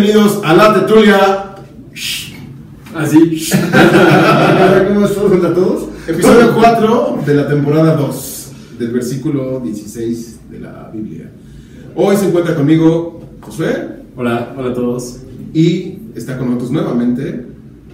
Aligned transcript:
Bienvenidos 0.00 0.40
a 0.42 0.54
la 0.54 0.72
Tetulia. 0.72 1.56
Así. 2.94 3.18
¿Cómo 4.88 5.04
es 5.04 5.14
todos 5.14 5.30
contra 5.30 5.52
todos? 5.52 5.88
Episodio 6.08 6.54
4 6.54 7.18
de 7.26 7.34
la 7.34 7.46
temporada 7.46 7.96
2, 7.96 8.52
del 8.78 8.92
versículo 8.92 9.60
16 9.60 10.50
de 10.50 10.60
la 10.60 10.90
Biblia. 10.90 11.30
Hoy 11.94 12.16
se 12.16 12.28
encuentra 12.28 12.54
conmigo 12.54 13.20
Josué 13.42 13.88
Hola, 14.16 14.54
hola 14.56 14.70
a 14.70 14.74
todos. 14.74 15.18
y 15.52 15.98
está 16.14 16.38
con 16.38 16.46
nosotros 16.46 16.70
nuevamente 16.70 17.44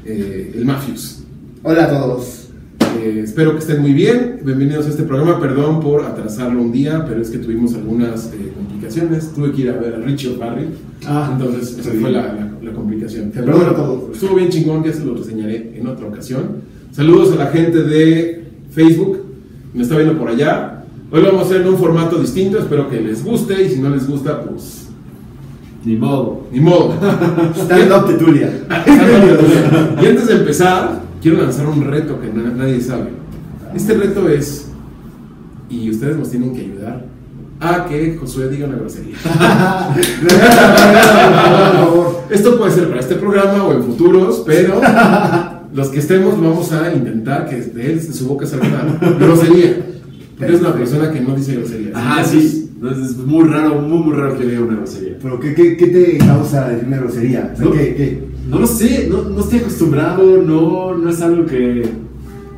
eh, 0.05 0.53
el 0.55 0.65
Mafius. 0.65 1.25
Hola 1.65 1.87
a 1.87 1.89
todos. 1.89 2.46
Eh, 2.95 3.21
espero 3.25 3.53
que 3.53 3.59
estén 3.59 3.83
muy 3.83 3.93
bien. 3.93 4.41
Bienvenidos 4.45 4.87
a 4.87 4.91
este 4.91 5.03
programa. 5.03 5.41
Perdón 5.41 5.81
por 5.81 6.05
atrasarlo 6.05 6.61
un 6.63 6.73
día, 6.73 7.05
pero 7.07 7.21
es 7.21 7.31
que 7.31 7.39
tuvimos 7.39 7.75
algunas 7.75 8.27
eh, 8.33 8.53
complicaciones. 8.57 9.33
Tuve 9.35 9.53
que 9.53 9.63
ir 9.63 9.71
a 9.71 9.75
ver 9.75 9.95
a 9.95 9.99
Richie 9.99 10.29
O'Barry. 10.35 10.67
Ah, 11.07 11.31
entonces, 11.33 11.79
esa 11.79 11.91
fue 12.01 12.11
la, 12.11 12.23
la- 12.33 12.51
la 12.63 12.73
complicación. 12.73 13.31
Te 13.31 13.43
perdono 13.43 13.73
todo. 13.73 14.11
Estuvo 14.13 14.35
bien 14.37 14.49
chingón, 14.49 14.83
ya 14.85 14.93
se 14.93 15.05
lo 15.05 15.15
reseñaré 15.15 15.75
en 15.79 15.87
otra 15.87 16.07
ocasión. 16.07 16.63
Saludos 16.93 17.33
a 17.33 17.37
la 17.37 17.47
gente 17.49 17.83
de 17.83 18.45
Facebook. 18.71 19.21
Me 19.75 19.83
está 19.83 19.97
viendo 19.97 20.17
por 20.19 20.29
allá. 20.29 20.85
Hoy 21.11 21.21
lo 21.21 21.27
vamos 21.29 21.43
a 21.43 21.45
hacer 21.47 21.61
en 21.63 21.69
un 21.69 21.77
formato 21.77 22.19
distinto. 22.19 22.59
Espero 22.59 22.89
que 22.89 23.01
les 23.01 23.23
guste. 23.25 23.63
Y 23.65 23.69
si 23.69 23.81
no 23.81 23.91
les 23.91 24.09
gusta, 24.09 24.43
pues 24.43 24.89
Ni 25.85 25.97
modo. 25.97 26.47
ni 26.53 26.61
modo. 26.61 26.95
Stand 27.55 27.93
up 27.93 28.07
Tetulia. 28.09 28.51
y 30.03 30.07
antes 30.07 30.27
de 30.27 30.35
empezar, 30.35 31.03
quiero 31.27 31.43
lanzar 31.43 31.67
un 31.67 31.83
reto 31.85 32.21
que 32.21 32.29
na- 32.33 32.53
nadie 32.57 32.81
sabe. 32.81 33.09
Este 33.75 33.95
reto 33.95 34.29
es, 34.29 34.69
y 35.69 35.91
ustedes 35.91 36.17
nos 36.17 36.31
tienen 36.31 36.55
que 36.55 36.61
ayudar, 36.61 37.05
a 37.59 37.87
que 37.87 38.17
Josué 38.17 38.49
diga 38.49 38.69
una 38.69 38.77
grosería. 38.77 39.17
Por 39.25 40.05
favor. 41.85 42.21
Esto 42.31 42.57
puede 42.59 42.71
ser 42.71 42.87
para 42.89 43.01
este 43.01 43.17
programa 43.17 43.65
o 43.65 43.73
en 43.73 43.83
futuros, 43.83 44.45
pero 44.47 44.81
los 45.75 45.89
que 45.89 45.99
estemos 45.99 46.41
vamos 46.41 46.71
a 46.73 46.93
intentar 46.95 47.49
que 47.49 47.57
de 47.57 47.93
él, 47.93 48.07
de 48.07 48.13
su 48.13 48.29
boca 48.29 48.47
salga 48.47 48.69
una 48.69 49.11
grosería. 49.19 49.79
Porque 50.39 50.55
es 50.55 50.61
una 50.61 50.75
persona 50.75 51.11
que 51.11 51.21
no 51.23 51.35
dice 51.35 51.57
groserías. 51.57 51.93
Ah, 51.97 52.23
sí. 52.25 52.71
Entonces 52.77 53.11
es 53.13 53.17
muy 53.17 53.49
raro, 53.49 53.81
muy, 53.81 53.99
muy 53.99 54.13
raro 54.15 54.39
que 54.39 54.45
diga 54.47 54.61
una 54.61 54.77
grosería. 54.77 55.17
Pero 55.21 55.41
¿qué, 55.41 55.55
qué, 55.55 55.77
qué 55.77 55.87
te 55.89 56.19
causa 56.19 56.69
decir 56.69 56.87
una 56.87 56.99
grosería? 56.99 57.51
O 57.53 57.57
sea, 57.57 57.65
No. 57.65 57.73
¿qué, 57.73 57.95
qué? 57.97 58.36
No 58.49 58.61
lo 58.61 58.67
sé, 58.67 59.09
no, 59.11 59.23
no 59.23 59.41
estoy 59.41 59.59
acostumbrado, 59.61 60.43
no, 60.43 60.95
no 60.97 61.11
es 61.11 61.21
algo 61.21 61.47
que. 61.47 61.85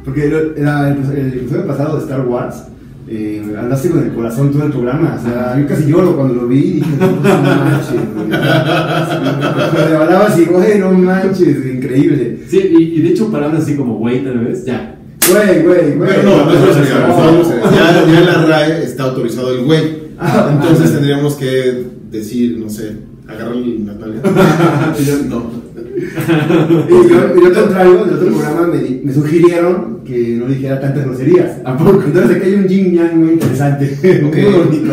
Porque 0.04 0.26
era 0.26 0.88
el, 0.91 0.99
el 1.16 1.28
episodio 1.34 1.66
pasado 1.66 1.97
de 1.97 2.03
Star 2.03 2.26
Wars. 2.26 2.65
Eh, 3.10 3.43
hablaste 3.59 3.88
con 3.88 4.03
el 4.03 4.12
corazón 4.12 4.53
todo 4.53 4.65
el 4.65 4.72
programa. 4.72 5.16
O 5.19 5.22
sea, 5.22 5.59
yo 5.59 5.66
casi 5.66 5.87
lloro 5.91 6.15
cuando 6.15 6.34
lo 6.34 6.47
vi. 6.47 6.59
y 6.59 6.72
Dije, 6.75 6.87
no, 7.00 7.06
no 7.06 7.22
manches, 7.22 8.15
güey. 8.15 9.94
Hablabas 9.94 10.38
y, 10.38 10.44
güey, 10.44 10.78
no 10.78 10.93
manches, 10.93 11.66
increíble. 11.75 12.41
Sí, 12.49 12.60
y, 12.78 12.82
y 12.99 13.00
de 13.00 13.09
hecho 13.09 13.31
palabras 13.31 13.62
así 13.62 13.76
como 13.76 13.97
güey, 13.97 14.22
tal 14.25 14.38
vez, 14.41 14.65
ya. 14.66 14.99
Güey, 15.31 15.62
güey, 15.62 15.94
güey. 15.97 16.10
No, 16.25 16.44
no. 16.47 16.53
Ya, 17.70 18.06
ya 18.06 18.19
en 18.19 18.26
la 18.26 18.47
RAE 18.47 18.84
está 18.84 19.05
autorizado 19.05 19.53
el 19.55 19.65
güey. 19.65 20.09
Ah, 20.19 20.50
Entonces 20.53 20.93
tendríamos 20.93 21.34
que 21.34 21.84
decir, 22.10 22.59
no 22.59 22.69
sé, 22.69 22.93
agarrarle 23.26 23.78
la 23.87 23.93
yo, 25.06 25.16
no. 25.28 25.67
Y 25.98 27.09
yo, 27.09 27.36
y 27.36 27.42
yo 27.44 27.53
contrario, 27.54 28.04
en 28.04 28.14
otro 28.14 28.26
programa 28.28 28.66
me, 29.03 29.12
sugirieron 29.12 30.00
que 30.04 30.36
no 30.41 30.47
dijera 30.47 30.81
tantas 30.81 31.04
groserías. 31.04 31.59
¿A 31.64 31.76
poco? 31.76 32.03
Entonces 32.06 32.36
aquí 32.36 32.47
hay 32.48 32.54
un 32.54 32.66
yin 32.69 32.94
yang 32.94 33.19
muy 33.19 33.32
interesante, 33.34 33.98
muy 34.22 34.42
bonito. 34.44 34.92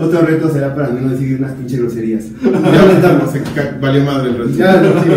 Otro 0.00 0.20
reto 0.22 0.52
será 0.52 0.74
para 0.74 0.88
mí 0.90 1.00
no 1.02 1.10
decir 1.10 1.36
unas 1.38 1.52
pinches 1.52 1.80
groserías. 1.80 2.24
Ya 2.42 3.26
se 3.32 3.40
ca- 3.54 3.78
valió 3.80 4.04
madre 4.04 4.30
el 4.30 4.38
reto. 4.38 4.50
Ya, 4.56 4.80
no, 4.80 5.02
sí. 5.02 5.08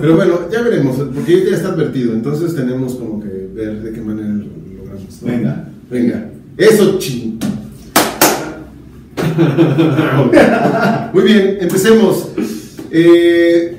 Pero 0.00 0.16
bueno, 0.16 0.40
ya 0.52 0.62
veremos, 0.62 0.96
porque 0.96 1.44
ya 1.50 1.56
está 1.56 1.68
advertido, 1.70 2.12
entonces 2.12 2.54
tenemos 2.54 2.94
como 2.96 3.20
que 3.22 3.48
ver 3.54 3.82
de 3.82 3.92
qué 3.92 4.00
manera 4.00 4.28
lo 4.28 4.44
logramos. 4.78 5.22
¿no? 5.22 5.28
Venga. 5.28 5.64
Venga. 5.90 6.26
Eso, 6.56 6.98
ching. 6.98 7.38
Muy 11.12 11.22
bien, 11.24 11.58
empecemos. 11.60 12.30
Eh, 12.90 13.76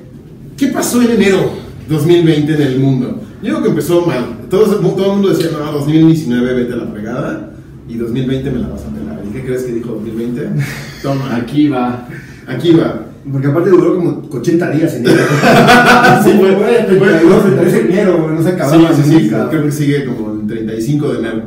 ¿Qué 0.61 0.67
pasó 0.67 1.01
en 1.01 1.09
enero 1.09 1.53
2020 1.89 2.53
en 2.53 2.61
el 2.61 2.79
mundo? 2.79 3.19
Yo 3.41 3.47
digo 3.49 3.63
que 3.63 3.69
empezó 3.69 4.05
mal. 4.05 4.41
Todo, 4.47 4.65
todo 4.75 5.05
el 5.07 5.11
mundo 5.13 5.29
decía, 5.29 5.47
no, 5.51 5.71
2019 5.71 6.53
vete 6.53 6.73
a 6.73 6.75
la 6.75 6.85
fregada 6.85 7.51
y 7.89 7.95
2020 7.95 8.51
me 8.51 8.59
la 8.59 8.67
vas 8.67 8.81
a 8.83 8.93
pelar. 8.93 9.19
¿Y 9.27 9.33
qué 9.33 9.43
crees 9.43 9.63
que 9.63 9.71
dijo 9.73 9.93
2020? 9.93 10.49
Toma, 11.01 11.35
Aquí 11.35 11.67
va. 11.67 12.07
aquí 12.47 12.73
va. 12.75 13.07
Porque 13.31 13.47
aparte 13.47 13.71
duró 13.71 13.95
como 13.95 14.21
80 14.31 14.69
días 14.69 14.93
en 14.93 15.07
enero. 15.07 15.23
Sí, 16.23 16.29
fue- 16.39 16.85
32, 16.85 17.43
33 17.43 17.73
de 17.73 17.79
enero, 17.79 18.29
no 18.31 18.37
se 18.43 18.49
Sí, 18.49 18.55
acababa 18.55 18.93
sí, 18.93 19.01
sí, 19.03 19.17
nunca. 19.23 19.49
creo 19.49 19.63
que 19.63 19.71
sigue 19.71 20.05
como 20.05 20.41
el 20.41 20.45
35 20.47 21.11
de 21.13 21.19
enero. 21.21 21.43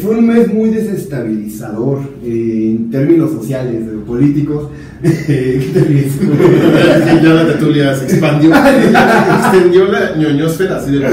Fue 0.00 0.18
un 0.18 0.26
mes 0.28 0.54
muy 0.54 0.70
desestabilizador 0.70 1.98
eh, 2.22 2.76
en 2.78 2.90
términos 2.92 3.32
sociales, 3.32 3.82
eh, 3.88 3.96
políticos. 4.06 4.68
¿Qué 5.02 5.70
te 5.72 5.80
ríes? 5.80 6.18
ya 7.22 7.34
la 7.34 7.46
tertulia 7.46 7.94
se 7.94 8.04
expandió, 8.04 8.50
extendió 8.54 9.86
la 9.86 10.16
ñoñosfera 10.16 10.76
así 10.76 10.92
de 10.92 11.06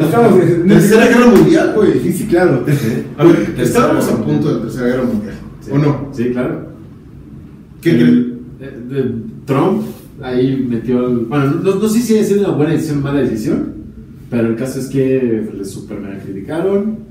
Estamos 0.00 0.42
en 0.42 0.68
Tercera 0.68 1.06
Guerra 1.06 1.26
Mundial, 1.26 1.72
güey. 1.74 2.00
Sí, 2.00 2.12
sí, 2.12 2.26
claro. 2.26 2.64
A 3.18 3.24
ver, 3.24 3.54
estábamos 3.58 4.08
a 4.08 4.24
punto 4.24 4.48
de 4.48 4.54
la 4.54 4.60
Tercera 4.62 4.86
Guerra 4.86 5.04
Mundial. 5.04 5.34
¿o 5.70 5.78
no? 5.78 6.08
Sí, 6.12 6.30
claro. 6.30 6.70
¿Qué 7.80 7.94
crees? 7.94 8.26
Trump 9.46 9.82
ahí 10.22 10.66
metió 10.68 11.06
el. 11.06 11.18
Bueno, 11.26 11.46
no, 11.62 11.74
no 11.76 11.88
sé 11.88 12.00
si 12.00 12.24
sido 12.24 12.40
una 12.40 12.56
buena 12.56 12.72
decisión 12.72 12.98
o 12.98 13.02
mala 13.02 13.20
decisión, 13.20 13.74
pero 14.28 14.48
el 14.48 14.56
caso 14.56 14.80
es 14.80 14.88
que 14.88 15.48
le 15.56 15.64
super 15.64 15.98
mega 15.98 16.18
criticaron. 16.18 17.09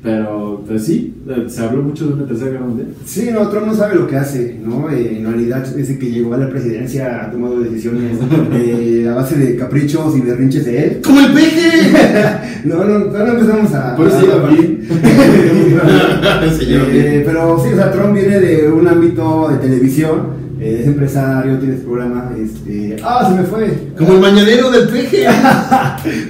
Pero 0.00 0.62
pues, 0.66 0.84
sí, 0.84 1.12
se 1.48 1.60
habló 1.62 1.82
mucho 1.82 2.06
de 2.06 2.14
una 2.14 2.26
tercera 2.26 2.52
guerra 2.52 2.66
mundial. 2.66 2.88
Sí, 3.04 3.30
no, 3.32 3.48
Trump 3.48 3.66
no 3.66 3.74
sabe 3.74 3.96
lo 3.96 4.06
que 4.06 4.16
hace, 4.16 4.56
¿no? 4.64 4.88
Eh, 4.90 5.18
en 5.18 5.26
realidad, 5.26 5.66
desde 5.66 5.98
que 5.98 6.10
llegó 6.10 6.34
a 6.34 6.38
la 6.38 6.48
presidencia 6.48 7.24
ha 7.24 7.30
tomado 7.32 7.58
decisiones 7.60 8.16
eh, 8.52 9.08
a 9.10 9.14
base 9.16 9.36
de 9.36 9.56
caprichos 9.56 10.16
y 10.16 10.20
berrinches 10.20 10.64
de 10.66 10.84
él. 10.84 11.00
¡Como 11.04 11.20
el 11.20 11.32
peje! 11.32 11.68
No, 12.64 12.82
no, 12.84 12.98
no 12.98 13.26
empezamos 13.26 13.72
a... 13.72 13.94
Por 13.94 14.08
eso 14.08 14.18
a- 14.18 14.24
iba 14.24 14.48
bien. 14.50 14.80
Señor. 16.58 16.86
Eh, 16.90 17.22
pero 17.24 17.58
sí, 17.62 17.72
o 17.72 17.76
sea, 17.76 17.92
Trump 17.92 18.14
viene 18.14 18.40
de 18.40 18.70
un 18.70 18.86
ámbito 18.88 19.48
de 19.48 19.58
televisión, 19.58 20.37
eh, 20.60 20.78
es 20.80 20.86
empresario, 20.86 21.58
tiene 21.58 21.76
su 21.78 21.84
programa, 21.84 22.30
este... 22.38 22.96
¡Ah, 23.02 23.26
se 23.28 23.40
me 23.40 23.46
fue! 23.46 23.88
Como 23.96 24.12
el 24.14 24.20
mañanero 24.20 24.70
del 24.70 24.88
peje. 24.88 25.26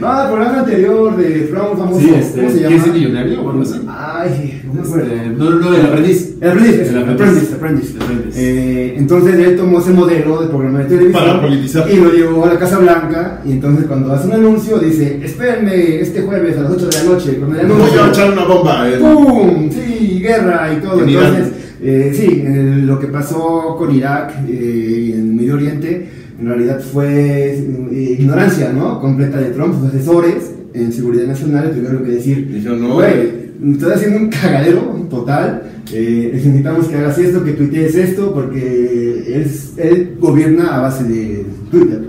No, 0.00 0.22
el 0.22 0.28
programa 0.32 0.58
anterior 0.60 1.16
de 1.16 1.40
Trump 1.52 1.78
famoso, 1.78 2.00
Sí, 2.00 2.10
este. 2.14 2.38
¿cómo 2.40 2.50
se 2.50 2.58
¿Qué 2.60 2.74
es 2.74 2.80
llama? 2.82 2.92
millonario 2.94 3.42
o 3.42 3.50
algo 3.50 3.62
así? 3.62 3.74
Ay, 3.88 4.62
no 4.66 4.72
me 4.74 4.80
acuerdo. 4.80 5.06
Este, 5.14 5.28
no, 5.30 5.50
no, 5.50 5.74
el 5.74 5.86
aprendiz. 5.86 6.34
El 6.40 6.50
aprendiz, 6.50 6.74
El 6.74 6.86
el 6.96 6.98
aprendiz. 7.02 7.48
El 7.48 7.54
aprendiz. 7.54 7.94
Eh, 8.36 8.94
entonces 8.96 9.34
él 9.34 9.56
tomó 9.56 9.78
ese 9.80 9.90
modelo 9.90 10.40
de 10.40 10.46
programa 10.48 10.78
de 10.80 10.84
televisión 10.86 11.24
Para 11.24 11.40
politizar. 11.42 11.90
y 11.90 11.96
lo 11.96 12.12
llevó 12.12 12.44
a 12.44 12.54
la 12.54 12.58
Casa 12.58 12.78
Blanca 12.78 13.40
y 13.44 13.52
entonces 13.52 13.86
cuando 13.86 14.12
hace 14.12 14.26
un 14.28 14.32
anuncio 14.34 14.78
dice, 14.78 15.20
espérenme 15.24 16.00
este 16.00 16.22
jueves 16.22 16.56
a 16.58 16.62
las 16.62 16.72
8 16.72 16.86
de 16.88 16.96
la 16.98 17.04
noche, 17.04 17.36
cuando 17.38 17.60
el 17.60 17.66
Voy 17.66 17.80
a 17.98 18.08
echar 18.08 18.32
una 18.32 18.44
bomba. 18.44 18.88
eh. 18.88 18.98
¡pum! 19.00 19.70
Sí, 19.70 20.20
guerra 20.20 20.72
y 20.72 20.80
todo. 20.82 21.02
Entonces, 21.04 21.52
eh, 21.82 22.12
sí, 22.14 22.42
eh, 22.44 22.82
lo 22.84 22.98
que 22.98 23.06
pasó 23.08 23.76
con 23.78 23.94
Irak 23.94 24.34
eh, 24.48 25.04
y 25.08 25.12
en 25.12 25.36
Medio 25.36 25.54
Oriente 25.54 26.08
en 26.40 26.46
realidad 26.46 26.80
fue 26.80 27.54
eh, 27.54 28.16
ignorancia, 28.18 28.72
¿no? 28.72 29.00
Completa 29.00 29.38
de 29.38 29.50
Trump, 29.50 29.74
sus 29.74 29.88
asesores 29.88 30.52
en 30.74 30.92
seguridad 30.92 31.26
nacional 31.26 31.70
tuvieron 31.72 32.04
que 32.04 32.10
decir, 32.12 32.62
no. 32.64 32.94
güey, 32.94 33.48
estás 33.72 33.96
haciendo 33.96 34.18
un 34.18 34.28
cagadero 34.28 34.80
total. 35.10 35.62
eh, 35.92 36.30
necesitamos 36.34 36.86
que 36.86 36.96
hagas 36.96 37.18
esto, 37.18 37.42
que 37.44 37.52
tuitees 37.52 37.94
esto, 37.94 38.32
porque 38.34 39.44
él 39.78 40.16
gobierna 40.20 40.76
a 40.76 40.80
base 40.82 41.04
de 41.04 41.46
Twitter. 41.70 42.07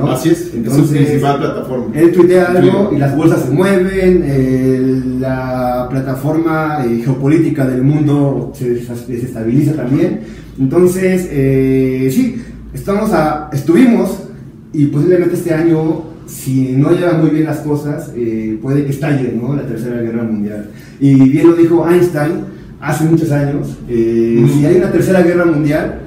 ¿No? 0.00 0.10
Así 0.12 0.30
es, 0.30 0.40
es 0.40 0.50
su 0.50 0.56
Entonces, 0.56 0.88
principal 0.90 1.38
plataforma. 1.38 1.86
él 1.94 2.12
tuitea 2.12 2.44
algo 2.46 2.90
y 2.94 2.98
las 2.98 3.16
bolsas 3.16 3.42
se 3.42 3.50
mueven, 3.50 4.22
eh, 4.24 5.02
la 5.20 5.86
plataforma 5.90 6.84
eh, 6.86 7.02
geopolítica 7.04 7.66
del 7.66 7.82
mundo 7.82 8.52
se 8.54 8.70
desestabiliza 8.70 9.74
también. 9.74 10.20
Entonces, 10.58 11.28
eh, 11.30 12.10
sí, 12.12 12.42
estamos 12.74 13.12
a, 13.12 13.48
estuvimos 13.52 14.24
y 14.72 14.86
posiblemente 14.86 15.34
este 15.34 15.54
año, 15.54 16.04
si 16.26 16.72
no 16.76 16.90
lleva 16.92 17.14
muy 17.14 17.30
bien 17.30 17.44
las 17.44 17.58
cosas, 17.58 18.12
eh, 18.14 18.58
puede 18.62 18.84
que 18.84 18.90
estalle 18.90 19.32
¿no? 19.40 19.54
la 19.56 19.62
Tercera 19.62 20.00
Guerra 20.00 20.22
Mundial. 20.22 20.70
Y 21.00 21.14
bien 21.28 21.48
lo 21.48 21.54
dijo 21.54 21.88
Einstein 21.88 22.44
hace 22.80 23.04
muchos 23.04 23.30
años, 23.32 23.76
eh, 23.88 24.46
si 24.54 24.64
hay 24.64 24.76
una 24.76 24.90
Tercera 24.92 25.22
Guerra 25.22 25.44
Mundial, 25.44 26.00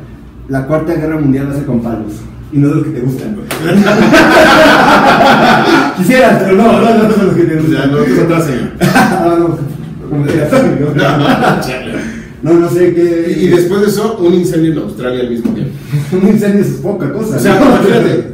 la 0.50 0.66
Cuarta 0.66 0.94
Guerra 0.96 1.20
Mundial 1.20 1.48
va 1.48 1.52
a 1.52 1.56
ser 1.56 1.66
con 1.66 1.82
palos. 1.82 2.14
Y 2.52 2.58
no 2.60 2.68
de 2.70 2.76
los 2.76 2.84
que 2.86 2.92
te 2.92 3.00
gustan. 3.02 3.36
Quisieras, 5.98 6.44
pero 6.44 6.56
no, 6.56 6.82
no, 6.82 7.04
no 7.04 7.12
son 7.12 7.28
los 7.28 7.36
que 7.36 7.44
te 7.44 7.62
Ya 7.72 7.86
no 7.88 7.98
te. 7.98 8.14
Ah, 8.86 9.38
no, 9.40 9.58
como 10.10 10.26
quieras, 10.26 10.54
amigo. 10.54 10.94
Chale. 10.96 11.94
No, 12.44 12.54
no 12.56 12.70
sé 12.70 12.94
qué. 12.94 13.38
Y 13.40 13.48
después 13.48 13.82
de 13.82 13.88
eso, 13.88 14.18
un 14.18 14.34
incendio 14.34 14.74
en 14.74 14.80
Australia 14.80 15.22
al 15.22 15.30
mismo 15.30 15.54
tiempo. 15.54 15.74
un 16.12 16.28
incendio 16.28 16.62
es 16.62 16.72
poca 16.82 17.12
cosa. 17.14 17.38
O 17.38 17.40
sea, 17.40 17.60
¿no? 17.60 17.68
imagínate, 17.68 18.34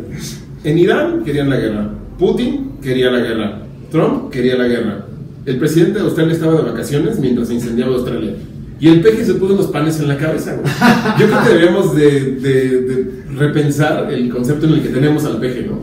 en 0.64 0.78
Irán 0.78 1.24
querían 1.24 1.50
la 1.50 1.58
guerra, 1.58 1.90
Putin 2.18 2.72
quería 2.82 3.12
la 3.12 3.20
guerra, 3.20 3.62
Trump 3.92 4.32
quería 4.32 4.58
la 4.58 4.68
guerra. 4.68 5.06
El 5.46 5.58
presidente 5.58 6.00
de 6.00 6.06
Australia 6.06 6.34
estaba 6.34 6.56
de 6.56 6.72
vacaciones 6.72 7.20
mientras 7.20 7.48
se 7.48 7.54
incendiaba 7.54 7.96
Australia. 7.96 8.34
Y 8.80 8.88
el 8.88 9.02
peje 9.02 9.26
se 9.26 9.34
puso 9.36 9.54
unos 9.56 9.68
panes 9.68 10.00
en 10.00 10.08
la 10.08 10.18
cabeza, 10.18 10.54
güey. 10.56 10.72
Yo 11.20 11.28
creo 11.28 11.44
que 11.44 11.50
deberíamos 11.50 11.96
de, 11.96 12.12
de- 12.40 12.82
de 12.82 13.12
repensar 13.38 14.08
el 14.12 14.30
concepto 14.30 14.66
en 14.68 14.74
el 14.74 14.82
que 14.82 14.90
tenemos 14.90 15.26
al 15.26 15.38
peje, 15.38 15.64
¿no? 15.70 15.80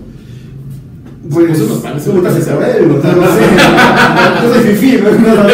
Pues, 1.31 1.49
Puso 1.49 1.65
unos 1.67 1.79
panes 1.79 2.07
en 2.07 2.17
la 2.23 2.29
cabeza. 2.31 2.57
o 2.57 2.61
sea, 3.03 3.13
no 3.13 3.23
sé. 3.27 3.43
No 4.47 4.55
fifí, 4.63 4.99
no, 5.03 5.11
no, 5.11 5.35
no, 5.35 5.43
no, 5.43 5.45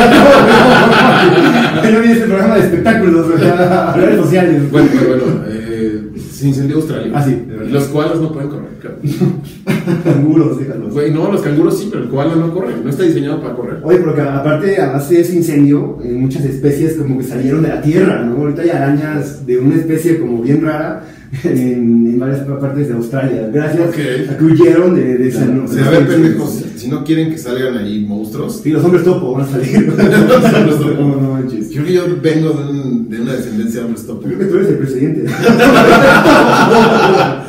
no, 1.83 1.91
no 1.91 2.01
viene 2.01 2.13
este 2.13 2.27
programa 2.27 2.55
de 2.57 2.61
espectáculos, 2.61 3.27
o 3.35 3.39
sea, 3.39 3.93
redes 3.97 4.21
sociales. 4.21 4.71
Bueno, 4.71 4.89
pero 4.93 5.09
bueno, 5.09 5.25
eh, 5.49 5.52
se 6.43 6.49
incendió 6.49 6.77
Australia. 6.77 7.13
Ah, 7.15 7.25
sí, 7.25 7.41
los 7.71 7.85
koalas 7.85 8.21
no 8.21 8.33
pueden 8.33 8.51
correr, 8.51 8.71
claro. 8.81 8.97
Canguros, 10.05 10.59
déjalos. 10.59 10.93
Güey, 10.93 11.13
no, 11.13 11.31
los 11.31 11.41
canguros 11.41 11.79
sí, 11.79 11.89
pero 11.91 12.05
el 12.05 12.11
koala 12.11 12.35
no 12.35 12.53
corre, 12.53 12.75
no 12.83 12.91
está 12.91 13.05
diseñado 13.05 13.41
para 13.41 13.55
correr. 13.55 13.79
Oye, 13.83 13.99
porque 13.99 14.21
aparte, 14.21 14.77
además 14.77 15.09
de 15.09 15.21
ese 15.21 15.37
incendio, 15.37 15.99
eh, 16.03 16.13
muchas 16.13 16.45
especies 16.45 16.95
como 16.95 17.19
que 17.19 17.25
salieron 17.25 17.63
de 17.63 17.69
la 17.69 17.81
tierra, 17.81 18.23
¿no? 18.23 18.37
Ahorita 18.39 18.63
hay 18.63 18.71
arañas 18.71 19.47
de 19.47 19.59
una 19.59 19.77
especie 19.77 20.19
como 20.19 20.43
bien 20.43 20.63
rara 20.63 21.05
en, 21.45 22.07
en 22.07 22.19
varias 22.19 22.41
partes 22.41 22.89
de 22.89 22.95
Australia. 22.95 23.49
Gracias 23.53 23.89
a 24.31 24.37
que 24.37 24.45
huyeron 24.45 24.95
de, 24.95 25.19
de 25.19 25.29
ese... 25.29 25.49
O 25.49 25.69
sea, 25.69 25.87
a 25.87 25.91
ver, 25.91 26.09
pendejos, 26.09 26.62
si 26.83 26.89
no 26.89 27.05
quieren 27.05 27.31
que 27.31 27.39
salgan 27.39 27.77
ahí 27.79 28.05
monstruos, 28.07 28.61
Sí, 28.63 28.71
los 28.71 28.85
hombres 28.85 29.05
topo 29.05 29.33
van 29.35 29.43
a 29.45 29.49
salir. 29.49 29.89
hombres 29.91 30.79
topo. 30.79 31.03
No, 31.23 31.33
manches. 31.33 31.69
Creo 31.73 31.85
que 31.85 31.93
yo 31.93 32.03
vengo 32.23 32.51
de, 32.51 32.71
un- 32.71 33.09
de 33.09 33.21
una 33.21 33.33
descendencia 33.35 33.81
de 33.81 33.87
hombres 33.87 34.07
topo. 34.07 34.23
Creo 34.27 34.39
que 34.39 34.45
tú 34.47 34.57
eres 34.57 34.69
el 34.69 34.79
presidente. 34.79 35.27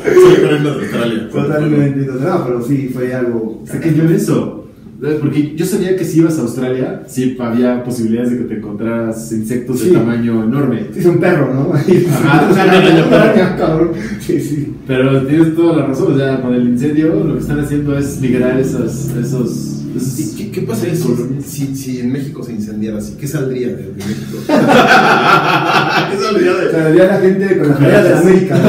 Soy 0.04 0.36
corriendo 0.42 0.74
de 0.74 0.80
Australia. 0.84 1.28
Totalmente. 1.30 2.00
No, 2.06 2.44
pero 2.46 2.62
sí, 2.66 2.90
fue 2.92 3.14
algo... 3.14 3.60
O 3.62 3.66
sea, 3.66 3.80
que 3.80 3.94
yo 3.94 4.04
eso. 4.04 4.63
Porque 5.00 5.54
yo 5.56 5.66
sabía 5.66 5.96
que 5.96 6.04
si 6.04 6.18
ibas 6.20 6.38
a 6.38 6.42
Australia, 6.42 7.02
sí 7.06 7.36
había 7.40 7.82
posibilidades 7.84 8.30
de 8.30 8.38
que 8.38 8.44
te 8.44 8.54
encontraras 8.58 9.32
insectos 9.32 9.80
Sí. 9.80 9.90
de 9.90 9.96
tamaño 9.98 10.44
enorme. 10.44 10.86
Sí, 10.92 11.00
es 11.00 11.06
un 11.06 11.18
perro, 11.18 11.52
¿no? 11.52 11.72
Ajá, 11.74 13.56
cabrón. 13.58 13.90
Sí, 14.20 14.40
sí. 14.40 14.74
Pero 14.86 15.26
tienes 15.26 15.54
toda 15.56 15.78
la 15.78 15.86
razón, 15.86 16.14
o 16.14 16.16
sea, 16.16 16.40
con 16.40 16.54
el 16.54 16.68
incendio 16.68 17.14
lo 17.14 17.34
que 17.34 17.40
están 17.40 17.60
haciendo 17.60 17.98
es 17.98 18.20
migrar 18.20 18.58
esas, 18.58 19.10
esos, 19.20 19.82
esos 19.96 20.18
¿Y 20.18 20.34
qué, 20.36 20.50
qué 20.50 20.60
pasaría 20.62 20.94
si, 20.94 21.06
si, 21.44 21.76
si 21.76 22.00
en 22.00 22.12
México 22.12 22.42
se 22.42 22.52
incendiara 22.52 22.98
así? 22.98 23.16
¿Qué 23.18 23.26
saldría 23.26 23.68
de, 23.68 23.92
México? 23.96 24.38
¿Qué 24.46 26.16
saldría 26.22 26.54
de.? 26.54 26.70
sea, 26.70 26.86
había 26.86 27.06
la 27.06 27.20
gente 27.20 27.58
con 27.58 27.68
la 27.68 27.74
bandera 27.74 28.02
de 28.02 28.14
América. 28.14 28.54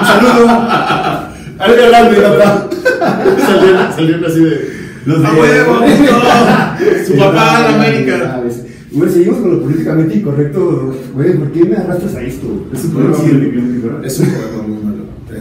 un 0.00 0.06
saludo. 0.06 0.48
Algo 1.58 1.88
grande, 1.88 2.20
papá. 2.20 2.68
Salieron, 3.46 3.92
salieron 3.94 4.24
así 4.24 4.40
de. 4.40 4.88
Los 5.06 5.24
¡A 5.24 5.30
de- 5.32 5.40
huevo! 5.40 5.80
Su 7.06 7.16
papá 7.16 7.66
en 7.68 7.74
América. 7.76 8.42
Güey, 8.90 9.10
seguimos 9.10 9.38
con 9.38 9.50
lo 9.52 9.62
políticamente 9.62 10.16
incorrecto. 10.16 10.94
Güey, 11.14 11.34
¿por 11.34 11.52
qué 11.52 11.64
me 11.64 11.76
arrastras 11.76 12.14
a 12.16 12.22
esto? 12.22 12.66
Es 12.72 12.84
un 12.84 12.90
programa 12.92 13.16
políticamente 13.18 13.76
incorrecto. 13.78 14.06
Es 14.06 14.18
un 14.20 14.26
muy 14.66 14.82
malo. 14.82 14.98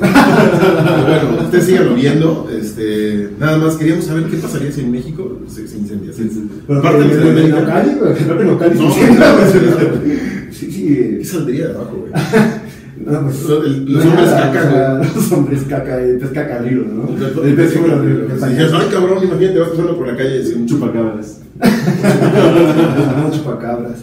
Bueno, 1.08 1.44
ustedes 1.44 1.66
síganlo 1.66 1.96
viendo. 1.96 2.50
Este, 2.56 3.30
nada 3.40 3.58
más 3.58 3.76
queríamos 3.76 4.06
saber 4.06 4.26
qué 4.26 4.38
pasaría 4.38 4.72
si 4.72 4.82
en 4.82 4.92
México 4.92 5.40
se, 5.48 5.68
se 5.68 5.78
incendia. 5.78 6.12
Sí, 6.14 6.30
sí. 6.32 6.48
Pero 6.68 6.80
Aparte 6.80 7.04
de 7.08 7.46
en 7.46 7.52
creo 7.52 8.38
que 8.38 8.44
Nocali 8.46 8.80
No, 8.80 8.92
sí, 8.92 10.72
sí. 10.72 11.16
¿Qué 11.20 11.26
saldría 11.26 11.68
de 11.70 11.74
abajo, 11.76 11.98
güey? 11.98 12.12
No, 13.08 13.22
pues, 13.22 13.42
los 13.44 14.06
nada, 14.06 14.10
hombres 14.10 14.30
caca, 14.30 14.68
o 14.68 14.72
sea, 14.72 15.14
Los 15.16 15.32
hombres 15.32 15.64
caca, 15.70 16.02
el 16.02 16.18
pez 16.18 16.30
cacadrilo, 16.32 16.86
¿no? 16.86 17.10
El 17.44 17.56
pez 17.56 17.72
que 17.72 17.80
Si 17.80 18.50
dijeras, 18.50 18.74
ay 18.74 18.88
cabrón, 18.92 19.24
imagínate, 19.24 19.60
vas 19.60 19.70
pasando 19.70 19.98
por 19.98 20.08
la 20.08 20.18
calle 20.18 20.42
y 20.44 20.54
Un 20.54 20.68
chupacabras. 20.68 21.40
no 21.58 23.32
chupacabras. 23.32 24.00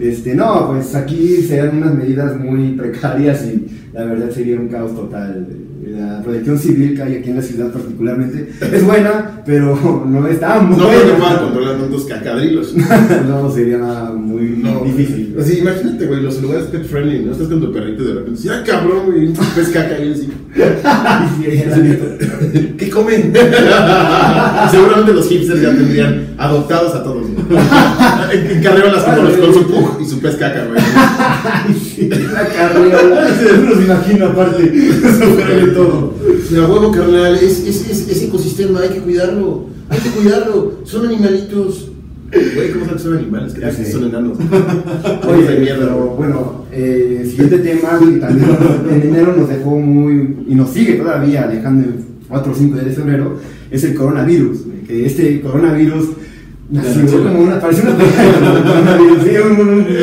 Este, 0.00 0.34
no, 0.34 0.72
pues 0.72 0.94
aquí 0.94 1.42
serían 1.42 1.76
unas 1.78 1.94
medidas 1.94 2.36
muy 2.36 2.72
precarias 2.72 3.44
y 3.44 3.66
la 3.92 4.04
verdad 4.04 4.30
sería 4.30 4.58
un 4.58 4.68
caos 4.68 4.94
total. 4.94 5.46
La 5.86 6.22
protección 6.22 6.58
civil 6.58 6.94
que 6.96 7.02
hay 7.02 7.14
aquí 7.16 7.30
en 7.30 7.36
la 7.36 7.42
ciudad 7.42 7.72
particularmente 7.72 8.50
es 8.60 8.84
buena, 8.84 9.42
pero 9.46 10.04
no 10.06 10.26
es 10.26 10.40
tan 10.40 10.70
No 10.70 10.76
buena. 10.76 10.90
creo 10.92 11.06
que 11.14 11.20
puedan 11.20 11.38
controlar 11.38 11.78
tantos 11.78 12.04
cacadrilos. 12.04 12.74
no, 13.28 13.50
sería 13.50 13.78
nada 13.78 14.12
muy 14.12 14.58
No, 14.62 14.80
difícil. 14.84 15.36
Así, 15.40 15.58
imagínate, 15.58 16.06
güey, 16.06 16.22
los 16.22 16.42
lugares 16.42 16.66
pet 16.66 16.84
friendly, 16.84 17.24
¿no? 17.24 17.32
Estás 17.32 17.48
con 17.48 17.60
tu 17.60 17.72
perrito 17.72 18.02
y 18.02 18.06
de 18.06 18.14
repente, 18.14 18.40
dices, 18.40 18.50
ah, 18.54 18.62
cabrón, 18.66 19.06
güey, 19.06 19.32
pez 19.54 19.68
caca 19.68 19.98
y 19.98 20.12
así. 20.12 20.28
Sí. 21.38 22.74
¿Qué 22.76 22.90
comen? 22.90 23.32
Seguramente 24.70 25.12
los 25.12 25.28
hipsters 25.28 25.60
ya 25.62 25.70
tendrían 25.74 26.28
adoptados 26.38 26.94
a 26.94 27.02
todos. 27.04 27.28
¿no? 27.28 27.37
En, 28.30 28.62
carreolas 28.62 29.04
con, 29.04 29.24
los- 29.24 29.36
con 29.38 29.54
su 29.54 29.66
pug 29.66 30.00
y 30.02 30.04
su 30.04 30.18
pez 30.20 30.36
caca, 30.36 30.66
güey. 30.66 30.80
Sí, 31.78 32.08
la 32.10 32.46
carriola. 32.46 33.28
Me 33.62 33.68
los 33.70 33.84
imagino 33.84 34.26
aparte. 34.26 34.90
Sobre 35.18 35.66
todo. 35.68 36.14
A 36.50 36.66
huevo, 36.70 36.92
carnal, 36.92 37.34
es, 37.36 37.60
es, 37.66 37.88
es, 37.90 38.08
es 38.08 38.22
ecosistema, 38.24 38.80
hay 38.80 38.90
que 38.90 38.98
cuidarlo. 39.00 39.66
Hay 39.88 39.98
que 40.00 40.10
cuidarlo. 40.10 40.80
Son 40.84 41.06
animalitos. 41.06 41.90
Güey, 42.30 42.72
¿cómo 42.72 42.84
sabes 42.84 43.02
que 43.02 43.08
son 43.08 43.16
animales? 43.18 43.54
Que 43.54 43.60
Ya 43.62 43.72
sé. 43.72 43.90
son 43.90 44.04
enanos. 44.04 44.36
Oye, 45.28 45.44
de 45.48 45.60
mierda, 45.60 45.86
pero 45.86 45.96
bueno, 46.18 46.64
eh, 46.70 47.26
siguiente 47.30 47.58
tema 47.60 47.98
que 47.98 48.18
también 48.18 48.48
en 48.90 49.02
enero 49.08 49.34
nos 49.34 49.48
dejó 49.48 49.78
muy, 49.78 50.36
y 50.46 50.54
nos 50.54 50.68
sigue 50.70 50.94
todavía 50.94 51.46
dejando 51.46 51.88
el 51.88 51.94
4 52.28 52.52
o 52.52 52.54
5 52.54 52.76
de 52.76 52.90
febrero, 52.90 53.36
es 53.70 53.84
el 53.84 53.94
coronavirus. 53.94 54.58
Que 54.86 55.06
este 55.06 55.40
coronavirus 55.40 56.04
nació 56.70 57.22
como 57.22 57.40
una, 57.40 57.60
coronavirus. 57.60 59.22
Sí, 59.22 59.30
Sí, 59.30 60.02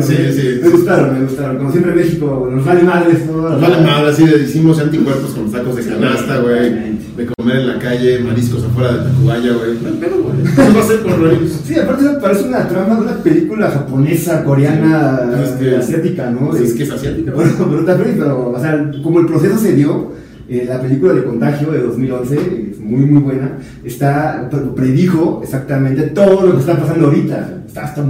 sí. 0.00 0.14
Sí, 0.14 0.14
me- 0.22 0.32
sí. 0.32 0.70
Gustaron, 0.70 1.14
me 1.14 1.24
gustaron. 1.26 1.56
Como 1.58 1.70
siempre 1.72 1.94
México 1.94 2.48
nos 2.50 2.64
vale 2.64 2.82
madres 2.82 3.26
todo. 3.26 3.50
Nos 3.50 3.60
vale 3.60 3.80
madre, 3.82 4.08
así 4.10 4.26
de 4.26 4.42
hicimos 4.44 4.78
anticuerpos 4.80 5.30
con 5.32 5.50
sacos 5.50 5.76
de 5.76 5.84
canasta, 5.86 6.38
güey. 6.38 6.94
De 7.16 7.26
comer 7.38 7.56
en 7.58 7.66
la 7.68 7.78
calle, 7.78 8.18
mariscos 8.20 8.64
afuera 8.64 8.92
de 8.96 9.08
Tacubaya, 9.10 9.52
güey. 9.52 9.78
No 9.82 10.00
pedo, 10.00 10.22
güey. 10.22 10.42
Eso 10.44 10.74
va 10.74 10.80
a 10.80 10.86
ser 10.86 11.00
coronavirus. 11.02 11.52
Sí, 11.64 11.78
aparte 11.78 12.04
parece 12.20 12.44
una 12.48 12.68
trama 12.68 12.96
de 12.96 13.00
una 13.02 13.22
película 13.22 13.70
japonesa, 13.70 14.42
coreana, 14.44 15.20
Es 15.44 15.50
que- 15.50 15.76
asiática, 15.76 16.30
¿no? 16.30 16.54
Es 16.56 16.72
que 16.74 16.82
es 16.82 16.90
asiática. 16.90 17.32
Bueno, 17.34 17.52
pero 17.70 17.84
también, 17.84 18.16
pero, 18.18 18.50
o 18.50 18.60
sea, 18.60 18.90
como 19.02 19.20
el 19.20 19.26
proceso 19.26 19.58
se 19.58 19.74
dio, 19.74 20.12
eh, 20.48 20.64
la 20.68 20.80
película 20.80 21.12
de 21.14 21.24
Contagio 21.24 21.70
de 21.72 21.80
2011, 21.82 22.70
es 22.72 22.78
muy, 22.80 23.06
muy 23.06 23.22
buena, 23.22 23.58
está, 23.84 24.48
pre- 24.50 24.60
predijo 24.74 25.40
exactamente 25.42 26.02
todo 26.04 26.46
lo 26.46 26.52
que 26.54 26.60
está 26.60 26.78
pasando 26.78 27.06
ahorita. 27.06 27.62
Está 27.66 27.84
hasta... 27.84 28.04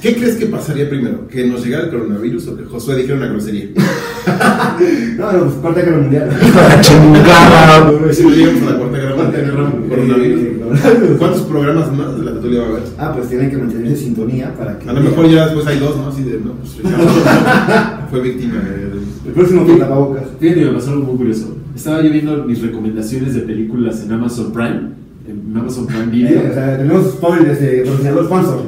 ¿Qué 0.00 0.14
crees 0.16 0.36
que 0.36 0.46
pasaría 0.46 0.88
primero? 0.88 1.28
¿Que 1.28 1.46
nos 1.46 1.64
llegara 1.64 1.84
el 1.84 1.90
coronavirus 1.90 2.48
o 2.48 2.56
que 2.56 2.64
Josué 2.64 2.96
dijera 2.96 3.16
una 3.18 3.26
grosería? 3.28 3.68
No, 5.18 5.32
no, 5.32 5.44
pues 5.44 5.54
cuarta 5.54 5.80
guerra 5.80 5.98
mundial. 5.98 6.30
Si 8.12 8.22
no 8.22 8.30
llegamos 8.30 8.62
a 8.62 8.70
la 8.72 8.78
cuarta 8.78 8.98
guerra 8.98 9.16
mundial, 9.16 9.88
coronavirus. 9.88 11.18
¿Cuántos 11.18 11.42
programas 11.42 11.92
más 11.96 12.16
de 12.18 12.24
la 12.24 12.32
tertulia 12.32 12.60
va 12.60 12.66
a 12.66 12.70
haber? 12.70 12.82
Ah, 12.98 13.12
pues 13.14 13.28
tienen 13.28 13.50
que 13.50 13.56
mantenerse 13.56 13.92
en 13.92 13.98
sintonía 13.98 14.54
para 14.56 14.78
que... 14.78 14.88
A 14.88 14.92
lo 14.92 15.00
mejor 15.00 15.28
ya 15.28 15.46
después 15.46 15.66
hay 15.66 15.78
dos, 15.78 15.96
¿no? 15.96 16.08
Así 16.08 16.22
de, 16.22 16.40
no, 16.40 16.52
pues 16.52 16.76
Ricardo 16.76 17.08
fue 18.10 18.20
víctima 18.20 18.60
de... 18.60 18.98
El 19.26 19.34
próximo 19.34 19.66
que 19.66 19.74
tapabocas. 19.74 20.24
Fíjate, 20.38 20.64
me 20.64 20.72
pasó 20.72 20.90
algo 20.92 21.04
muy 21.04 21.16
curioso. 21.16 21.56
Estaba 21.74 22.02
yo 22.02 22.10
viendo 22.10 22.44
mis 22.44 22.62
recomendaciones 22.62 23.34
de 23.34 23.40
películas 23.42 24.02
en 24.02 24.12
Amazon 24.12 24.52
Prime, 24.52 24.80
Amazon 25.54 25.86
Prime 25.86 26.06
Video. 26.06 26.40
Eh, 26.42 26.48
o 26.50 26.54
sea, 26.54 26.78
tenemos 26.78 27.12
spoilers 27.12 27.60
de 27.60 27.78
patrocinador 27.82 28.24
sponsor. 28.26 28.62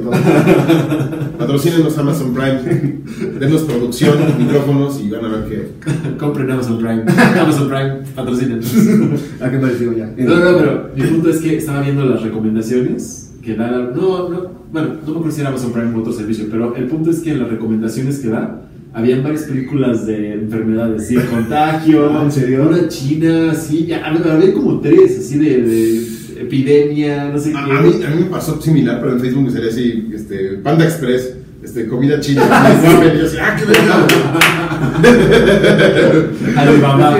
Patrocínenos 1.37 1.97
Amazon 1.97 2.33
Prime, 2.33 2.99
denos 3.39 3.61
producción, 3.61 4.15
micrófonos 4.37 4.99
y 5.03 5.09
van 5.09 5.25
a 5.25 5.27
ver 5.29 5.45
que... 5.45 6.17
Compren 6.17 6.49
Amazon 6.51 6.77
Prime. 6.77 7.03
Amazon 7.39 7.67
Prime, 7.67 7.93
patrocinen. 8.15 8.59
¿A 9.41 9.49
qué 9.51 9.57
pareció 9.57 9.93
ya? 9.97 10.11
No, 10.17 10.35
no, 10.39 10.57
pero 10.57 10.89
mi 10.95 11.03
punto 11.03 11.29
es 11.29 11.37
que 11.39 11.57
estaba 11.57 11.81
viendo 11.81 12.05
las 12.05 12.21
recomendaciones 12.21 13.31
que 13.43 13.55
da. 13.55 13.71
la- 13.71 13.77
No, 13.95 14.29
no, 14.29 14.51
bueno, 14.71 14.87
no 15.05 15.11
me 15.13 15.17
acuerdo 15.17 15.31
si 15.31 15.41
era 15.41 15.49
Amazon 15.49 15.71
Prime 15.73 15.95
u 15.95 15.99
otro 16.01 16.13
servicio, 16.13 16.45
pero 16.49 16.75
el 16.75 16.85
punto 16.85 17.09
es 17.11 17.19
que 17.19 17.31
en 17.31 17.39
las 17.39 17.49
recomendaciones 17.49 18.19
que 18.19 18.29
da, 18.29 18.61
habían 18.93 19.23
varias 19.23 19.43
películas 19.43 20.05
de 20.05 20.33
enfermedades, 20.33 21.07
sí, 21.07 21.15
contagio, 21.15 22.09
Ah, 22.11 22.21
¿en 22.23 22.31
serio? 22.31 22.67
una 22.69 22.87
china, 22.87 23.53
sí, 23.55 23.89
había 23.91 24.33
había 24.33 24.53
como 24.53 24.79
tres, 24.79 25.17
así 25.19 25.37
de, 25.39 25.61
de 25.63 26.01
epidemia, 26.41 27.29
no 27.31 27.39
sé 27.39 27.53
A, 27.55 27.65
qué. 27.65 27.71
a 27.71 27.81
mí, 27.81 28.03
a 28.05 28.09
mí 28.09 28.15
me 28.23 28.29
pasó 28.29 28.61
similar, 28.61 28.99
pero 29.01 29.13
en 29.13 29.19
Facebook 29.19 29.43
me 29.43 29.51
salía 29.51 29.69
así, 29.69 30.09
este, 30.13 30.57
Panda 30.63 30.85
Express, 30.85 31.35
este, 31.63 31.87
comida 31.87 32.19
china, 32.19 32.41
y 33.13 33.17
yo 33.19 33.25
así, 33.25 33.37
ah, 33.39 33.55
qué 33.57 33.65
verga. 33.65 34.07
Alibaba. 36.57 37.15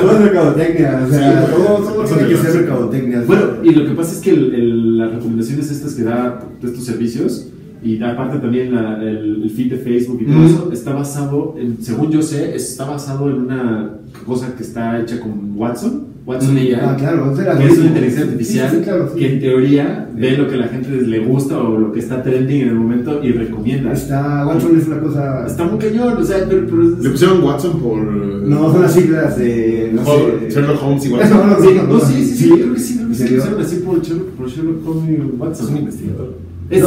Todo 0.00 0.12
es 0.12 0.20
mercadotecnia, 0.20 1.04
o 1.06 1.10
sea, 1.12 1.46
Sí, 1.46 1.52
todo, 1.52 2.04
tiene 2.04 2.28
que 2.28 2.36
ser 2.36 2.54
mercadotecnia. 2.60 3.22
Bueno, 3.26 3.42
y 3.62 3.70
lo 3.70 3.86
que 3.86 3.92
pasa 3.94 4.12
es 4.12 4.18
que 4.20 4.30
el- 4.30 4.54
el- 4.54 4.98
las 4.98 5.12
recomendaciones 5.14 5.70
estas 5.70 5.94
que 5.94 6.02
da 6.02 6.44
de 6.60 6.68
estos 6.68 6.84
servicios 6.84 7.46
y 7.82 8.02
aparte 8.02 8.38
también 8.38 8.74
la- 8.74 9.02
el, 9.02 9.42
el 9.44 9.50
feed 9.50 9.70
de 9.72 9.78
Facebook 9.78 10.18
y 10.20 10.26
todo 10.26 10.36
Mm. 10.36 10.46
eso, 10.46 10.70
está 10.72 10.92
basado, 10.92 11.54
en, 11.58 11.82
según 11.82 12.10
yo 12.10 12.20
sé, 12.22 12.54
está 12.54 12.84
basado 12.84 13.30
en 13.30 13.36
una 13.36 13.90
cosa 14.26 14.54
que 14.56 14.62
está 14.62 15.00
hecha 15.00 15.18
con 15.20 15.52
Watson, 15.56 16.08
Watson 16.26 16.56
AI, 16.56 16.74
Ah, 16.74 16.96
claro, 16.98 17.32
ese 17.32 17.42
era 17.42 17.56
que 17.58 17.64
es 17.66 17.78
una 17.78 17.86
inteligencia 17.88 18.24
artificial 18.24 18.70
Sí, 18.70 18.76
sí, 18.76 18.82
claro, 18.82 19.10
sí. 19.12 19.18
que 19.18 19.32
en 19.32 19.40
teoría 19.40 20.08
ve 20.14 20.36
lo 20.36 20.48
que 20.48 20.56
la 20.56 20.68
gente 20.68 20.90
le 20.90 21.18
gusta 21.20 21.58
o 21.58 21.78
lo 21.78 21.92
que 21.92 22.00
está 22.00 22.22
trending 22.22 22.62
en 22.62 22.68
el 22.68 22.74
momento 22.74 23.20
y 23.24 23.32
recomienda. 23.32 23.92
Está, 23.92 24.46
Watson 24.46 24.78
es 24.78 24.86
una 24.86 25.00
cosa. 25.00 25.46
Está 25.46 25.64
muy 25.64 25.78
cañón, 25.78 26.16
o 26.18 26.24
sea, 26.24 26.44
pero, 26.48 26.66
pero- 26.66 26.82
Le 27.00 27.10
pusieron 27.10 27.42
Watson 27.42 27.80
por. 27.80 28.02
No, 28.02 28.72
son 28.72 28.82
las 28.82 28.92
siglas 28.94 29.38
de. 29.38 29.90
No 29.94 30.02
Hol- 30.02 30.40
sé. 30.48 30.50
Sherlock 30.50 30.82
Holmes 30.82 31.06
y 31.06 31.08
Watson. 31.08 31.30
no, 31.48 31.60
Sí, 31.60 31.68
no, 31.74 31.82
no, 31.84 31.92
no, 31.94 32.00
sí, 32.00 32.24
sí, 32.24 32.34
sí, 32.36 32.48
yo 32.50 32.54
creo 32.56 32.74
que 32.74 32.80
sí, 32.80 32.94
creo 32.96 33.06
que 33.06 33.12
¿En 33.12 33.14
sí, 33.14 33.22
serio? 33.22 33.36
pusieron 33.38 33.60
así 33.64 33.76
por 33.76 34.02
Sherlock, 34.02 34.28
por 34.30 34.48
Sherlock 34.48 34.88
Holmes 34.88 35.10
y 35.10 35.36
Watson. 35.38 35.64
Es 35.66 35.70
un 35.72 35.76
investigador. 35.78 36.34
Es-. 36.70 36.84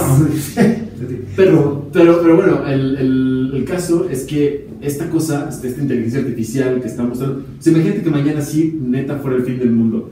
Pero, 1.36 1.88
pero, 1.92 2.20
pero 2.22 2.36
bueno, 2.36 2.66
el, 2.68 2.96
el, 2.98 3.52
el 3.56 3.66
caso 3.66 4.08
es 4.10 4.24
que 4.24 4.63
esta 4.84 5.10
cosa, 5.10 5.48
esta 5.50 5.68
esta 5.68 5.82
inteligencia 5.82 6.20
artificial 6.20 6.80
que 6.82 6.88
está 6.88 7.04
mostrando, 7.04 7.40
o 7.40 7.62
sea, 7.62 7.74
imagínate 7.74 8.02
que 8.04 8.10
mañana 8.10 8.42
sí, 8.42 8.80
neta, 8.82 9.18
fuera 9.18 9.38
el 9.38 9.44
fin 9.44 9.60
del 9.60 9.72
mundo. 9.72 10.10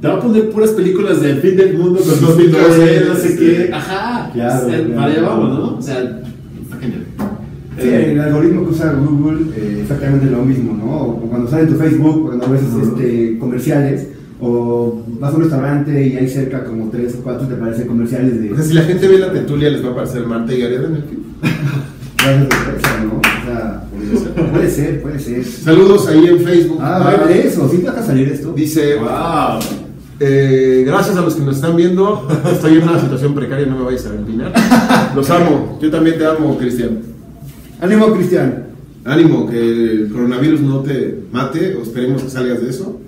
Te 0.00 0.08
va 0.08 0.14
a 0.14 0.20
poner 0.20 0.50
puras 0.50 0.70
películas 0.70 1.20
del 1.20 1.40
fin 1.40 1.56
del 1.56 1.78
mundo 1.78 2.00
con 2.00 2.20
2012, 2.20 3.02
no 3.08 3.14
sé 3.14 3.36
qué. 3.36 3.70
Ajá, 3.72 4.30
Claro, 4.32 4.66
o 4.66 4.68
sea, 4.68 4.78
claro. 4.78 4.94
para 4.94 5.06
allá 5.12 5.22
vamos, 5.22 5.58
¿no? 5.58 5.76
O 5.78 5.82
sea, 5.82 6.00
está 6.62 6.76
genial. 6.78 7.04
Sí, 7.78 7.88
Eh, 7.88 8.12
el 8.12 8.20
algoritmo 8.20 8.64
que 8.64 8.70
usa 8.72 8.92
Google 8.92 9.46
eh, 9.56 9.78
exactamente 9.82 10.26
lo 10.26 10.44
mismo, 10.44 10.76
¿no? 10.76 11.02
O 11.02 11.20
cuando 11.28 11.50
sale 11.50 11.64
en 11.64 11.68
tu 11.70 11.74
Facebook, 11.76 12.26
cuando 12.26 12.48
ves 12.48 12.62
este, 12.82 13.38
comerciales, 13.38 14.08
o 14.40 15.02
vas 15.20 15.32
a 15.32 15.36
un 15.36 15.42
restaurante 15.42 16.06
y 16.06 16.16
hay 16.16 16.28
cerca 16.28 16.64
como 16.64 16.90
tres 16.90 17.16
o 17.18 17.22
cuatro 17.22 17.46
te 17.46 17.54
parecen 17.54 17.86
comerciales 17.86 18.42
de 18.42 18.52
O 18.52 18.56
sea, 18.56 18.64
si 18.64 18.74
la 18.74 18.82
gente 18.82 19.06
ve 19.08 19.18
la 19.18 19.32
tertulia, 19.32 19.70
les 19.70 19.82
va 19.82 19.88
a 19.88 19.92
aparecer 19.92 20.26
Marta 20.26 20.52
y 20.52 20.60
Gareda 20.60 20.88
en 20.88 20.94
el 20.96 21.04
¿no? 23.04 23.18
O 23.18 23.46
sea, 23.46 23.84
puede 24.52 24.70
ser, 24.70 25.02
puede 25.02 25.18
ser. 25.18 25.44
Saludos 25.44 26.06
ahí 26.08 26.26
en 26.26 26.40
Facebook. 26.40 26.78
Ah, 26.80 27.16
vale, 27.18 27.46
eso, 27.46 27.68
¿sí 27.68 27.78
te 27.78 27.90
va 27.90 27.98
a 27.98 28.02
salir 28.06 28.28
esto? 28.28 28.52
Dice, 28.52 28.96
wow. 28.96 29.58
eh, 30.20 30.84
gracias 30.86 31.16
a 31.16 31.20
los 31.22 31.34
que 31.34 31.42
nos 31.42 31.56
están 31.56 31.76
viendo. 31.76 32.28
Estoy 32.52 32.78
en 32.78 32.82
una 32.88 33.00
situación 33.00 33.34
precaria, 33.34 33.66
no 33.66 33.78
me 33.78 33.84
vayas 33.84 34.06
a 34.06 34.14
empinar. 34.14 34.52
Los 35.14 35.28
amo. 35.30 35.78
Yo 35.80 35.90
también 35.90 36.18
te 36.18 36.26
amo, 36.26 36.56
Cristian. 36.58 36.98
Ánimo, 37.80 38.12
Cristian. 38.14 38.64
Ánimo, 39.04 39.46
que 39.46 39.58
el 39.58 40.08
coronavirus 40.10 40.60
no 40.62 40.80
te 40.80 41.24
mate, 41.30 41.74
o 41.74 41.82
esperemos 41.82 42.22
que 42.22 42.30
salgas 42.30 42.62
de 42.62 42.70
eso. 42.70 43.00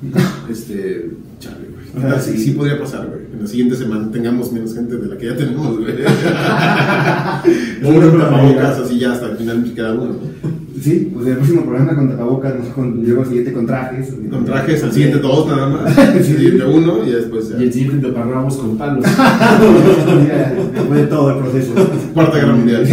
Este, 0.51 1.11
chale, 1.39 1.69
güey. 1.73 1.87
¿Qué 1.95 2.01
tal 2.01 2.13
Ah, 2.13 2.21
sí. 2.21 2.37
sí 2.37 2.51
podría 2.51 2.79
pasar, 2.79 3.07
güey. 3.07 3.21
En 3.33 3.41
la 3.41 3.47
siguiente 3.47 3.77
semana 3.77 4.11
tengamos 4.11 4.53
menos 4.53 4.75
gente 4.75 4.97
de 4.97 5.07
la 5.07 5.17
que 5.17 5.27
ya 5.27 5.37
tenemos, 5.37 5.79
güey. 5.79 5.95
o 7.85 7.89
un 7.89 8.19
tapabocas, 8.21 8.79
así 8.79 8.99
ya 8.99 9.13
hasta 9.13 9.31
el 9.31 9.37
final 9.39 9.73
queda 9.75 9.95
uno, 9.95 10.05
¿no? 10.05 10.66
Sí, 10.81 11.11
pues 11.13 11.27
el 11.27 11.37
próximo 11.37 11.63
programa 11.63 11.95
con 11.95 12.11
tapabocas, 12.11 12.55
luego 12.77 13.23
el 13.23 13.29
siguiente 13.29 13.53
con 13.53 13.67
trajes. 13.67 14.15
Con 14.31 14.45
trajes, 14.45 14.83
al 14.83 14.93
siguiente 14.93 15.19
dos 15.19 15.47
nada 15.47 15.69
más. 15.69 15.99
Al 15.99 16.25
siguiente 16.25 16.65
uno 16.65 17.07
y 17.07 17.13
después 17.13 17.49
ya. 17.49 17.59
Y 17.59 17.65
el 17.65 17.73
siguiente 17.73 18.07
te 18.07 18.13
parramos 18.13 18.57
con 18.57 18.77
palos. 18.77 19.05
Después 20.75 21.01
de 21.01 21.07
todo 21.07 21.31
el 21.31 21.39
proceso. 21.39 21.73
Cuarta 22.13 22.37
Guerra 22.39 22.55
Mundial. 22.55 22.87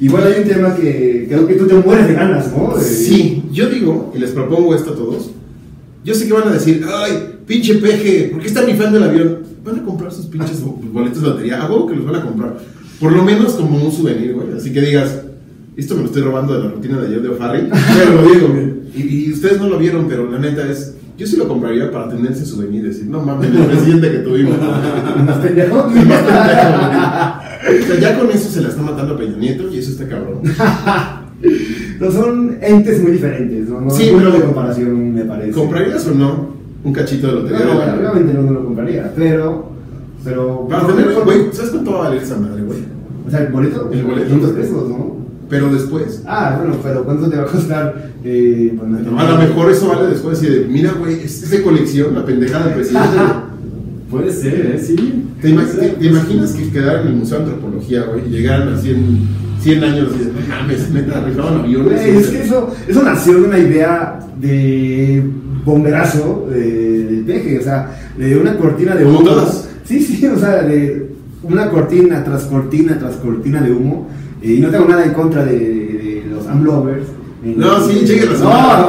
Igual 0.00 0.24
hay 0.24 0.42
un 0.42 0.48
tema 0.48 0.74
que 0.76 1.26
creo 1.28 1.46
que 1.46 1.54
tú 1.54 1.66
te 1.66 1.74
mueres 1.74 2.08
de 2.08 2.14
ganas, 2.14 2.52
¿no? 2.52 2.74
Sí, 2.80 3.44
yo 3.50 3.68
digo, 3.68 4.12
y 4.14 4.18
les 4.18 4.30
propongo 4.30 4.74
esto 4.74 4.92
a 4.92 4.96
todos. 4.96 5.30
Yo 6.04 6.14
sé 6.14 6.26
que 6.26 6.32
van 6.34 6.48
a 6.48 6.52
decir, 6.52 6.84
ay, 6.86 7.38
pinche 7.46 7.76
peje, 7.76 8.28
¿por 8.30 8.40
qué 8.40 8.46
están 8.46 8.66
rifando 8.66 8.98
el 8.98 9.04
avión? 9.04 9.38
Van 9.64 9.78
a 9.78 9.82
comprar 9.82 10.12
sus 10.12 10.26
pinches 10.26 10.62
boletos 10.62 11.22
de 11.22 11.28
lotería, 11.28 11.62
a 11.62 11.70
huevo 11.70 11.86
que 11.86 11.96
los 11.96 12.04
van 12.04 12.16
a 12.16 12.22
comprar. 12.22 12.58
Por 13.00 13.12
lo 13.12 13.24
menos 13.24 13.54
como 13.54 13.82
un 13.82 13.90
souvenir, 13.90 14.34
güey. 14.34 14.52
Así 14.56 14.72
que 14.72 14.80
digas, 14.80 15.22
esto 15.76 15.94
me 15.94 16.00
lo 16.02 16.06
estoy 16.06 16.22
robando 16.22 16.54
de 16.54 16.64
la 16.64 16.70
rutina 16.70 16.98
de 17.00 17.06
ayer 17.08 17.22
de 17.22 17.28
O'Farrill, 17.30 17.70
pero 17.98 18.12
lo 18.22 18.28
digo. 18.30 18.48
Y, 18.94 19.26
y 19.26 19.32
ustedes 19.32 19.58
no 19.60 19.68
lo 19.68 19.78
vieron, 19.78 20.06
pero 20.08 20.30
la 20.30 20.38
neta 20.38 20.70
es, 20.70 20.94
yo 21.18 21.26
sí 21.26 21.36
lo 21.36 21.48
compraría 21.48 21.90
para 21.90 22.08
tener 22.08 22.32
ese 22.32 22.44
souvenir 22.46 22.84
y 22.84 22.88
decir, 22.88 23.06
no 23.06 23.20
mames, 23.22 23.50
el 23.50 23.66
presidente 23.66 24.10
que 24.12 24.18
tuvimos. 24.18 24.56
Más 25.26 25.36
pendejo. 25.38 25.88
O 27.64 27.86
sea, 27.86 27.98
ya 27.98 28.18
con 28.18 28.30
eso 28.30 28.48
se 28.50 28.60
la 28.60 28.68
está 28.68 28.82
matando 28.82 29.14
a 29.14 29.18
Peña 29.18 29.36
Nieto 29.38 29.68
y 29.70 29.78
eso 29.78 29.90
está 29.92 30.06
cabrón. 30.06 30.40
No 31.98 32.10
son 32.10 32.58
entes 32.60 33.00
muy 33.02 33.12
diferentes, 33.12 33.68
¿no? 33.68 33.80
No 33.80 33.90
Sí, 33.90 34.10
pero- 34.16 34.32
de 34.32 34.40
comparación, 34.40 35.14
me 35.14 35.24
parece. 35.24 35.52
¿Comprarías 35.52 36.06
o 36.08 36.14
no 36.14 36.48
un 36.84 36.92
cachito 36.92 37.26
de 37.28 37.32
No, 37.32 37.40
lotería? 37.40 37.64
no, 37.64 37.74
bueno, 37.76 37.92
obviamente 37.94 38.34
no, 38.34 38.42
no 38.42 38.50
lo 38.52 38.64
compraría, 38.66 39.12
pero. 39.16 39.70
pero 40.22 40.68
Para 40.68 40.86
tener, 40.88 41.14
güey, 41.24 41.38
¿sabes 41.52 41.70
cuánto 41.70 41.92
va 41.92 41.98
a 42.00 42.08
valer 42.08 42.22
esa 42.22 42.36
madre, 42.36 42.62
güey? 42.62 42.78
O 43.26 43.30
sea, 43.30 43.40
el 43.40 43.52
boleto. 43.52 43.90
El 43.90 44.02
boleto. 44.04 44.26
500 44.28 44.50
pesos, 44.52 44.88
¿no? 44.90 45.13
Pero 45.48 45.72
después. 45.72 46.22
Ah, 46.26 46.56
bueno, 46.58 46.76
pero 46.82 47.04
¿cuánto 47.04 47.28
te 47.28 47.36
va 47.36 47.42
a 47.42 47.46
costar? 47.46 48.10
Eh, 48.24 48.72
pues, 48.78 48.88
no, 48.90 49.18
A 49.20 49.30
lo 49.30 49.38
mejor 49.38 49.70
eso 49.70 49.88
vale 49.88 50.08
después 50.08 50.42
y 50.42 50.46
de, 50.46 50.66
mira, 50.66 50.92
güey, 50.98 51.20
es, 51.22 51.50
de 51.50 51.62
colección, 51.62 52.14
la 52.14 52.24
pendejada 52.24 52.66
del 52.66 52.74
presidente. 52.76 53.18
Puede 54.10 54.32
ser, 54.32 54.54
¿eh? 54.76 54.80
Sí. 54.84 55.24
¿Te, 55.40 55.50
ima- 55.50 55.62
Puede 55.62 55.72
ser. 55.72 55.80
te- 55.80 55.96
te 55.98 56.06
imaginas 56.06 56.52
que 56.52 56.70
quedaran 56.70 57.02
en 57.02 57.08
el 57.08 57.14
Museo 57.16 57.38
de 57.38 57.44
Antropología, 57.44 58.04
güey, 58.04 58.26
y 58.26 58.30
llegaran 58.30 58.68
así 58.74 58.90
en 58.90 59.28
100 59.60 59.84
años 59.84 60.08
y 60.14 60.18
de, 60.24 60.24
no 60.26 60.38
mames, 60.48 60.90
neta, 60.90 61.20
rifaban 61.24 61.60
aviones? 61.60 62.00
Güey, 62.00 62.16
es 62.16 62.26
que 62.28 62.42
eso, 62.42 62.74
eso 62.86 63.02
nació 63.02 63.34
de 63.34 63.42
una 63.48 63.58
idea 63.58 64.20
de 64.40 65.22
bomberazo 65.64 66.46
de- 66.50 67.04
del 67.06 67.24
peje, 67.24 67.58
o 67.58 67.62
sea, 67.62 67.90
de 68.16 68.38
una 68.38 68.56
cortina 68.56 68.94
de 68.94 69.04
humo. 69.04 69.22
Sí, 69.84 70.00
sí, 70.00 70.24
o 70.26 70.38
sea, 70.38 70.62
de 70.62 71.10
una 71.42 71.68
cortina 71.70 72.22
tras 72.24 72.44
cortina 72.44 72.98
tras 72.98 73.16
cortina 73.16 73.60
de 73.62 73.72
humo. 73.72 74.08
Y 74.44 74.60
no 74.60 74.68
tengo 74.70 74.86
nada 74.86 75.04
en 75.04 75.12
contra 75.14 75.44
de, 75.44 75.58
de 75.58 76.24
los 76.30 76.46
amlovers. 76.46 77.06
No, 77.42 77.80
sí, 77.86 78.04
chequen 78.06 78.32
la 78.32 78.38
No, 78.38 78.88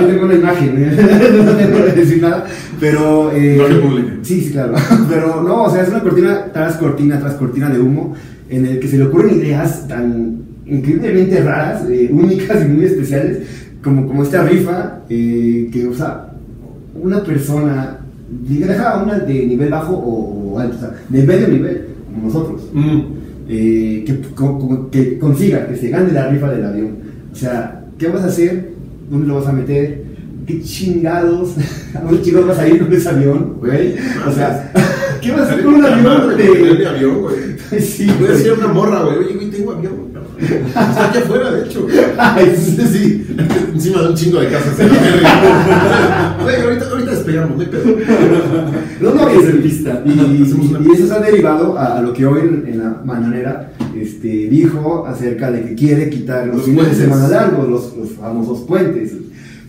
no. 0.00 0.06
Tengo 0.06 0.24
una 0.24 0.34
imagen, 0.34 0.74
¿eh? 0.78 1.42
no 1.44 1.52
tengo 1.52 1.84
que 1.84 1.92
decir 1.92 2.22
nada, 2.22 2.46
pero... 2.80 3.30
eh, 3.32 3.80
pública. 3.82 4.12
Sí, 4.22 4.40
sí, 4.40 4.52
claro. 4.52 4.74
Pero 5.08 5.42
no, 5.42 5.64
o 5.64 5.70
sea, 5.70 5.82
es 5.82 5.88
una 5.90 6.00
cortina 6.00 6.46
tras 6.52 6.76
cortina 6.76 7.20
tras 7.20 7.34
cortina 7.34 7.68
de 7.68 7.78
humo 7.78 8.14
en 8.48 8.66
el 8.66 8.80
que 8.80 8.88
se 8.88 8.96
le 8.98 9.04
ocurren 9.04 9.36
ideas 9.36 9.86
tan 9.86 10.38
increíblemente 10.66 11.42
raras, 11.42 11.82
eh, 11.90 12.08
únicas 12.10 12.64
y 12.64 12.68
muy 12.68 12.86
especiales, 12.86 13.38
como, 13.84 14.06
como 14.06 14.22
esta 14.22 14.42
rifa 14.42 15.00
eh, 15.10 15.68
que 15.72 15.86
usa 15.86 16.32
una 17.00 17.22
persona, 17.22 17.98
deja 18.30 19.02
una 19.02 19.18
de 19.18 19.46
nivel 19.46 19.70
bajo 19.70 19.94
o, 19.94 20.54
o 20.54 20.58
alto, 20.58 20.76
o 20.76 20.80
sea, 20.80 20.94
de 21.08 21.22
medio 21.22 21.48
nivel, 21.48 21.86
como 22.06 22.26
nosotros, 22.28 22.62
Mm. 22.72 23.21
Eh, 23.54 24.04
que, 24.06 24.20
co- 24.34 24.58
co- 24.58 24.90
que 24.90 25.18
consiga, 25.18 25.66
que 25.68 25.76
se 25.76 25.88
gane 25.90 26.10
la 26.12 26.28
rifa 26.28 26.50
del 26.50 26.64
avión. 26.64 26.96
O 27.32 27.36
sea, 27.36 27.84
¿qué 27.98 28.08
vas 28.08 28.22
a 28.22 28.26
hacer? 28.28 28.70
¿Dónde 29.10 29.26
lo 29.28 29.34
vas 29.36 29.46
a 29.46 29.52
meter? 29.52 30.04
¿Qué 30.46 30.62
chingados? 30.62 31.54
¿A 31.94 32.00
dónde 32.00 32.22
chicos 32.22 32.46
vas 32.46 32.58
a 32.58 32.66
ir 32.68 32.82
con 32.82 32.92
ese 32.92 33.08
avión, 33.08 33.56
güey? 33.60 33.94
O 34.26 34.32
sea, 34.32 34.72
¿qué 35.20 35.32
vas 35.32 35.42
a 35.42 35.52
hacer 35.52 35.64
con 35.64 35.74
un 35.74 35.84
avión 35.84 36.36
de 36.36 36.86
avión, 36.86 37.20
güey. 37.20 37.52
Sí, 37.80 38.06
a 38.08 38.52
una 38.54 38.68
morra, 38.68 39.02
güey, 39.04 39.18
oye, 39.18 39.34
güey, 39.34 39.50
tengo 39.50 39.72
avión. 39.72 40.11
Está 40.42 41.08
aquí 41.08 41.18
afuera, 41.18 41.50
de 41.52 41.66
hecho. 41.66 41.86
Ay, 42.18 42.52
sí, 42.56 42.76
Sí, 42.92 43.26
encima 43.74 44.02
de 44.02 44.08
un 44.08 44.14
chingo 44.14 44.40
de 44.40 44.48
casas. 44.48 44.74
ahorita, 46.40 46.86
ahorita 46.90 47.10
despegamos, 47.10 47.56
no 47.56 47.62
hay 47.62 47.68
pedo. 47.68 47.96
No, 49.00 49.14
no, 49.14 49.28
Es 49.28 49.48
el 49.48 49.58
pista. 49.62 50.02
y, 50.04 50.10
y- 50.10 50.42
y 50.86 50.92
eso 50.92 51.06
se 51.06 51.14
ha 51.14 51.20
derivado 51.20 51.78
a, 51.78 51.98
a 51.98 52.02
lo 52.02 52.12
que 52.12 52.26
hoy 52.26 52.40
en, 52.40 52.64
en 52.68 52.78
la 52.78 53.00
mañanera 53.04 53.72
este, 53.96 54.28
dijo 54.48 55.06
acerca 55.06 55.50
de 55.50 55.62
que 55.64 55.74
quiere 55.74 56.08
quitar 56.10 56.46
los, 56.46 56.56
Los 56.56 56.64
fines 56.66 56.78
de 56.78 56.84
puentes. 56.84 57.04
semana 57.04 57.28
largos, 57.28 57.68
los, 57.68 57.96
los 57.96 58.10
famosos 58.12 58.60
puentes. 58.66 59.12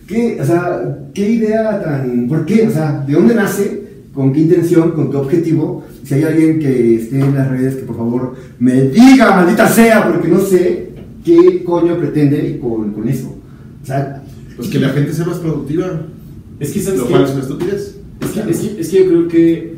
¿Qué, 0.06 0.38
o 0.40 0.44
sea, 0.44 0.98
¿Qué 1.14 1.30
idea 1.30 1.82
tan... 1.82 2.26
¿Por 2.28 2.44
qué? 2.44 2.66
O 2.68 2.70
sea, 2.70 3.02
¿de 3.06 3.12
dónde 3.14 3.34
nace? 3.34 3.83
¿Con 4.14 4.32
qué 4.32 4.40
intención? 4.40 4.92
¿Con 4.92 5.10
qué 5.10 5.16
objetivo? 5.16 5.84
Si 6.04 6.14
hay 6.14 6.22
alguien 6.22 6.58
que 6.60 6.96
esté 6.96 7.18
en 7.20 7.34
las 7.34 7.50
redes, 7.50 7.76
que 7.76 7.82
por 7.82 7.96
favor 7.96 8.34
me 8.60 8.82
diga, 8.82 9.34
maldita 9.36 9.68
sea, 9.68 10.08
porque 10.10 10.28
no 10.28 10.40
sé 10.40 10.90
qué 11.24 11.64
coño 11.64 11.96
pretende 11.98 12.58
con, 12.60 12.92
con 12.92 13.08
eso. 13.08 13.34
O 13.82 13.86
sea, 13.86 14.22
Pues 14.56 14.68
que 14.68 14.78
la 14.78 14.90
gente 14.90 15.12
sea 15.12 15.26
más 15.26 15.38
productiva. 15.38 16.02
Es 16.60 16.70
que, 16.72 16.80
¿sabes 16.80 17.00
Lo 17.00 17.06
cual 17.06 17.24
es 17.24 17.30
una 17.32 17.40
estupidez. 17.40 17.96
Es 18.20 18.30
que, 18.30 18.50
es, 18.50 18.58
que, 18.60 18.80
es 18.80 18.88
que 18.88 18.98
yo 19.00 19.06
creo 19.08 19.28
que, 19.28 19.74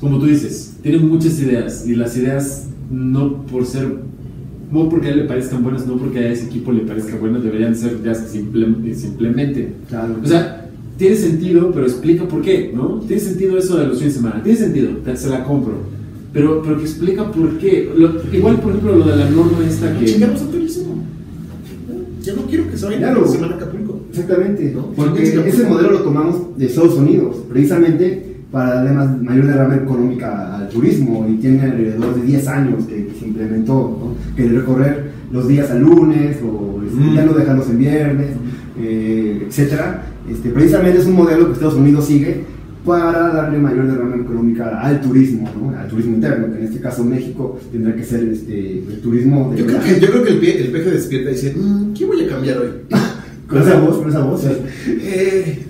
como 0.00 0.18
tú 0.20 0.26
dices, 0.26 0.76
tiene 0.82 0.98
muchas 0.98 1.38
ideas 1.40 1.84
y 1.86 1.96
las 1.96 2.16
ideas 2.16 2.66
no 2.90 3.42
por 3.46 3.66
ser, 3.66 3.96
no 4.70 4.88
porque 4.88 5.08
a 5.08 5.10
él 5.10 5.18
le 5.18 5.24
parezcan 5.24 5.62
buenas, 5.64 5.86
no 5.86 5.96
porque 5.96 6.20
a 6.20 6.30
ese 6.30 6.46
equipo 6.46 6.70
le 6.72 6.82
parezca 6.82 7.16
buenas, 7.16 7.42
deberían 7.42 7.74
ser 7.74 7.98
ideas 8.00 8.18
que 8.18 8.28
simple- 8.38 8.94
simplemente. 8.94 9.72
claro. 9.88 10.16
O 10.22 10.26
sea, 10.26 10.57
tiene 10.98 11.16
sentido, 11.16 11.70
pero 11.72 11.86
explica 11.86 12.24
por 12.24 12.42
qué, 12.42 12.72
¿no? 12.74 13.00
Tiene 13.06 13.22
sentido 13.22 13.56
eso 13.56 13.78
de 13.78 13.86
los 13.86 13.98
fines 13.98 14.14
de 14.14 14.20
semana, 14.20 14.42
tiene 14.42 14.58
sentido, 14.58 14.90
se 15.14 15.28
la 15.30 15.44
compro. 15.44 15.74
Pero, 16.32 16.60
pero 16.62 16.76
que 16.76 16.82
explica 16.82 17.30
por 17.32 17.56
qué. 17.58 17.90
Lo- 17.96 18.20
igual, 18.32 18.60
por 18.60 18.72
ejemplo, 18.72 18.96
lo 18.96 19.06
de 19.06 19.16
la 19.16 19.30
norma 19.30 19.58
esta 19.66 19.96
que... 19.98 20.04
Chingamos 20.04 20.42
a 20.42 20.46
turismo. 20.50 21.02
Ya 22.22 22.34
no 22.34 22.42
quiero 22.42 22.68
que 22.70 22.76
se 22.76 22.84
vayan 22.86 23.00
Claro. 23.00 23.24
a 23.24 23.28
semana 23.28 23.54
a 23.54 23.56
Acapulco. 23.56 24.00
Exactamente, 24.10 24.72
¿No? 24.74 24.86
porque 24.94 25.30
Porque 25.32 25.48
ese 25.48 25.64
modelo 25.68 25.92
lo 25.92 25.98
tomamos 26.00 26.58
de 26.58 26.66
Estados 26.66 26.94
Unidos, 26.96 27.36
precisamente 27.48 28.36
para 28.50 28.74
darle 28.76 28.92
más, 28.92 29.22
mayor 29.22 29.46
derrama 29.46 29.76
económica 29.76 30.56
al 30.58 30.68
turismo 30.70 31.26
y 31.30 31.36
tiene 31.36 31.62
alrededor 31.62 32.14
de 32.16 32.22
10 32.26 32.48
años 32.48 32.84
que, 32.84 33.10
se 33.18 33.26
implementó, 33.26 33.74
¿no? 33.74 34.34
que 34.36 34.48
recorrer 34.48 35.10
los 35.32 35.46
días 35.48 35.70
a 35.70 35.74
lunes 35.76 36.38
o 36.42 36.82
este, 36.82 36.96
Mm. 36.98 37.14
ya 37.14 37.24
no 37.26 37.32
dejarlos 37.34 37.68
en 37.70 37.78
viernes, 37.78 38.28
eh, 38.80 39.44
etcétera. 39.48 40.02
Este, 40.30 40.50
precisamente 40.50 40.98
es 41.00 41.06
un 41.06 41.14
modelo 41.14 41.46
que 41.46 41.52
Estados 41.54 41.74
Unidos 41.74 42.06
sigue 42.06 42.44
para 42.84 43.28
darle 43.28 43.58
mayor 43.58 43.86
derrama 43.86 44.16
económica 44.16 44.80
al 44.80 45.00
turismo, 45.00 45.48
¿no? 45.60 45.76
al 45.78 45.88
turismo 45.88 46.14
interno, 46.14 46.50
que 46.52 46.58
en 46.58 46.64
este 46.64 46.80
caso 46.80 47.04
México 47.04 47.58
tendrá 47.70 47.94
que 47.94 48.04
ser 48.04 48.24
este, 48.24 48.78
el 48.78 49.00
turismo 49.02 49.50
de 49.52 49.58
Yo 49.58 49.66
creo 49.66 49.80
que, 49.80 50.00
yo 50.00 50.10
creo 50.10 50.22
que 50.24 50.30
el, 50.30 50.38
pie, 50.38 50.60
el 50.62 50.70
peje 50.70 50.90
despierta 50.90 51.30
y 51.30 51.34
dice, 51.34 51.54
"Mm, 51.56 51.92
¿qué 51.92 52.06
voy 52.06 52.24
a 52.24 52.28
cambiar 52.28 52.58
hoy? 52.58 52.68
Con 53.48 53.62
esa 53.62 53.80
voz, 53.80 53.96
con 53.96 54.08
esa 54.10 54.20
voz. 54.20 54.42
sí. 54.42 54.48
Eh, 55.02 55.66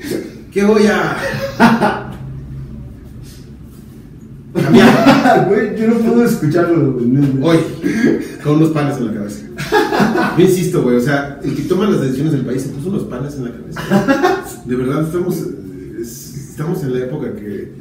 ¿Qué 0.53 0.65
voy 0.65 0.83
a 0.89 1.17
cambiar 4.55 4.89
yo 5.79 5.87
no 5.89 5.95
puedo 5.99 6.25
escucharlo. 6.25 6.97
hoy? 7.43 7.59
Con 8.43 8.57
unos 8.57 8.71
panes 8.71 8.97
en 8.99 9.07
la 9.07 9.15
cabeza. 9.15 9.47
Yo 10.39 10.45
insisto, 10.45 10.83
güey, 10.83 10.97
o 10.97 11.01
sea, 11.01 11.39
el 11.43 11.55
que 11.55 11.63
toma 11.63 11.89
las 11.89 12.01
decisiones 12.01 12.33
del 12.33 12.43
país 12.45 12.63
se 12.63 12.69
puso 12.71 12.89
unos 12.91 13.05
panes 13.05 13.35
en 13.37 13.45
la 13.45 13.51
cabeza. 13.51 13.81
De 14.65 14.77
verdad, 14.77 15.03
estamos, 15.03 15.37
es- 16.01 16.49
estamos 16.51 16.83
en 16.83 16.93
la 16.95 17.01
época 17.01 17.33
que 17.35 17.73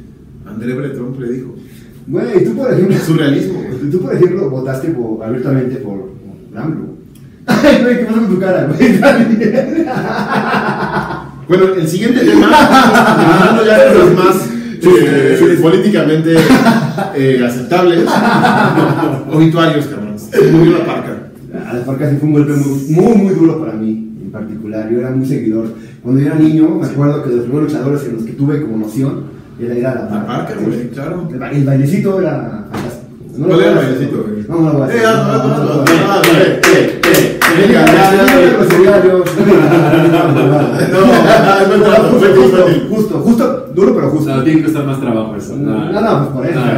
André 0.46 0.74
Breton 0.74 1.16
le 1.20 1.32
dijo. 1.32 1.54
Güey, 2.06 2.44
tú 2.44 2.56
por 2.56 2.72
ejemplo, 2.72 2.96
Surrealismo, 3.04 3.62
güey. 3.62 3.90
tú 3.90 4.00
por 4.00 4.14
ejemplo 4.14 4.50
votaste 4.50 4.88
por, 4.88 5.22
abiertamente 5.24 5.76
por, 5.76 5.98
por 5.98 6.60
AMLO. 6.60 6.88
Ay, 7.46 7.82
güey, 7.82 7.98
¿qué 7.98 8.04
pasa 8.06 8.18
con 8.20 8.28
tu 8.28 8.38
cara, 8.40 8.66
güey? 8.66 9.00
Bueno, 11.48 11.64
el 11.74 11.88
siguiente 11.88 12.20
tema, 12.26 12.46
hablando 12.52 13.64
ya 13.64 13.78
de 13.84 13.94
los 13.98 14.14
más 14.14 14.36
eh, 14.82 15.58
políticamente 15.62 16.36
eh, 17.16 17.42
aceptables, 17.46 18.04
obituarios, 19.32 19.86
cabrón. 19.86 20.18
Se 20.18 20.42
murió 20.52 20.76
la 20.78 20.84
parca. 20.84 21.27
A 21.68 21.74
la 21.74 22.10
sí 22.10 22.16
fue 22.18 22.28
un 22.28 22.32
golpe 22.32 22.52
muy, 22.54 22.78
muy, 22.90 23.14
muy 23.24 23.34
duro 23.34 23.60
para 23.60 23.72
mí, 23.74 24.10
en 24.24 24.30
particular. 24.30 24.88
Yo 24.90 25.00
era 25.00 25.10
muy 25.10 25.26
seguidor. 25.26 25.66
Cuando 26.02 26.20
yo 26.20 26.26
era 26.28 26.36
niño, 26.36 26.68
me 26.80 26.86
acuerdo 26.86 27.22
que 27.24 27.30
los 27.30 27.40
primeros 27.44 27.70
luchadores 27.72 28.04
en 28.04 28.14
los 28.16 28.24
que 28.24 28.32
tuve 28.32 28.62
como 28.62 28.78
noción 28.78 29.24
era 29.60 29.74
ir 29.76 29.86
a 29.86 29.94
la 29.94 30.02
La 30.10 30.26
parca, 30.26 30.54
güey, 30.60 30.88
claro. 30.90 31.28
El, 31.30 31.38
ba- 31.38 31.50
el 31.50 31.64
bailecito 31.64 32.20
era 32.20 32.66
fantástico. 32.70 33.06
¿Cuál 33.46 33.60
era 33.60 33.70
el 33.70 33.76
bailecito, 33.76 34.24
güey? 34.28 34.46
No, 34.48 34.60
no 34.62 34.72
lo 34.72 34.78
voy 34.78 34.82
a 34.82 34.84
hacer. 34.86 34.98
Eh, 35.00 35.04
ah, 35.06 35.42
no, 35.42 35.48
no, 35.48 35.58
no, 35.58 35.64
no, 35.64 35.84
no, 35.84 36.22
eh, 36.38 36.60
eh, 36.64 37.00
eh, 37.04 37.38
justo, 42.90 43.18
justo, 43.20 43.67
duro 43.78 43.94
pero 43.94 44.10
justo. 44.10 44.34
No, 44.34 44.42
tiene 44.42 44.58
que 44.58 44.64
costar 44.64 44.86
más 44.86 45.00
trabajo 45.00 45.36
eso. 45.36 45.56
No, 45.56 45.92
no, 45.92 46.18
pues 46.18 46.30
por 46.30 46.46
eso. 46.46 46.60
No. 46.60 46.68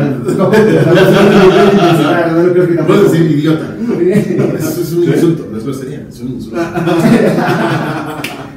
No, 0.41 0.49
no, 0.51 2.37
no, 2.37 2.43
no 2.43 2.53
creo 2.53 2.67
que 2.69 2.75
tampoco. 2.75 2.99
Puedes 2.99 3.13
decir 3.13 3.31
idiota. 3.31 3.67
Eso 4.59 4.81
es 4.81 4.93
un 4.93 5.05
insulto, 5.05 5.49
no 5.51 5.59
es 5.59 5.65
grosería, 5.65 6.07
es 6.09 6.21
un 6.21 6.29
insulto. 6.29 6.59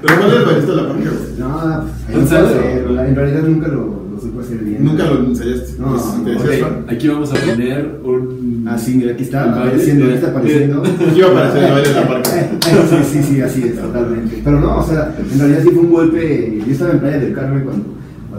Pero 0.02 0.18
¿cuál 0.18 0.30
era 0.32 0.40
el 0.40 0.46
bailecito 0.46 0.76
de 0.76 0.82
la 0.82 0.88
parca, 0.90 1.10
güey? 1.10 1.40
No, 1.40 1.86
pues, 2.12 2.32
ahí 2.34 3.08
¿En 3.10 3.16
realidad 3.16 3.44
nunca 3.44 3.68
lo, 3.70 4.04
lo 4.12 4.20
supe 4.22 4.42
hacer 4.42 4.58
bien. 4.58 4.84
Nunca 4.84 5.06
lo 5.06 5.20
ensayaste. 5.26 5.80
No, 5.80 5.96
Pues, 6.24 6.62
no, 6.62 6.68
aquí 6.90 7.08
vamos 7.08 7.32
a 7.32 7.36
poner 7.36 8.00
un. 8.04 8.66
Ah, 8.68 8.78
sí, 8.78 8.96
mira, 8.98 9.12
aquí 9.14 9.24
está 9.24 9.52
apareciendo, 9.52 10.06
eh, 10.06 10.08
aquí 10.10 10.16
está 10.16 10.28
apareciendo. 10.30 10.84
Aquí 10.84 11.22
va 11.22 11.28
a 11.28 11.32
aparecer 11.32 11.64
el 11.64 11.72
baile 11.72 11.90
de 11.90 11.96
la 11.96 12.08
parca. 12.08 12.30
Sí, 12.30 13.06
sí, 13.12 13.24
sí, 13.24 13.42
así 13.42 13.64
es, 13.64 13.80
totalmente. 13.80 14.42
Pero 14.44 14.60
no, 14.60 14.78
o 14.80 14.84
sea, 14.86 15.16
en 15.32 15.40
realidad 15.40 15.60
sí 15.64 15.70
fue 15.70 15.84
un 15.84 15.92
golpe. 15.92 16.62
Yo 16.66 16.72
estaba 16.72 16.92
en 16.92 17.00
Playa 17.00 17.20
del 17.20 17.34
Carmen 17.34 17.64
cuando, 17.64 17.86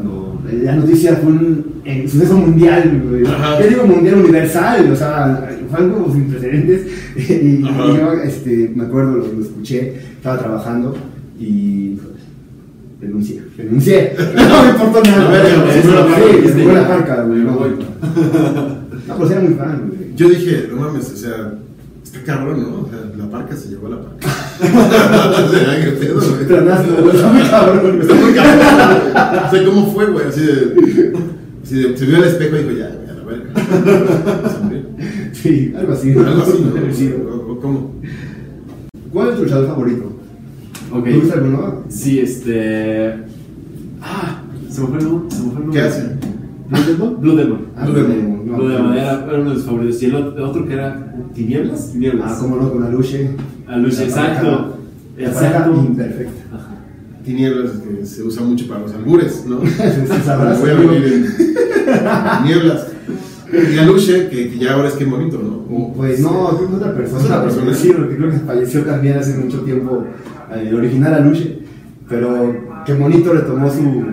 cuando 0.05 0.41
la 0.53 0.77
noticia 0.77 1.17
fue 1.17 1.33
un 1.33 1.83
suceso 2.09 2.37
mundial. 2.37 3.03
Yo 3.61 3.69
digo 3.69 3.87
mundial 3.87 4.21
universal, 4.21 4.91
o 4.91 4.97
sea, 4.97 5.49
fue 5.71 5.79
algo 5.79 6.13
sin 6.13 6.25
precedentes. 6.25 6.87
Y, 7.17 7.63
yo 7.63 8.13
este, 8.25 8.73
me 8.75 8.85
acuerdo, 8.85 9.13
lo, 9.13 9.33
lo 9.33 9.43
escuché, 9.43 9.95
estaba 10.17 10.39
trabajando 10.39 10.97
y. 11.39 11.97
Renuncié, 13.01 13.43
renuncié. 13.57 14.15
No 14.35 14.63
me 14.63 14.71
importó 14.71 15.03
nada. 15.03 15.31
No, 19.07 19.17
pues 19.17 19.31
era 19.31 19.41
muy 19.41 19.55
fan, 19.55 19.89
güey. 19.89 20.15
Yo 20.17 20.29
dije, 20.29 20.69
no 20.71 20.77
mames, 20.81 21.11
o 21.13 21.17
sea, 21.17 21.53
está 22.05 22.23
cabrón, 22.23 22.63
¿no? 22.63 22.83
O 22.83 22.89
sea, 22.89 23.01
la 23.17 23.31
parca 23.31 23.57
se 23.57 23.69
llevó 23.69 23.87
a 23.89 23.91
la 23.91 24.03
parca. 24.03 24.27
o 24.27 25.51
sea, 25.51 25.85
qué 25.85 25.91
pedo, 25.93 26.21
güey. 26.21 26.43
Está 26.43 27.33
muy 27.33 27.43
cabrón. 27.43 28.01
Está 28.01 28.15
muy 28.15 28.35
cabrón. 28.35 29.47
O 29.47 29.51
sea, 29.51 29.65
¿cómo 29.65 29.93
fue, 29.93 30.07
güey? 30.07 30.27
Así 30.29 30.41
de. 30.41 31.13
Así 31.63 31.83
de. 31.83 31.97
Se 31.97 32.07
vio 32.07 32.17
al 32.19 32.25
espejo 32.25 32.57
y 32.57 32.59
dijo, 32.61 32.71
ya, 32.73 32.91
güey, 32.95 33.11
a 33.11 33.15
la 33.15 33.25
verga. 33.25 33.51
Sí, 35.33 35.75
algo 35.77 35.93
así. 35.93 36.13
Algo 36.13 36.43
así. 36.43 37.15
¿no? 37.19 37.61
¿Cómo? 37.61 37.95
¿Cuál 39.13 39.29
es 39.29 39.37
tu 39.37 39.43
luchador 39.43 39.67
favorito? 39.69 40.13
Ok. 40.93 41.05
¿Te 41.05 41.19
gusta 41.19 41.35
alguno? 41.35 41.85
Sí, 41.89 42.21
este. 42.21 43.15
Ah, 44.01 44.43
se 44.71 44.81
me 44.81 44.87
fue 44.87 44.99
el 44.99 45.05
nombre. 45.05 45.37
Se 45.37 45.43
me 45.43 45.51
fue 45.51 45.61
el 45.61 45.67
nombre. 45.67 45.81
¿Qué 45.81 45.87
hace? 45.87 46.17
Blue 46.75 46.93
Demon. 46.93 47.21
Blue 47.21 47.37
Demon. 47.37 47.59
Ah, 47.77 47.85
Blue 47.87 47.95
Demon. 47.95 48.47
no, 48.47 48.57
Blue. 48.57 48.69
Demon 48.69 48.93
era, 48.95 49.25
era 49.25 49.41
uno 49.41 49.51
de 49.51 49.57
mis 49.57 49.65
favoritos. 49.65 50.03
Y 50.03 50.07
el 50.07 50.15
otro, 50.17 50.67
que 50.67 50.73
era 50.73 51.15
Tinieblas. 51.35 51.93
Tinieblas. 51.93 52.33
Ah, 52.33 52.39
cómo 52.41 52.57
no, 52.57 52.73
con 52.73 52.83
Aluche. 52.83 53.31
Aluche, 53.67 54.05
exacto. 54.05 54.77
La 55.17 55.33
pareja 55.33 55.71
imperfecta. 55.77 56.57
Ajá. 56.57 56.71
Tinieblas 57.25 57.71
que 57.73 58.05
se 58.05 58.23
usa 58.23 58.43
mucho 58.43 58.67
para 58.67 58.81
los 58.81 58.93
albures, 58.93 59.47
¿no? 59.47 59.59
Voy 60.61 60.71
a 60.71 60.75
venir 60.75 61.05
en 61.13 62.45
nieblas. 62.45 62.89
Y 63.53 63.79
Aluche, 63.79 64.29
que, 64.29 64.51
que 64.51 64.59
ya 64.59 64.75
ahora 64.75 64.89
es 64.89 64.95
que 64.95 65.05
bonito, 65.05 65.39
¿no? 65.39 65.93
Pues 65.95 66.21
no, 66.21 66.59
que 66.59 66.65
es 66.65 66.71
otra 66.71 66.95
persona. 66.95 67.21
¿Es 67.21 67.25
otra 67.27 67.43
persona? 67.45 67.75
Sí, 67.75 67.93
porque 67.97 68.17
creo 68.17 68.31
que 68.31 68.39
falleció 68.39 68.83
también 68.83 69.19
hace 69.19 69.39
mucho 69.39 69.61
tiempo 69.61 70.05
eh, 70.53 70.67
el 70.69 70.75
original 70.75 71.15
Aluche. 71.15 71.61
Pero 72.09 72.83
qué 72.85 72.95
bonito 72.95 73.33
le 73.33 73.41
tomó 73.43 73.71
su, 73.71 74.05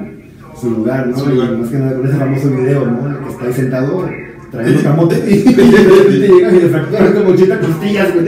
su 0.62 0.70
lugar, 0.70 1.08
¿no? 1.08 1.18
Su 1.18 1.30
lugar. 1.30 1.50
Y 1.54 1.58
más 1.58 1.70
que 1.70 1.78
nada 1.78 1.96
con 1.96 2.08
ese 2.08 2.18
famoso 2.18 2.50
video, 2.50 2.86
¿no? 2.86 3.08
En 3.08 3.14
el 3.14 3.20
que 3.20 3.30
está 3.30 3.46
ahí 3.46 3.54
sentado 3.54 4.10
trayendo 4.52 4.84
camote 4.84 5.16
y 5.16 5.44
de 5.54 5.64
repente 5.64 6.28
llega 6.28 6.52
y 6.52 6.60
le 6.60 6.70
fracturan 6.70 7.14
como 7.14 7.30
80 7.30 7.60
costillas, 7.60 8.14
güey. 8.14 8.26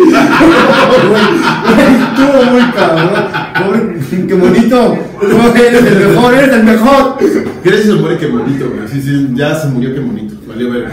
Estuvo 2.07 2.43
muy 2.51 2.71
cabrón. 2.71 3.09
Pobre, 3.59 4.27
qué 4.27 4.33
bonito. 4.33 4.97
Tú 5.19 5.27
eres 5.61 5.85
el 5.85 6.07
mejor, 6.07 6.33
eres 6.33 6.53
el 6.53 6.63
mejor. 6.63 7.17
Gracias 7.63 7.85
se 7.85 7.93
muere 7.93 8.17
que 8.17 8.27
bonito, 8.27 8.69
güey. 8.69 8.87
Sí, 8.87 9.01
sí, 9.01 9.29
ya 9.33 9.55
se 9.55 9.67
murió 9.67 9.93
que 9.93 9.99
bonito. 9.99 10.35
Valió 10.47 10.71
ver. 10.71 10.87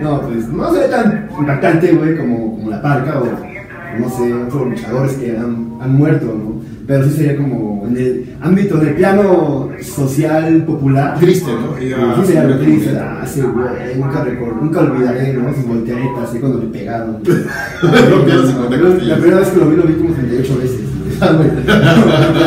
No, 0.00 0.20
pues 0.22 0.48
no 0.48 0.72
se 0.72 0.80
ve 0.80 0.88
tan 0.88 1.28
impactante, 1.38 1.92
güey, 1.92 2.16
como, 2.16 2.56
como 2.56 2.70
la 2.70 2.82
parca 2.82 3.20
o, 3.20 3.53
no 3.98 4.08
sé, 4.10 4.32
otros 4.32 4.68
luchadores 4.70 5.12
que 5.14 5.36
han, 5.36 5.78
han 5.80 5.94
muerto, 5.94 6.26
¿no? 6.26 6.54
Pero 6.86 7.04
sí 7.04 7.16
sería 7.16 7.36
como 7.36 7.86
en 7.86 7.96
el 7.96 8.36
ámbito 8.42 8.76
del 8.76 8.94
plano 8.94 9.70
social 9.80 10.64
popular. 10.64 11.18
Triste, 11.18 11.50
¿no? 11.50 11.76
Sí, 11.78 12.26
sería 12.26 12.42
se 12.42 12.48
lo 12.48 12.58
triste. 12.58 12.98
Ah, 12.98 13.24
sí, 13.26 13.40
güey, 13.40 13.98
nunca, 13.98 14.24
recuerdo, 14.24 14.56
nunca 14.60 14.80
olvidaré, 14.80 15.32
¿no? 15.32 15.54
Sus 15.54 15.66
volteretas, 15.66 16.28
así 16.28 16.38
cuando 16.38 16.58
le 16.58 16.66
pegaron. 16.66 17.20
Rompieron 18.10 18.46
50 18.46 18.76
La 19.04 19.16
primera 19.16 19.40
vez 19.40 19.48
que 19.48 19.60
lo 19.60 19.70
vi, 19.70 19.76
lo 19.76 19.82
vi 19.84 19.94
como 19.94 20.12
38 20.12 20.58
veces. 20.58 20.80
Ah, 21.20 21.32
güey. 21.36 21.50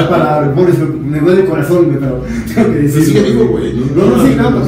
Para, 0.09 0.53
pobre, 0.53 0.73
me 1.03 1.19
duele 1.19 1.41
el 1.41 1.47
corazón, 1.47 1.85
güey, 1.85 1.97
pero 1.99 2.21
tengo 2.53 2.71
que 2.73 2.79
decir. 2.79 3.35
güey, 3.49 3.73
¿no? 3.73 4.05
No, 4.05 4.23
sí, 4.25 4.35
no, 4.35 4.51
pues. 4.51 4.67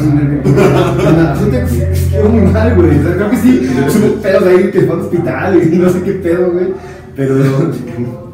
Te 2.11 2.23
muy 2.23 2.41
mal, 2.51 2.75
güey. 2.75 2.99
O 2.99 3.03
sea, 3.03 3.15
creo 3.15 3.29
que 3.29 3.37
sí, 3.37 3.69
hubo 3.97 4.21
pedos 4.21 4.43
ahí 4.43 4.71
que 4.71 4.81
fue 4.81 4.95
al 4.95 5.01
hospital 5.01 5.61
y 5.71 5.75
no 5.77 5.89
sé 5.89 6.01
qué 6.03 6.11
pedo, 6.13 6.51
güey. 6.51 6.67
Pero. 7.15 7.35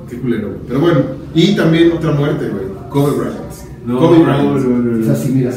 Qué 0.09 0.17
culero, 0.19 0.47
güey. 0.49 0.59
Pero 0.67 0.79
bueno, 0.79 0.99
y 1.33 1.55
también 1.55 1.91
otra 1.91 2.11
muerte, 2.11 2.47
güey. 2.49 2.65
Kobe 2.89 3.17
Bryant. 3.17 3.35
No, 3.85 3.99
Kobe 3.99 4.17
no, 4.19 4.23
Bryant. 4.23 4.43
no, 4.43 4.77
no, 4.77 4.99
Es 4.99 5.07
no. 5.07 5.13
así, 5.13 5.29
mira. 5.31 5.51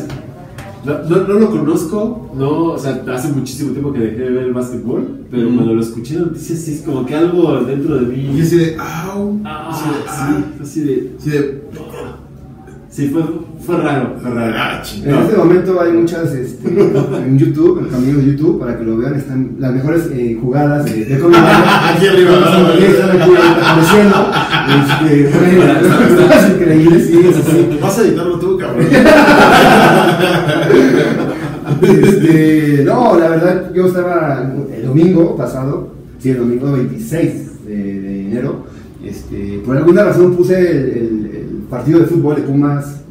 No, 0.84 1.02
no, 1.08 1.16
no 1.28 1.34
lo 1.40 1.50
conozco, 1.50 2.30
no, 2.34 2.62
o 2.72 2.78
sea, 2.78 3.02
hace 3.12 3.28
muchísimo 3.32 3.72
tiempo 3.72 3.92
que 3.92 3.98
dejé 3.98 4.16
de 4.18 4.30
ver 4.30 4.44
el 4.44 4.52
básquetbol, 4.52 5.26
pero 5.30 5.48
cuando 5.48 5.74
lo 5.74 5.80
escuché 5.80 6.14
en 6.14 6.22
noticias, 6.22 6.58
sí 6.60 6.74
es 6.74 6.82
como 6.82 7.04
que 7.04 7.14
algo 7.14 7.60
dentro 7.64 7.96
de 7.96 8.06
mí. 8.06 8.36
Y 8.36 8.40
así 8.40 8.56
de, 8.56 8.76
au. 8.78 9.40
Ah, 9.44 9.70
así 9.70 9.88
de, 9.88 9.96
ah. 10.06 10.44
sí, 10.62 10.62
así 10.62 10.80
de. 10.80 11.12
Así 11.18 11.30
de, 11.30 11.68
Sí, 12.98 13.08
fue, 13.10 13.22
fue 13.64 13.76
raro, 13.76 14.16
fue 14.20 14.30
raro. 14.30 14.54
ah, 14.56 14.82
En 15.04 15.14
este 15.14 15.36
momento 15.36 15.80
hay 15.80 15.92
muchas 15.92 16.32
este, 16.32 16.68
en 17.26 17.38
YouTube, 17.38 17.80
en 17.80 17.90
caminos 17.90 18.24
de 18.24 18.32
YouTube, 18.32 18.58
para 18.58 18.76
que 18.76 18.84
lo 18.84 18.96
vean, 18.96 19.14
están 19.14 19.56
las 19.60 19.72
mejores 19.72 20.08
eh, 20.12 20.36
jugadas 20.40 20.84
de, 20.86 21.04
de 21.04 21.18
Kobe 21.20 21.30
Bryant. 21.30 21.66
Aquí 21.94 22.06
arriba, 22.06 22.30
¿no? 22.40 22.66
Aquí 22.66 22.84
están 22.84 23.10
aquí 23.10 23.30
apareciendo. 23.62 24.16
Este, 24.68 25.30
increíble, 26.54 27.00
sí, 27.00 27.20
es 27.24 27.36
así. 27.38 27.78
Vas 27.80 27.98
a 27.98 28.02
editarlo 28.02 28.38
tú. 28.38 28.47
Este, 31.82 32.82
no, 32.84 33.18
la 33.18 33.28
verdad, 33.28 33.72
yo 33.72 33.86
estaba 33.86 34.50
el 34.74 34.86
domingo 34.86 35.36
pasado, 35.36 35.92
sí, 36.18 36.30
el 36.30 36.38
domingo 36.38 36.72
26 36.72 37.66
de, 37.66 38.26
enero, 38.26 38.64
este, 39.04 39.60
por 39.64 39.76
alguna 39.76 40.04
razón 40.04 40.34
puse 40.34 40.58
el, 40.58 41.28
partido 41.70 42.00
de 42.00 42.06
fútbol 42.06 42.36
de 42.36 42.42
Pumas 42.42 43.02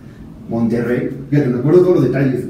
Monterrey, 0.49 1.11
fíjate, 1.29 1.49
me 1.49 1.59
acuerdo 1.59 1.81
todos 1.81 1.95
los 1.97 2.05
detalles. 2.05 2.45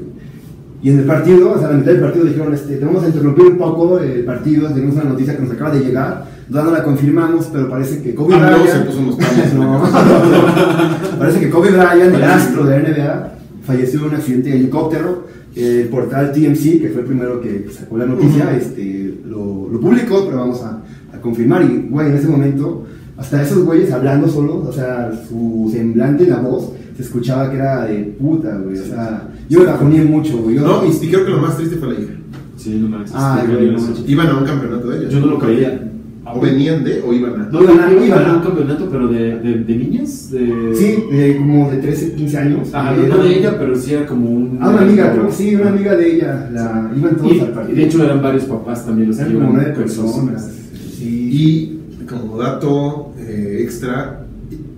Y 0.82 0.90
en 0.90 1.00
el 1.00 1.04
partido, 1.04 1.52
o 1.52 1.58
sea, 1.58 1.68
la 1.68 1.76
mitad 1.76 1.92
del 1.92 2.00
partido 2.00 2.24
dijeron, 2.24 2.54
este, 2.54 2.76
te 2.76 2.84
vamos 2.84 3.04
a 3.04 3.08
interrumpir 3.08 3.44
un 3.44 3.58
poco 3.58 3.98
el 3.98 4.24
partido, 4.24 4.68
tenemos 4.68 4.94
una 4.94 5.04
noticia 5.04 5.36
que 5.36 5.42
nos 5.42 5.52
acaba 5.52 5.74
de 5.74 5.84
llegar, 5.84 6.24
no 6.50 6.70
la 6.70 6.82
confirmamos, 6.82 7.46
pero 7.52 7.68
parece 7.68 8.02
que 8.02 8.14
Kobe 8.14 8.34
Ah, 8.36 8.38
Bryant... 8.56 8.68
se 8.70 8.78
puso 8.80 8.98
unos 9.00 9.18
no, 9.54 9.82
parece 11.18 11.40
que 11.40 11.50
Kobe 11.50 11.70
Bryant, 11.70 12.14
el 12.14 12.22
astro 12.24 12.64
de 12.64 12.78
la 12.82 12.88
NBA, 12.88 13.32
falleció 13.64 14.00
en 14.00 14.06
un 14.06 14.14
accidente 14.14 14.50
de 14.50 14.56
helicóptero. 14.56 15.26
El 15.56 15.88
portal 15.88 16.30
TMC, 16.32 16.80
que 16.80 16.90
fue 16.92 17.00
el 17.02 17.06
primero 17.06 17.40
que 17.40 17.66
sacó 17.72 17.96
la 17.98 18.06
noticia, 18.06 18.44
Ujú. 18.46 18.56
este, 18.56 19.20
lo, 19.26 19.68
lo 19.72 19.80
publicó, 19.80 20.24
pero 20.26 20.38
vamos 20.38 20.62
a, 20.62 20.82
a 21.12 21.20
confirmar. 21.20 21.62
Y, 21.62 21.88
güey, 21.90 22.08
en 22.10 22.16
ese 22.16 22.28
momento, 22.28 22.86
hasta 23.16 23.42
esos 23.42 23.64
güeyes 23.64 23.90
hablando 23.90 24.28
solos, 24.28 24.68
o 24.68 24.72
sea, 24.72 25.10
su 25.28 25.68
semblante, 25.72 26.26
la 26.26 26.36
voz, 26.36 26.70
se 26.96 27.02
escuchaba 27.02 27.50
que 27.50 27.56
era 27.56 27.86
de 27.86 28.14
puta, 28.20 28.56
güey. 28.58 28.78
O 28.78 28.84
sea, 28.84 29.28
yo 29.48 29.60
me 29.60 29.66
bajoné 29.66 30.04
mucho, 30.04 30.36
güey. 30.38 30.56
Yo- 30.56 30.62
No, 30.62 30.84
y, 30.86 30.90
y 30.90 31.08
creo 31.10 31.24
que 31.24 31.30
lo 31.32 31.38
más 31.38 31.56
triste 31.56 31.76
fue 31.76 31.88
la 31.94 32.00
hija. 32.00 32.12
Sí, 32.56 32.76
no. 32.78 32.96
Ah, 33.14 33.42
no 33.48 33.72
manches. 33.80 34.04
Iban 34.08 34.26
a 34.28 34.36
un 34.38 34.44
campeonato 34.44 34.90
de 34.90 34.98
ellas. 34.98 35.12
Yo 35.12 35.20
no 35.20 35.26
lo 35.26 35.38
creía. 35.40 35.87
O 36.34 36.40
venían 36.40 36.84
de 36.84 37.00
o 37.02 37.12
iban 37.12 37.40
a. 37.40 37.44
No, 37.50 37.62
Iban 37.62 37.74
iban 37.76 37.88
a- 38.00 38.04
iban 38.06 38.36
un 38.36 38.42
campeonato, 38.42 38.88
pero 38.90 39.08
de, 39.08 39.38
de, 39.38 39.64
de 39.64 39.76
niñas. 39.76 40.30
De... 40.30 40.72
Sí, 40.74 41.04
de 41.16 41.36
como 41.36 41.70
de 41.70 41.78
13, 41.78 42.14
15 42.14 42.38
años. 42.38 42.68
Ajá, 42.74 42.92
no 42.94 43.18
de 43.18 43.38
ella, 43.38 43.58
pero 43.58 43.74
sí 43.76 43.94
era 43.94 44.06
como 44.06 44.28
un. 44.30 44.58
Ah, 44.60 44.68
una 44.70 44.82
amiga, 44.82 45.12
creo 45.12 45.26
que 45.28 45.32
sí, 45.32 45.54
una 45.56 45.70
amiga 45.70 45.94
de 45.96 46.14
ella. 46.16 46.50
La, 46.52 46.90
iban 46.96 47.16
todos 47.16 47.32
Y, 47.32 47.40
al 47.40 47.48
partido. 47.52 47.72
y 47.76 47.80
de 47.80 47.86
hecho 47.86 48.04
eran 48.04 48.22
varios 48.22 48.44
papás 48.44 48.84
también 48.84 49.08
los 49.08 49.16
que 49.16 49.22
eran 49.22 49.34
como 49.34 49.44
iban 49.46 49.56
nueve 49.56 49.72
personas. 49.72 50.50
Sí. 50.98 51.30
Y 51.32 52.04
como 52.06 52.36
dato 52.38 53.12
eh, 53.18 53.58
extra, 53.62 54.26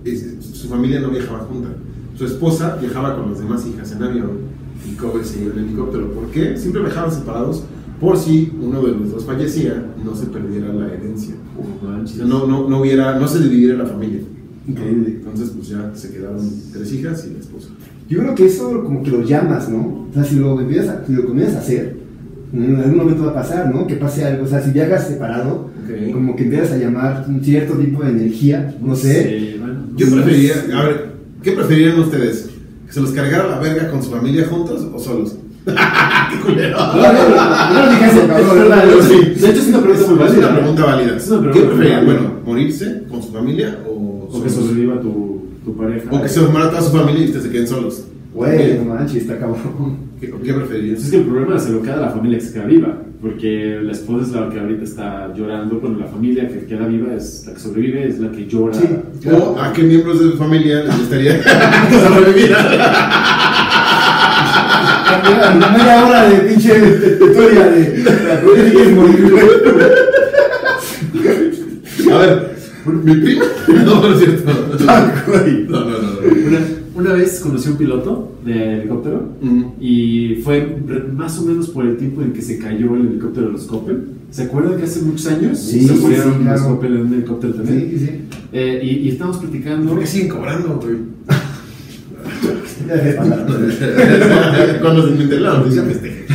es- 0.05 0.35
su 0.53 0.67
familia 0.69 0.99
no 0.99 1.09
viajaba 1.09 1.39
junta. 1.39 1.69
Su 2.17 2.25
esposa 2.25 2.77
viajaba 2.79 3.15
con 3.17 3.31
las 3.31 3.39
demás 3.39 3.65
hijas 3.67 3.91
en 3.93 4.03
avión 4.03 4.29
y 4.89 4.95
Kobe 4.95 5.23
se 5.23 5.41
iba 5.43 5.53
en 5.53 5.59
helicóptero. 5.65 6.11
¿Por 6.11 6.27
qué? 6.31 6.55
Siempre 6.57 6.81
viajaban 6.83 7.11
separados 7.11 7.63
por 8.01 8.17
si 8.17 8.51
uno 8.59 8.81
de 8.81 8.91
los 8.93 9.11
dos 9.11 9.25
fallecía, 9.25 9.85
no 10.03 10.13
se 10.15 10.25
perdiera 10.25 10.73
la 10.73 10.87
herencia. 10.93 11.35
Uf, 11.57 11.83
O 11.83 11.87
manches. 11.91 12.17
sea, 12.17 12.25
no, 12.25 12.45
no, 12.47 12.67
no 12.67 12.81
hubiera, 12.81 13.17
no 13.17 13.27
se 13.27 13.39
dividiera 13.43 13.77
la 13.77 13.85
familia. 13.85 14.19
Increíble. 14.67 15.17
Entonces, 15.19 15.51
pues 15.55 15.69
ya 15.69 15.91
se 15.95 16.11
quedaron 16.11 16.39
tres 16.73 16.91
hijas 16.93 17.25
y 17.29 17.33
la 17.33 17.39
esposa. 17.39 17.69
Yo 18.09 18.19
creo 18.19 18.35
que 18.35 18.45
eso 18.47 18.83
como 18.83 19.01
que 19.03 19.11
lo 19.11 19.23
llamas, 19.23 19.69
¿no? 19.69 20.07
O 20.09 20.13
sea, 20.13 20.23
si 20.25 20.35
lo, 20.35 20.59
empiezas 20.59 20.89
a, 20.89 21.05
si 21.05 21.13
lo 21.13 21.25
comienzas 21.25 21.55
a 21.55 21.59
hacer, 21.59 21.95
en 22.53 22.75
algún 22.75 22.97
momento 22.97 23.23
va 23.23 23.31
a 23.31 23.35
pasar, 23.35 23.73
¿no? 23.73 23.87
Que 23.87 23.95
pase 23.95 24.25
algo. 24.25 24.43
O 24.43 24.47
sea, 24.47 24.61
si 24.61 24.71
viajas 24.71 25.07
separado, 25.07 25.69
Ok. 25.83 26.11
como 26.13 26.35
que 26.35 26.43
empiezas 26.43 26.71
a 26.73 26.77
llamar 26.77 27.25
un 27.29 27.41
cierto 27.43 27.73
tipo 27.75 28.03
de 28.03 28.09
energía, 28.09 28.75
no 28.81 28.95
sé. 28.95 29.29
Sí, 29.53 29.57
bueno. 29.59 29.79
Yo 29.95 30.07
No 30.07 30.15
preferiría, 30.17 30.53
a 30.75 30.83
ver, 30.85 31.11
¿qué 31.41 31.51
preferirían 31.53 31.99
ustedes? 31.99 32.49
¿Que 32.87 32.93
se 32.93 32.99
los 33.01 33.11
cargara 33.11 33.47
la 33.47 33.59
verga 33.59 33.89
con 33.89 34.03
su 34.03 34.09
familia 34.11 34.47
juntos 34.47 34.87
o 34.93 34.99
solos? 34.99 35.37
¡Qué 36.31 36.39
culero! 36.43 36.77
No, 36.77 36.93
no, 36.95 37.01
no, 37.03 37.73
no 37.73 37.89
dije 37.91 38.05
eso. 38.07 39.45
De 39.45 39.49
hecho, 39.49 39.59
es 39.61 39.67
una 39.67 39.79
pregunta 39.81 40.07
muy 40.11 40.23
Es 40.23 40.29
válida. 40.31 40.47
una 40.49 40.55
pregunta 40.57 40.85
válida. 40.85 41.17
Es 41.17 41.27
una 41.29 41.39
pregunta 41.41 41.53
¿Qué 41.53 41.59
muy 41.65 41.67
preferirían? 41.75 42.05
válida. 42.07 42.21
Bueno, 42.21 42.35
¿morirse 42.45 43.03
con 43.09 43.21
su 43.23 43.31
familia 43.31 43.77
o, 43.87 44.29
O 44.31 44.43
que 44.43 44.49
sobreviva 44.49 44.99
tu, 45.01 45.45
tu 45.63 45.75
pareja. 45.77 46.09
O 46.11 46.21
que 46.21 46.29
se 46.29 46.39
muera 46.41 46.69
toda 46.69 46.81
su 46.81 46.91
familia 46.97 47.21
y 47.21 47.25
ustedes 47.25 47.45
se 47.45 47.51
queden 47.51 47.67
solos. 47.67 48.03
Güey, 48.33 48.77
no 48.79 48.85
manches, 48.95 49.23
está 49.23 49.37
cabrón. 49.37 49.97
¿Qué, 50.19 50.31
qué 50.43 50.53
preferirían? 50.53 50.95
Pues 50.95 51.05
es 51.05 51.11
que 51.11 51.17
el 51.17 51.23
problema 51.25 51.59
se 51.59 51.71
lo 51.71 51.81
queda 51.81 51.95
a 51.95 52.01
la 52.01 52.09
familia 52.11 52.37
que 52.39 52.45
se 52.45 52.53
queda 52.53 52.65
viva, 52.65 52.97
porque 53.21 53.79
la 53.83 53.91
esposa 53.91 54.25
es 54.25 54.31
la 54.31 54.49
que 54.49 54.59
ahorita 54.59 54.83
está 54.85 55.33
llorando, 55.35 55.79
bueno, 55.81 55.99
la 55.99 56.05
familia 56.05 56.47
que 56.47 56.65
queda 56.65 56.85
viva 56.87 57.13
es 57.13 57.43
la 57.45 57.53
que 57.53 57.59
sobrevive, 57.59 58.07
es 58.07 58.19
la 58.19 58.31
que 58.31 58.47
llora. 58.47 58.73
Sí. 58.73 58.87
¿O 59.31 59.59
a 59.59 59.73
qué 59.73 59.83
miembros 59.83 60.19
de 60.23 60.31
su 60.31 60.37
familia 60.37 60.83
les 60.85 60.97
gustaría 60.97 61.39
que 61.41 61.45
La 65.23 65.69
media 65.77 66.05
hora 66.05 66.29
de 66.29 66.39
pinche 66.49 66.73
tutoria 67.19 67.67
de. 67.69 68.03
A 72.11 72.17
ver, 72.17 72.51
¿mi 73.03 73.15
prima? 73.15 73.45
No, 73.85 74.01
no 74.01 74.13
es 74.13 74.19
cierto. 74.19 74.51
Ah. 74.87 75.23
No, 75.67 75.79
no, 75.79 75.89
no. 75.89 75.97
no. 76.01 76.47
Una, 76.47 76.59
una 76.95 77.13
vez 77.13 77.39
conocí 77.39 77.67
a 77.69 77.71
un 77.71 77.77
piloto 77.77 78.31
de 78.43 78.79
helicóptero 78.79 79.29
y 79.79 80.41
fue 80.43 80.77
más 81.13 81.37
o 81.39 81.43
menos 81.43 81.69
por 81.69 81.85
el 81.85 81.97
tiempo 81.97 82.21
en 82.21 82.33
que 82.33 82.41
se 82.41 82.57
cayó 82.57 82.95
el 82.95 83.07
helicóptero 83.07 83.47
de 83.47 83.53
los 83.53 83.63
Coppel. 83.65 84.03
¿Se 84.31 84.43
acuerdan 84.43 84.77
que 84.77 84.83
hace 84.83 85.01
muchos 85.01 85.27
años 85.27 85.59
Sí, 85.59 85.85
se 85.85 85.93
murieron 85.93 86.33
sí, 86.33 86.43
los 86.45 86.59
claro. 86.59 86.75
Coppel 86.75 86.93
en 86.95 87.01
un 87.01 87.13
helicóptero 87.13 87.53
también? 87.53 87.89
Sí, 87.91 87.99
sí. 87.99 88.09
Eh, 88.53 88.79
y, 88.83 88.87
y 89.07 89.09
estábamos 89.09 89.37
platicando. 89.39 89.89
¿Por 89.91 89.99
qué 89.99 90.07
siguen 90.07 90.29
cobrando, 90.29 90.79
güey? 90.81 90.95
Cuando 94.81 95.07
se 95.07 95.11
me 95.15 95.23
enteré 95.23 95.41
la 95.41 95.57
noticia, 95.57 95.83
festeje. 95.83 96.25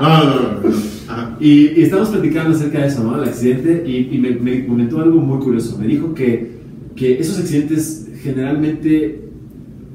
No, 0.00 0.08
no, 0.08 0.24
no. 0.24 0.40
no. 0.62 0.70
Ajá. 1.08 1.36
Y, 1.40 1.78
y 1.78 1.82
estábamos 1.82 2.10
platicando 2.10 2.56
acerca 2.56 2.80
de 2.80 2.86
eso, 2.86 3.02
¿no? 3.04 3.20
El 3.20 3.28
accidente, 3.28 3.82
y, 3.86 4.08
y 4.14 4.18
me, 4.18 4.30
me 4.30 4.66
comentó 4.66 5.00
algo 5.00 5.20
muy 5.20 5.38
curioso. 5.42 5.76
Me 5.78 5.86
dijo 5.86 6.14
que, 6.14 6.52
que 6.96 7.18
esos 7.18 7.38
accidentes 7.38 8.08
generalmente 8.22 9.22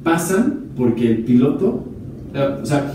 pasan 0.03 0.65
porque 0.77 1.09
el 1.09 1.17
piloto, 1.19 1.85
eh, 2.33 2.47
o 2.61 2.65
sea, 2.65 2.93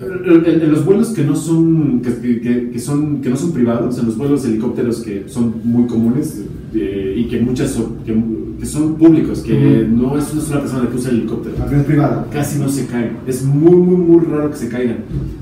en, 0.00 0.70
los 0.70 0.84
vuelos 0.84 1.08
que 1.08 1.24
no 1.24 1.34
son 1.34 2.02
que, 2.02 2.40
que- 2.40 2.70
que 2.70 2.78
son 2.78 3.20
que 3.20 3.30
no 3.30 3.36
son 3.36 3.52
privados, 3.52 3.98
en 3.98 4.06
los 4.06 4.16
vuelos 4.16 4.42
de 4.44 4.50
helicópteros 4.50 5.00
que 5.00 5.24
son 5.28 5.54
muy 5.64 5.86
comunes 5.88 6.42
eh, 6.74 7.14
y 7.16 7.24
que 7.24 7.40
muchas 7.40 7.70
son- 7.70 7.96
que, 8.04 8.14
que 8.60 8.66
son 8.66 8.94
públicos, 8.96 9.40
que 9.40 9.52
Ujú. 9.54 9.96
no 9.96 10.18
es 10.18 10.32
una 10.32 10.42
sola 10.42 10.60
persona 10.60 10.88
que 10.90 10.96
usa 10.96 11.10
el 11.10 11.18
helicóptero 11.20 11.54
Avión 11.62 11.84
privado. 11.84 12.26
casi 12.32 12.58
no 12.58 12.68
se 12.68 12.86
caen. 12.86 13.18
Es 13.26 13.44
muy, 13.44 13.76
muy, 13.76 13.96
muy 13.96 14.24
raro 14.24 14.50
que 14.50 14.56
se 14.56 14.68
caigan. 14.68 14.98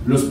Los, 0.07 0.31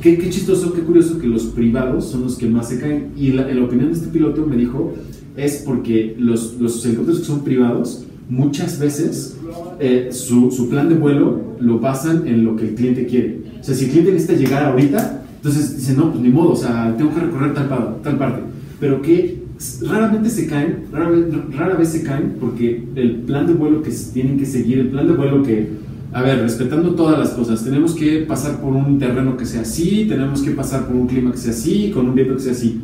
qué, 0.00 0.18
qué 0.18 0.30
chistoso, 0.30 0.72
qué 0.72 0.80
curioso 0.82 1.18
que 1.18 1.26
los 1.26 1.44
privados 1.46 2.06
son 2.06 2.22
los 2.22 2.36
que 2.36 2.46
más 2.48 2.68
se 2.68 2.78
caen. 2.80 3.08
Y 3.16 3.32
la, 3.32 3.50
en 3.50 3.58
la 3.60 3.64
opinión 3.66 3.88
de 3.88 3.94
este 3.94 4.08
piloto 4.08 4.46
me 4.46 4.56
dijo, 4.56 4.94
es 5.36 5.62
porque 5.66 6.14
los, 6.18 6.56
los 6.60 6.84
helicópteros 6.84 7.20
que 7.20 7.26
son 7.26 7.42
privados, 7.44 8.04
muchas 8.28 8.78
veces 8.78 9.36
eh, 9.80 10.08
su, 10.12 10.50
su 10.50 10.68
plan 10.68 10.88
de 10.88 10.94
vuelo 10.96 11.40
lo 11.60 11.78
basan 11.78 12.26
en 12.26 12.44
lo 12.44 12.56
que 12.56 12.68
el 12.68 12.74
cliente 12.74 13.06
quiere. 13.06 13.40
O 13.60 13.64
sea, 13.64 13.74
si 13.74 13.84
el 13.86 13.90
cliente 13.90 14.12
necesita 14.12 14.38
llegar 14.38 14.64
ahorita, 14.64 15.24
entonces 15.36 15.76
dice, 15.76 15.94
no, 15.94 16.10
pues 16.10 16.22
ni 16.22 16.28
modo, 16.30 16.50
o 16.52 16.56
sea, 16.56 16.94
tengo 16.96 17.14
que 17.14 17.20
recorrer 17.20 17.54
tal, 17.54 17.96
tal 18.02 18.18
parte. 18.18 18.40
Pero 18.80 19.00
que 19.00 19.18
s- 19.24 19.36
raramente 19.82 20.30
se 20.30 20.46
caen, 20.46 20.84
rara 20.92 21.08
vez, 21.10 21.24
rara 21.56 21.74
vez 21.74 21.88
se 21.88 22.02
caen 22.02 22.36
porque 22.40 22.84
el 22.94 23.16
plan 23.22 23.46
de 23.46 23.54
vuelo 23.54 23.82
que 23.82 23.90
tienen 24.12 24.38
que 24.38 24.46
seguir, 24.46 24.78
el 24.78 24.88
plan 24.88 25.06
de 25.06 25.14
vuelo 25.14 25.42
que, 25.42 25.70
a 26.12 26.22
ver, 26.22 26.40
respetando 26.40 26.94
todas 26.94 27.18
las 27.18 27.30
cosas, 27.30 27.62
tenemos 27.64 27.94
que 27.94 28.20
pasar 28.28 28.60
por 28.60 28.72
un 28.74 28.98
terreno 28.98 29.36
que 29.36 29.46
sea 29.46 29.62
así, 29.62 30.06
tenemos 30.08 30.42
que 30.42 30.50
pasar 30.52 30.86
por 30.86 30.96
un 30.96 31.06
clima 31.06 31.32
que 31.32 31.38
sea 31.38 31.52
así, 31.52 31.90
con 31.92 32.08
un 32.08 32.14
viento 32.14 32.34
que 32.36 32.42
sea 32.42 32.52
así. 32.52 32.80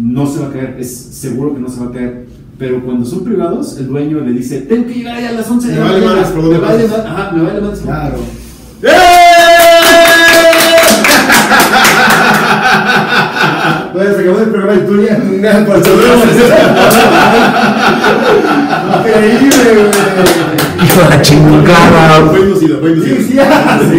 No 0.00 0.26
se 0.26 0.40
va 0.40 0.48
a 0.48 0.52
caer, 0.52 0.76
es 0.78 0.90
seguro 0.94 1.54
que 1.54 1.60
no 1.60 1.68
se 1.68 1.80
va 1.80 1.86
a 1.86 1.92
caer. 1.92 2.26
Pero 2.58 2.84
cuando 2.84 3.04
son 3.04 3.22
privados, 3.24 3.78
el 3.78 3.86
dueño 3.86 4.20
le 4.20 4.32
dice, 4.32 4.62
tengo 4.62 4.86
que 4.86 4.94
llegar 4.94 5.16
allá 5.16 5.28
a 5.30 5.32
las 5.32 5.50
11 5.50 5.68
de 5.68 5.74
Me 5.74 5.78
la 5.80 5.84
vale 5.86 5.98
mañana. 6.00 6.16
madres 6.16 6.32
por 6.32 6.42
dónde 6.42 6.58
Me 6.58 6.64
vale 6.64 6.84
pases". 6.84 6.90
ma- 7.04 7.10
Ajá, 7.12 7.32
me 7.36 7.42
vale 7.42 7.60
madres. 7.60 7.80
Claro. 7.80 8.16
Bueno, 13.98 14.14
se 14.14 14.20
acabó 14.20 14.38
el 14.38 14.50
programa 14.50 14.74
de 14.74 14.86
Turia. 14.86 15.20
Un 15.20 15.42
gran 15.42 15.66
por 15.66 15.76
Increíble, 18.98 19.70
güey. 19.74 19.90
Hijo 20.86 21.00
de 21.02 21.08
la 21.08 21.20
chingada. 21.20 22.30
Fue 22.30 22.40
inducido, 22.42 22.78
fue 22.78 22.90
inducido. 22.90 23.16
Sí, 23.16 23.22
sí, 23.24 23.38
ah, 23.40 23.80
sí. 23.82 23.96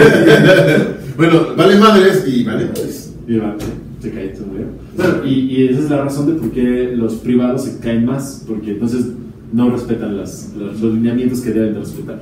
Bueno, 1.17 1.47
vale 1.57 1.75
madres 1.75 2.23
y 2.25 2.45
vale 2.45 2.67
madres. 2.67 3.12
Y 3.27 3.39
va, 3.39 3.57
se 4.01 4.12
cae, 4.12 4.33
murió. 4.49 4.67
Bueno, 4.95 5.15
y, 5.25 5.33
y 5.33 5.67
esa 5.67 5.79
es 5.81 5.89
la 5.89 6.05
razón 6.05 6.27
de 6.27 6.33
por 6.39 6.49
qué 6.51 6.93
los 6.95 7.15
privados 7.15 7.65
se 7.65 7.79
caen 7.79 8.05
más, 8.05 8.45
porque 8.47 8.71
entonces 8.71 9.07
no 9.51 9.69
respetan 9.69 10.15
las, 10.17 10.53
los, 10.57 10.79
los 10.79 10.93
lineamientos 10.93 11.41
que 11.41 11.51
deben 11.51 11.73
de 11.73 11.79
respetar. 11.81 12.21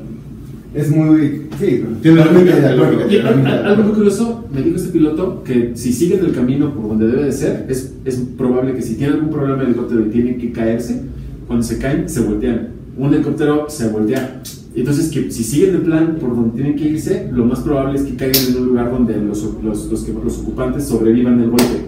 Es 0.75 0.89
muy. 0.91 1.43
Sí, 1.59 1.83
Tiene 2.01 2.17
totalmente 2.21 2.61
de 2.61 2.67
acuerdo. 2.67 3.65
algo 3.65 3.83
muy 3.83 3.93
curioso, 3.93 4.45
me 4.53 4.61
dijo 4.61 4.75
este 4.75 4.89
piloto 4.91 5.43
que 5.43 5.71
si 5.75 5.91
siguen 5.93 6.19
el 6.25 6.33
camino 6.33 6.73
por 6.73 6.89
donde 6.89 7.07
debe 7.07 7.23
de 7.25 7.31
ser, 7.31 7.65
es, 7.69 7.93
es 8.05 8.15
probable 8.37 8.73
que 8.75 8.81
si 8.81 8.95
tienen 8.95 9.15
algún 9.15 9.31
problema 9.31 9.57
de 9.59 9.65
helicóptero 9.65 10.01
y 10.05 10.09
tienen 10.09 10.37
que 10.37 10.51
caerse, 10.51 11.01
cuando 11.47 11.63
se 11.65 11.77
caen, 11.79 12.07
se 12.09 12.19
voltean. 12.21 12.69
Un 12.97 13.13
helicóptero 13.13 13.65
se 13.69 13.89
voltea. 13.89 14.41
Entonces, 14.75 15.09
que 15.09 15.31
si 15.31 15.43
siguen 15.43 15.75
el 15.75 15.81
plan 15.81 16.17
por 16.19 16.35
donde 16.35 16.51
tienen 16.55 16.75
que 16.75 16.87
irse, 16.89 17.27
lo 17.31 17.45
más 17.45 17.61
probable 17.61 17.97
es 17.97 18.03
que 18.05 18.15
caigan 18.15 18.43
en 18.49 18.57
un 18.61 18.67
lugar 18.67 18.91
donde 18.91 19.15
los, 19.17 19.43
los, 19.63 19.85
los, 19.91 20.03
que- 20.03 20.13
los 20.13 20.37
ocupantes 20.39 20.83
sobrevivan 20.85 21.39
el 21.41 21.49
golpe, 21.49 21.81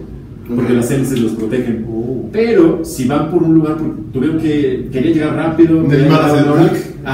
porque 0.55 0.73
las 0.73 0.89
hélices 0.89 1.19
los 1.19 1.33
protegen. 1.33 1.85
Oh. 1.87 2.27
Pero 2.31 2.79
si 2.83 3.07
van 3.07 3.29
por 3.29 3.43
un 3.43 3.53
lugar, 3.53 3.77
porque 3.77 4.01
tuvieron 4.13 4.39
que 4.39 4.89
querían 4.91 5.13
llegar 5.13 5.35
rápido, 5.35 5.83
Del 5.83 6.09
mar 6.09 6.31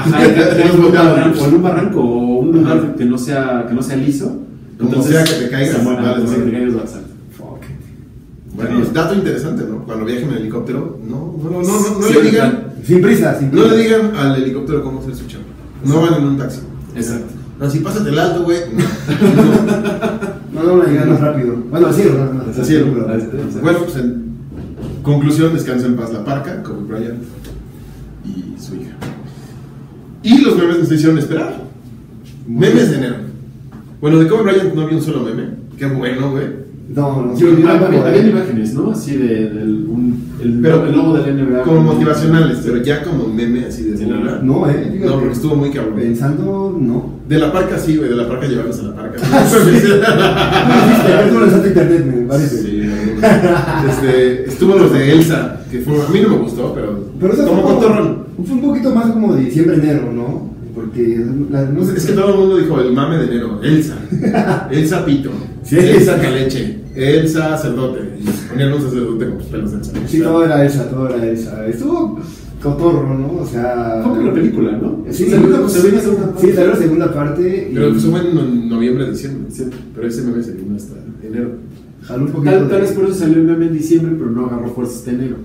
ajá, 0.00 0.18
o 1.40 1.44
en 1.46 1.54
un 1.54 1.62
barranco 1.62 2.00
o 2.00 2.38
un 2.40 2.52
lugar 2.52 2.94
que 2.96 3.04
no 3.04 3.18
sea 3.18 3.64
que 3.68 3.74
no 3.74 3.82
sea 3.82 3.96
liso, 3.96 4.42
Como 4.78 5.02
sea 5.02 5.24
que 5.24 5.32
te 5.32 5.48
caigas, 5.50 5.76
se 5.76 5.82
mueren, 5.82 6.04
vale, 6.04 6.16
como 6.16 6.28
sea 6.28 6.36
que 6.36 6.42
te 6.44 6.50
vale. 6.50 6.64
caigas, 6.64 6.82
bastante. 6.82 7.10
Fuck. 7.36 7.62
Bueno, 8.54 8.82
es 8.82 8.92
dato 8.92 9.14
interesante, 9.14 9.64
¿no? 9.68 9.84
Cuando 9.84 10.04
viajen 10.04 10.30
en 10.30 10.36
helicóptero, 10.36 10.98
no, 11.06 11.34
no, 11.42 11.50
no, 11.50 11.62
no, 11.62 11.98
no 12.00 12.02
Sí, 12.06 12.14
le 12.14 12.22
digan, 12.22 12.64
Sin 12.84 13.00
prisa, 13.02 13.38
sin 13.38 13.50
no 13.50 13.62
prisa. 13.62 13.74
le 13.74 13.82
digan 13.82 14.16
al 14.16 14.42
helicóptero 14.42 14.82
cómo 14.82 15.00
hacer 15.00 15.14
su 15.14 15.26
chamba. 15.26 15.46
No 15.84 16.00
van 16.00 16.14
en 16.14 16.24
un 16.28 16.38
taxi. 16.38 16.60
Exacto. 16.94 17.34
Así, 17.60 17.78
pásate 17.80 18.10
el 18.10 18.18
alto, 18.18 18.44
güey. 18.44 18.58
No, 20.52 20.62
no, 20.62 20.76
no, 20.76 20.84
llegar 20.84 21.06
más 21.08 21.20
rápido. 21.20 21.54
Bueno, 21.70 21.86
así, 21.88 22.02
no, 22.04 22.32
no, 22.32 22.42
Así 22.50 22.76
está. 22.76 23.60
Bueno, 23.62 23.78
pues 23.80 23.96
en 23.96 24.36
conclusión, 25.02 25.52
descansa 25.54 25.86
en 25.86 25.96
paz 25.96 26.12
la 26.12 26.24
parca, 26.24 26.62
Kobe 26.62 26.82
Bryant 26.86 27.22
y 28.24 28.60
su 28.60 28.76
hija. 28.76 28.92
Y 30.26 30.38
los 30.38 30.58
memes 30.58 30.80
nos 30.80 30.90
hicieron 30.90 31.18
esperar. 31.18 31.54
Memes 32.48 32.90
de 32.90 32.96
enero. 32.96 33.14
Bueno, 34.00 34.18
de 34.18 34.26
Kobe 34.26 34.42
Bryant 34.42 34.74
no 34.74 34.82
había 34.82 34.96
un 34.96 35.02
solo 35.02 35.20
meme. 35.20 35.50
Qué 35.78 35.86
bueno, 35.86 36.32
güey. 36.32 36.66
No, 36.88 37.26
no, 37.26 37.36
Sí, 37.36 37.44
sí, 37.44 37.52
había, 37.52 37.80
tampoco, 37.80 38.06
había 38.06 38.26
imágenes, 38.28 38.74
¿no? 38.74 38.92
Así 38.92 39.16
de, 39.16 39.50
un, 39.88 40.36
el, 40.40 40.60
Pero 40.60 40.86
el 40.86 40.92
logo 40.92 41.14
del 41.14 41.36
NBA. 41.36 41.62
Como 41.62 41.80
motivacionales, 41.80 42.58
pero 42.64 42.80
ya 42.82 43.02
como 43.02 43.26
meme 43.26 43.64
así 43.66 43.84
de 43.84 43.96
Sí, 43.96 44.04
burla. 44.04 44.40
No, 44.42 44.68
eh. 44.68 45.00
No, 45.04 45.14
porque 45.14 45.32
estuvo 45.32 45.56
muy 45.56 45.70
cabrón. 45.70 45.94
Pensando, 45.96 46.76
no. 46.78 47.16
De 47.28 47.38
la 47.38 47.52
parca 47.52 47.78
sí, 47.78 47.96
güey, 47.96 48.08
de 48.08 48.16
la 48.16 48.28
parca 48.28 48.46
llevarnos 48.46 48.78
a 48.80 48.82
la 48.84 48.94
parca. 48.94 49.18
Tú 51.28 51.34
lo 51.34 51.40
lanzaste 51.40 51.66
a 51.66 51.68
internet, 51.68 52.04
me 52.04 52.22
parece. 52.26 52.62
Sí, 52.62 52.82
no, 52.84 52.85
este, 53.88 54.44
estuvo 54.48 54.76
los 54.76 54.92
de 54.92 55.12
Elsa, 55.12 55.60
que 55.70 55.80
fue, 55.80 55.94
a 56.02 56.08
mí 56.08 56.20
no 56.22 56.28
me 56.30 56.36
gustó, 56.38 56.72
pero, 56.74 56.98
Pero 57.20 57.32
eso 57.32 57.46
como 57.46 57.62
cotorrón. 57.62 58.26
fue 58.44 58.54
un 58.54 58.62
poquito 58.62 58.94
más 58.94 59.06
como 59.10 59.34
de 59.34 59.44
diciembre, 59.44 59.76
enero, 59.76 60.12
¿no? 60.12 60.54
Porque 60.74 61.24
la- 61.50 61.64
no 61.64 61.84
sé 61.84 61.96
Es 61.96 62.06
que 62.06 62.12
todo 62.12 62.34
el 62.34 62.38
mundo 62.40 62.56
dijo 62.58 62.80
el 62.80 62.92
mame 62.92 63.16
de 63.18 63.24
enero, 63.24 63.60
Elsa, 63.62 63.96
Elsa 64.70 65.04
Pito, 65.04 65.30
Sí. 65.62 65.76
Elsa 65.78 66.20
Caleche, 66.20 66.78
Elsa 66.94 67.56
Sacerdote, 67.56 68.00
y 68.20 68.24
ponían 68.50 68.72
un 68.74 68.82
sacerdote 68.82 69.26
con 69.28 69.38
pelos 69.50 69.72
de 69.72 69.78
Elsa. 69.78 69.92
Sí, 70.06 70.20
todo 70.20 70.44
era 70.44 70.64
esa, 70.64 70.88
todo 70.88 71.08
era 71.08 71.26
esa. 71.26 71.66
Estuvo 71.66 72.20
cotorro, 72.62 73.18
¿no? 73.18 73.40
O 73.42 73.46
sea. 73.46 74.00
Fue 74.04 74.14
por 74.14 74.24
la 74.24 74.32
película, 74.32 74.72
¿no? 74.72 75.04
Sí, 75.10 75.26
Salió- 75.28 75.68
salió 75.68 75.92
la 75.92 76.00
segunda 76.00 76.26
parte. 76.26 76.46
sí, 76.46 76.52
salió 76.52 76.70
la 76.70 76.76
segunda 76.76 77.12
parte. 77.14 77.68
y 77.70 77.74
Pero 77.74 77.94
fue 77.94 78.20
en 78.20 78.34
no- 78.34 78.76
noviembre, 78.76 79.10
diciembre, 79.10 79.44
pero 79.94 80.06
ese 80.08 80.22
meme 80.22 80.42
se 80.42 80.52
vino 80.52 80.76
hasta 80.76 80.94
enero. 81.26 81.50
Jaló 82.02 82.24
un 82.24 82.30
poquito. 82.32 82.50
Tal, 82.52 82.60
tal 82.60 82.70
de- 82.70 82.80
vez 82.80 82.92
por 82.92 83.04
eso 83.04 83.14
salió 83.14 83.36
el 83.38 83.44
meme 83.44 83.66
en 83.66 83.72
diciembre, 83.74 84.14
pero 84.18 84.30
no 84.30 84.46
agarró 84.46 84.68
fuerza 84.68 84.96
hasta 84.98 85.10
enero. 85.12 85.36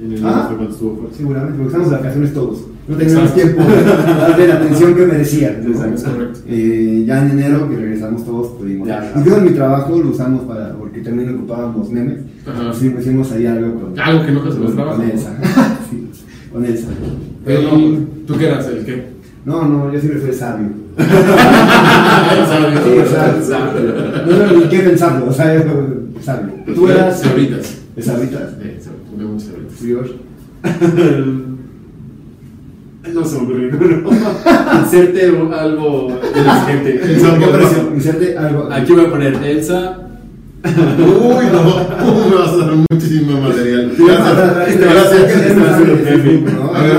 En 0.00 0.12
enero 0.12 0.28
Ah. 0.28 0.44
fue 0.48 0.56
cuando 0.56 0.74
estuvo 0.74 0.96
fuerte. 0.96 1.16
Seguramente, 1.16 1.54
porque 1.56 1.66
estamos 1.68 1.90
de 1.90 1.96
vacaciones 1.96 2.32
todos. 2.34 2.58
No 2.88 2.96
teníamos 2.96 3.34
tiempo 3.34 3.62
de 3.62 3.82
darle 3.84 4.48
la 4.48 4.54
atención 4.54 4.94
que 4.94 5.06
merecían. 5.06 5.62
¿no? 5.64 5.70
Exacto, 5.74 5.94
es 5.94 6.02
correcto. 6.04 6.40
Eh, 6.48 7.04
ya 7.06 7.22
en 7.26 7.30
enero, 7.32 7.68
que 7.68 7.76
regresamos 7.76 8.24
todos, 8.24 8.48
pudimos. 8.58 8.88
Ya. 8.88 9.12
Incluso 9.16 9.38
en 9.38 9.44
mi 9.44 9.50
trabajo 9.50 9.98
lo 9.98 10.08
usamos 10.08 10.42
para, 10.44 10.72
porque 10.74 11.00
también 11.00 11.34
ocupábamos 11.36 11.90
memes. 11.90 12.20
Ajá. 12.46 12.72
Sí, 12.72 12.94
hicimos 12.98 13.30
ahí 13.32 13.44
algo 13.44 13.78
con, 13.80 13.98
Algo 14.00 14.24
que 14.24 14.32
nunca 14.32 14.50
se 14.52 14.58
nos 14.60 14.72
con, 14.72 15.02
Elsa. 15.02 15.36
sí, 15.90 16.08
con 16.50 16.64
Elsa. 16.64 16.86
Pero 17.44 17.60
Pero 17.60 17.78
no, 17.78 17.98
¿Tú 18.26 18.34
qué 18.38 18.46
eras? 18.46 18.66
¿El 18.68 18.84
qué? 18.86 19.04
no, 19.44 19.66
no, 19.68 19.92
yo 19.92 20.00
siempre 20.00 20.20
fui 20.20 20.32
sabio. 20.34 20.68
Sabio, 20.98 22.80
Sí, 22.84 22.98
o 22.98 23.06
sea, 23.06 23.40
sabio. 23.42 23.94
no 24.26 24.48
sé 24.48 24.56
ni 24.56 24.62
qué 24.68 24.78
pensarlo, 24.80 25.26
o 25.28 25.32
sea, 25.32 25.64
sabio. 26.22 26.48
Tú 26.74 26.88
eras 26.88 27.20
Sabritas. 27.20 27.76
sabritas. 28.00 28.42
Eh, 28.62 28.80
comía 29.10 29.26
muchas 29.28 29.48
sabritas. 29.48 29.80
Brioche. 29.80 30.14
No 33.14 33.24
se 33.24 33.36
me 33.38 33.42
ocurrió 33.44 33.70
ninguno. 33.72 34.10
Inserte 34.82 35.26
algo 35.58 36.18
de 36.34 36.42
la 36.44 36.54
gente. 36.62 37.00
Inserte 37.94 38.36
algo. 38.36 38.68
Aquí 38.70 38.92
voy 38.92 39.06
a 39.06 39.10
poner 39.10 39.34
Elsa. 39.42 39.98
Uy, 40.64 41.44
no, 41.52 41.64
me 42.28 42.36
vas 42.36 42.52
a 42.52 42.56
dar 42.58 42.74
muchísimo 42.90 43.40
material. 43.40 43.92
Gracias. 43.96 44.78
Gracias. 44.78 45.56
Gracias. 45.56 46.54
¿no? 46.54 46.74
A 46.74 46.82
ver, 46.82 46.98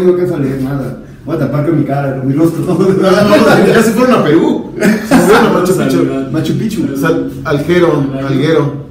digo 0.00 0.16
que 0.16 0.22
leer 0.38 0.60
nada. 0.62 1.01
Voy 1.24 1.36
a 1.36 1.38
tapar 1.38 1.66
con 1.66 1.78
mi 1.78 1.84
cara, 1.84 2.16
con 2.16 2.28
mi 2.28 2.34
rostro. 2.34 2.62
Ya 3.66 3.82
se 3.82 3.92
fueron 3.92 4.20
a 4.20 4.24
Perú. 4.24 4.72
Se 5.08 5.16
fueron 5.16 5.46
a 5.46 5.50
Machu 5.52 5.74
Picchu. 5.76 6.30
Machu 6.32 6.52
Picchu. 6.58 6.88
O 6.92 6.96
sea, 6.96 7.10
Algero, 7.44 8.04
Alguero. 8.26 8.86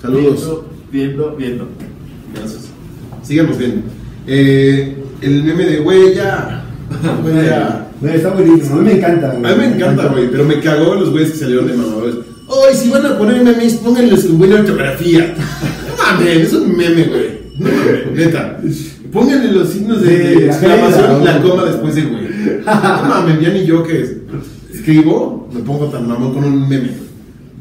Saludos. 0.00 0.62
Viendo, 0.90 1.36
viendo. 1.36 1.68
Gracias. 2.34 2.70
Síganos 3.22 3.58
viendo. 3.58 3.82
Eh, 4.26 5.04
el 5.20 5.44
meme 5.44 5.64
de 5.66 5.78
güey 5.80 6.14
ya. 6.14 6.64
Güey 7.22 7.46
ya. 7.46 7.86
Güey, 8.00 8.14
Está 8.16 8.30
buenísimo, 8.30 8.76
a 8.76 8.78
mí 8.78 8.84
me 8.84 8.92
encanta. 8.96 9.30
A 9.32 9.34
mí 9.34 9.54
me 9.58 9.66
encanta, 9.74 10.06
güey, 10.06 10.30
pero 10.30 10.44
me 10.44 10.58
cagó 10.60 10.94
los 10.94 11.10
güeyes 11.10 11.32
que 11.32 11.36
salieron 11.36 11.66
de 11.66 11.74
mamadores. 11.74 12.14
Ay, 12.48 12.74
si 12.74 12.88
van 12.88 13.04
a 13.04 13.18
poner 13.18 13.44
memes, 13.44 13.74
pónganle 13.74 14.16
su 14.16 14.36
buena 14.38 14.56
ortografía. 14.60 15.34
No 15.90 15.96
mames, 15.96 16.46
es 16.46 16.52
un 16.54 16.76
meme, 16.76 17.04
güey. 17.04 17.40
Neta. 18.14 18.58
Pónganle 19.12 19.52
los 19.52 19.68
signos 19.70 20.02
de, 20.02 20.18
de 20.18 20.46
exclamación 20.46 21.22
y 21.22 21.24
la 21.24 21.42
coma 21.42 21.64
después 21.64 21.94
de 21.94 22.02
güey. 22.02 22.28
No 22.64 23.08
mames, 23.08 23.40
ya 23.40 23.48
ni 23.50 23.66
yo 23.66 23.82
que 23.82 24.20
escribo 24.72 25.48
me 25.52 25.60
pongo 25.60 25.86
tan 25.86 26.06
mamón 26.06 26.34
con 26.34 26.44
un 26.44 26.68
meme. 26.68 26.90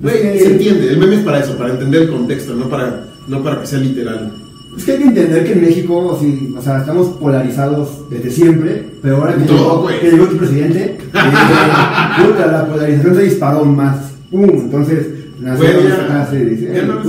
Güey, 0.01 0.39
se 0.39 0.51
entiende, 0.51 0.89
el 0.89 0.97
meme 0.97 1.15
es 1.15 1.23
para 1.23 1.39
eso, 1.39 1.57
para 1.57 1.71
entender 1.71 2.03
el 2.03 2.09
contexto, 2.09 2.53
no 2.53 2.69
para, 2.69 3.05
no 3.27 3.43
para 3.43 3.62
que 3.62 3.67
sea 3.67 3.79
literal. 3.79 4.31
Es 4.77 4.83
que 4.85 4.91
hay 4.93 4.97
que 4.99 5.03
entender 5.05 5.43
que 5.43 5.53
en 5.53 5.62
México, 5.62 6.17
sí, 6.21 6.53
o 6.57 6.62
sea, 6.62 6.79
estamos 6.79 7.07
polarizados 7.17 8.09
desde 8.09 8.29
siempre, 8.29 8.85
pero 9.01 9.17
ahora 9.17 9.35
que, 9.35 9.45
llegó, 9.51 9.88
que 9.88 10.12
llegó 10.12 10.25
tu 10.27 10.38
presidente, 10.38 10.97
eh, 10.97 10.97
puta, 12.23 12.47
la 12.47 12.67
polarización 12.67 13.15
se 13.15 13.23
disparó 13.23 13.65
más. 13.65 14.12
¡Pum! 14.29 14.43
Entonces, 14.43 15.07
nació 15.39 15.65
ya. 15.65 15.79
Ya 15.79 16.29
eh, 16.31 16.83
no, 16.88 17.03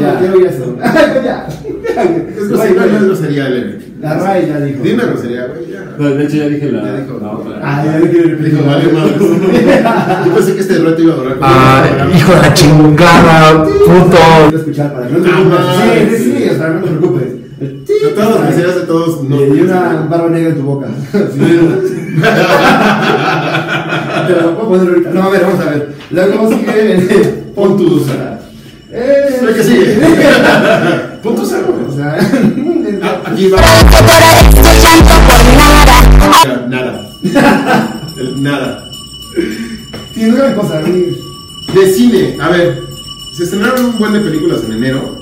Ya, 0.00 0.20
ya. 0.20 0.20
ya. 0.20 0.20
Grosería, 0.20 1.46
no 2.04 2.62
es 2.62 2.74
güey, 2.74 3.04
grosería, 3.06 3.48
leve. 3.48 3.78
La 4.00 4.14
RAE 4.18 4.46
ya 4.48 4.60
dijo. 4.60 4.82
Dime 4.82 5.04
grosería, 5.04 5.46
güey, 5.46 5.70
ya. 5.72 5.94
No, 5.98 6.10
de 6.10 6.24
hecho 6.24 6.36
ya 6.36 6.48
dije 6.48 6.70
la. 6.72 6.82
Ya 6.84 6.96
dijo. 7.00 7.18
No, 7.20 7.44
Ah, 7.62 7.82
ya 7.84 7.92
repetir. 7.98 8.38
Dijo, 8.44 8.64
vale, 8.66 8.92
madre. 8.92 9.14
Yo 10.26 10.34
pensé 10.34 10.54
que 10.54 10.60
este 10.60 10.78
reto 10.78 11.02
iba 11.02 11.14
a 11.14 11.16
durar 11.16 11.36
Ah, 11.40 11.84
hijo 12.14 12.32
de 12.34 12.38
la 12.42 12.54
chingada, 12.54 13.64
puto. 13.64 14.16
Quiero 14.42 14.58
escuchar 14.58 14.92
para 14.92 15.06
que 15.06 15.12
no 15.14 15.18
te 15.20 15.30
Ah, 15.30 15.32
preocupes. 15.32 15.60
Sí, 15.78 16.16
sí, 16.16 16.24
sí, 16.24 16.36
sí. 16.44 16.48
o 16.50 16.56
sea, 16.56 16.68
no 16.68 16.80
te 16.80 16.88
preocupes. 16.90 17.22
El 17.58 17.84
De 17.86 18.08
todas 18.14 18.28
las 18.30 18.40
groserías 18.42 18.74
de 18.76 18.82
todos, 18.82 19.22
no. 19.24 19.36
Y 19.40 19.60
una 19.62 20.06
barba 20.10 20.28
negra 20.28 20.50
en 20.50 20.56
tu 20.56 20.62
boca. 20.62 20.86
Sí. 22.16 22.22
Te 24.26 24.32
la 24.32 24.42
puedo 24.54 24.68
poner 24.68 24.88
ahorita. 24.88 25.10
No, 25.10 25.22
a 25.22 25.28
ver, 25.30 25.42
vamos 25.42 25.60
a 25.60 25.70
ver. 25.70 25.94
Luego 26.10 26.48
sigue. 26.50 27.44
Pon 27.54 27.76
tu 27.76 27.84
dusa. 27.90 28.40
Eh, 28.90 29.52
que 29.54 29.62
sigue. 29.62 29.98
Pon 31.26 31.34
tu 31.34 31.44
saco. 31.44 31.74
O 31.88 31.92
sea, 31.92 32.16
Ah, 33.02 33.20
Aquí 33.26 33.48
va. 33.48 33.58
Nada. 36.68 37.10
Nada. 38.36 38.90
sí, 40.14 40.22
no 40.22 40.36
gran 40.36 40.54
cosa. 40.54 40.78
a 40.78 40.82
mí- 40.82 41.16
De 41.74 41.92
cine, 41.92 42.36
a 42.40 42.48
ver, 42.50 42.80
se 43.36 43.42
estrenaron 43.44 43.86
un 43.86 43.98
buen 43.98 44.12
de 44.12 44.20
películas 44.20 44.62
en 44.64 44.72
enero 44.74 45.18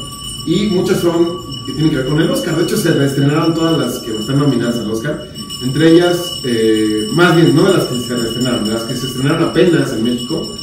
y 0.47 0.67
muchas 0.67 1.01
son 1.01 1.38
que 1.67 1.73
tienen 1.73 1.90
que 1.90 1.97
ver 1.97 2.07
con 2.07 2.21
el 2.21 2.31
Oscar. 2.31 2.55
De 2.57 2.64
hecho, 2.64 2.77
se 2.77 2.93
reestrenaron 2.93 3.55
todas 3.55 3.79
las 3.79 3.99
que 4.01 4.11
están 4.14 4.38
nominadas 4.38 4.77
al 4.77 4.90
Oscar. 4.90 5.27
Entre 5.62 5.93
ellas, 5.93 6.40
eh, 6.45 7.09
más 7.14 7.35
bien, 7.35 7.57
no 7.57 7.64
de 7.67 7.79
las 7.79 7.85
que 7.87 7.99
se 7.99 8.14
reestrenaron, 8.14 8.64
de 8.67 8.73
las 8.75 8.83
que 8.83 8.95
se 8.95 9.07
estrenaron 9.07 9.49
apenas 9.49 9.93
en 9.95 10.03
México, 10.05 10.55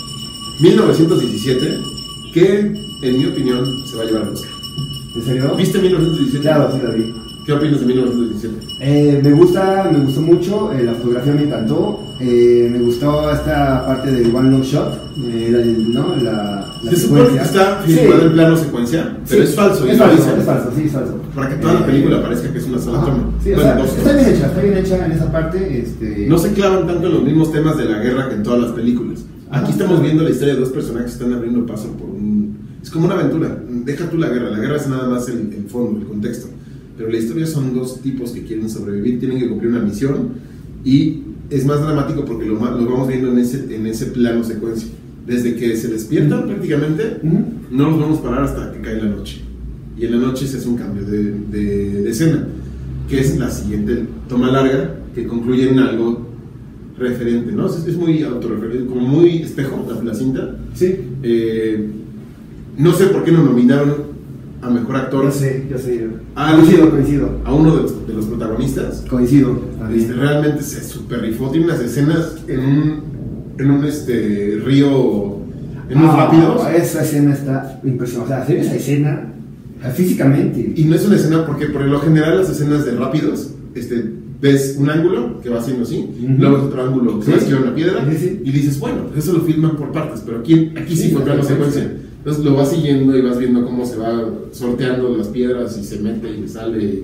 1917, 0.60 1.80
que 2.32 2.60
en 3.02 3.18
mi 3.18 3.26
opinión 3.26 3.84
se 3.88 3.98
va 3.98 4.04
a 4.04 4.06
llevar 4.06 4.22
al 4.24 4.30
Oscar. 4.34 4.52
¿En 5.16 5.22
serio? 5.24 5.56
¿Viste 5.58 5.80
1917? 5.80 6.42
Claro, 6.42 6.72
sí 6.74 6.80
la 6.84 6.90
vi. 6.92 7.14
¿Qué 7.46 7.54
opinas 7.54 7.80
de 7.80 7.86
1917? 7.88 8.68
Eh, 8.82 9.20
me 9.24 9.32
gusta, 9.32 9.90
me 9.92 10.00
gustó 10.06 10.22
mucho, 10.22 10.72
eh, 10.74 10.84
la 10.84 10.94
fotografía 10.94 11.34
me 11.34 11.44
encantó, 11.44 12.00
eh, 12.20 12.70
me 12.72 12.78
gustó 12.80 13.32
esta 13.32 13.84
parte 13.88 14.12
del 14.12 14.34
one 14.34 14.52
long 14.52 14.62
shot, 14.62 14.94
eh, 15.26 15.50
la- 15.52 16.00
¿no? 16.02 16.16
La, 16.18 16.68
la 16.84 16.92
Se 16.92 16.98
supone 16.98 17.30
que 17.30 17.38
está 17.40 17.82
Sí. 17.86 17.94
filmado 17.94 18.22
en 18.28 18.34
plano 18.34 18.58
secuencia, 18.58 19.18
pero 19.28 19.44
Sí, 19.44 19.50
es 19.50 19.56
falso. 19.56 19.88
Es 19.88 19.98
falso, 19.98 20.36
es 20.38 20.46
falso, 20.46 20.72
sí, 20.76 20.84
es 20.86 20.92
falso. 20.92 21.18
Para 21.34 21.50
que 21.50 21.56
toda 21.56 21.74
la 21.74 21.80
Eh, 21.80 21.84
película 21.88 22.22
parezca 22.22 22.52
que 22.54 22.60
es 22.60 22.66
una 22.68 22.78
sola 22.80 22.98
ajá. 23.00 23.06
toma. 23.08 23.24
Sí, 23.44 23.52
o 23.54 23.56
Bueno, 23.56 23.72
sea, 23.74 23.76
dos 23.82 23.98
está 23.98 24.14
bien 24.14 24.26
hecha, 24.36 24.46
está 24.46 24.62
bien 24.62 24.78
hecha 24.78 25.06
en 25.08 25.12
esa 25.12 25.32
parte. 25.32 25.80
Este... 25.80 26.26
No 26.30 26.38
se 26.38 26.54
clavan 26.54 26.86
tanto 26.88 27.08
en 27.08 27.14
los 27.16 27.24
mismos 27.24 27.52
temas 27.52 27.76
de 27.76 27.86
la 27.86 27.98
guerra 27.98 28.30
que 28.30 28.36
en 28.36 28.44
todas 28.44 28.62
las 28.62 28.72
películas. 28.74 29.20
Aquí 29.50 29.64
Ajá. 29.64 29.70
estamos 29.72 30.02
viendo 30.04 30.24
la 30.24 30.30
historia 30.30 30.54
de 30.54 30.60
dos 30.60 30.70
personajes 30.70 31.08
que 31.18 31.24
están 31.24 31.34
abriendo 31.34 31.66
paso 31.66 31.88
por. 31.98 32.11
Es 32.82 32.90
como 32.90 33.06
una 33.06 33.16
aventura. 33.16 33.64
Deja 33.86 34.10
tú 34.10 34.18
la 34.18 34.30
guerra. 34.30 34.50
La 34.50 34.60
guerra 34.60 34.78
es 34.78 34.88
nada 34.88 35.08
más 35.10 35.28
el, 35.30 35.54
el 35.54 35.66
fondo, 35.68 36.00
el 36.00 36.06
contexto. 36.08 36.48
Pero 36.98 37.10
la 37.10 37.18
historia 37.18 37.46
son 37.48 37.74
dos 37.74 38.02
tipos 38.02 38.32
que 38.32 38.44
quieren 38.44 38.70
sobrevivir, 38.70 39.20
tienen 39.20 39.40
que 39.40 39.48
cumplir 39.50 39.72
una 39.72 39.82
misión 39.82 40.30
y 40.84 41.22
es 41.50 41.66
más 41.66 41.82
dramático 41.82 42.26
porque 42.26 42.46
lo, 42.46 42.56
lo 42.56 42.60
vamos 42.90 43.08
viendo 43.08 43.32
en 43.32 43.40
ese, 43.40 43.74
en 43.76 43.86
ese 43.88 44.08
plano 44.08 44.44
secuencia. 44.44 44.88
Desde 45.26 45.56
que 45.56 45.76
se 45.78 45.88
despiertan 45.88 46.46
prácticamente, 46.48 47.18
no 47.72 47.90
nos 47.92 48.00
vamos 48.00 48.20
a 48.20 48.24
parar 48.24 48.44
hasta 48.44 48.72
que 48.74 48.82
cae 48.82 48.98
la 49.02 49.10
noche. 49.10 49.42
Y 49.98 50.06
en 50.06 50.12
la 50.20 50.28
noche 50.28 50.48
se 50.48 50.58
hace 50.58 50.68
un 50.68 50.78
cambio 50.78 51.04
de, 51.06 51.32
de- 51.52 52.02
de 52.04 52.10
escena, 52.10 52.48
que 53.08 53.20
es 53.20 53.38
la 53.38 53.50
siguiente 53.52 54.06
toma 54.28 54.52
larga, 54.52 54.96
que 55.14 55.26
concluye 55.28 55.70
en 55.70 55.80
algo 55.80 56.28
referente, 56.98 57.52
¿no? 57.52 57.68
Es, 57.68 57.86
es 57.88 57.98
muy 57.98 58.24
autorreferente, 58.24 58.86
como 58.88 59.02
muy 59.02 59.38
espejo 59.44 59.86
la, 59.88 60.04
la 60.04 60.14
cinta. 60.16 60.56
Sí. 60.74 60.96
Eh, 61.24 61.88
no 62.78 62.94
sé 62.94 63.06
por 63.08 63.24
qué 63.24 63.32
no 63.32 63.44
nominaron 63.44 64.12
a 64.62 64.70
mejor 64.70 64.96
actor 64.96 65.26
Yo 65.26 65.32
sé, 65.32 65.68
yo 65.72 65.78
sé. 65.78 66.08
Ah, 66.36 66.54
coincido, 66.56 66.90
coincido. 66.92 67.30
a 67.46 67.54
uno 67.54 67.76
de 67.76 67.82
los, 67.84 68.08
de 68.08 68.14
los 68.14 68.26
protagonistas. 68.26 69.04
Coincido. 69.10 69.60
Este, 69.94 70.14
realmente 70.14 70.62
se 70.64 70.84
super 70.84 71.22
rifó. 71.22 71.50
Tiene 71.50 71.66
unas 71.66 71.80
escenas 71.80 72.38
en 72.48 72.60
un, 72.60 73.04
en 73.58 73.72
un 73.72 73.84
este, 73.86 74.62
río, 74.64 75.38
en 75.90 75.98
unos 75.98 76.14
Ah, 76.14 76.26
rápidos. 76.26 76.62
Esa 76.76 77.02
escena 77.04 77.34
está 77.34 77.80
impresionante. 77.84 78.34
O 78.34 78.36
sea, 78.36 78.44
hacer 78.44 78.58
esa 78.58 78.76
escena 78.76 79.34
eh, 79.84 79.90
físicamente. 79.96 80.74
Y 80.76 80.84
no 80.86 80.96
es 80.96 81.06
una 81.08 81.16
escena 81.16 81.46
porque 81.48 81.66
por 81.68 81.82
lo 81.82 82.00
general 82.00 82.38
las 82.38 82.50
escenas 82.52 82.86
de 82.86 82.92
rápidos, 82.96 83.50
este, 83.74 84.12
ves 84.40 84.76
un 84.80 84.90
ángulo 84.92 85.42
que 85.42 85.50
va 85.50 85.60
haciendo 85.60 85.84
así, 85.84 86.08
Ujú. 86.24 86.34
luego 86.40 86.58
ves 86.58 86.66
otro 86.66 86.84
ángulo 86.84 87.20
que 87.20 87.26
Sí. 87.26 87.32
va 87.32 87.38
esquivando 87.38 87.68
una 87.68 87.76
piedra, 87.76 88.06
Sí, 88.12 88.18
sí. 88.18 88.42
y 88.46 88.52
dices, 88.52 88.80
bueno, 88.80 89.06
pues 89.12 89.24
eso 89.26 89.34
lo 89.38 89.44
filman 89.44 89.76
por 89.76 89.92
partes, 89.92 90.22
pero 90.26 90.40
aquí, 90.40 90.72
aquí 90.78 90.96
sí, 90.96 91.10
fue 91.12 91.22
plano 91.24 91.42
la 91.42 91.48
secuencia. 91.48 91.92
Entonces 92.22 92.46
lo 92.46 92.56
vas 92.56 92.70
siguiendo 92.70 93.18
y 93.18 93.22
vas 93.22 93.40
viendo 93.40 93.66
cómo 93.66 93.84
se 93.84 93.98
va 93.98 94.24
sorteando 94.52 95.18
las 95.18 95.28
piedras 95.30 95.76
y 95.80 95.84
se 95.84 96.00
mete 96.00 96.30
y 96.30 96.48
sale. 96.48 97.04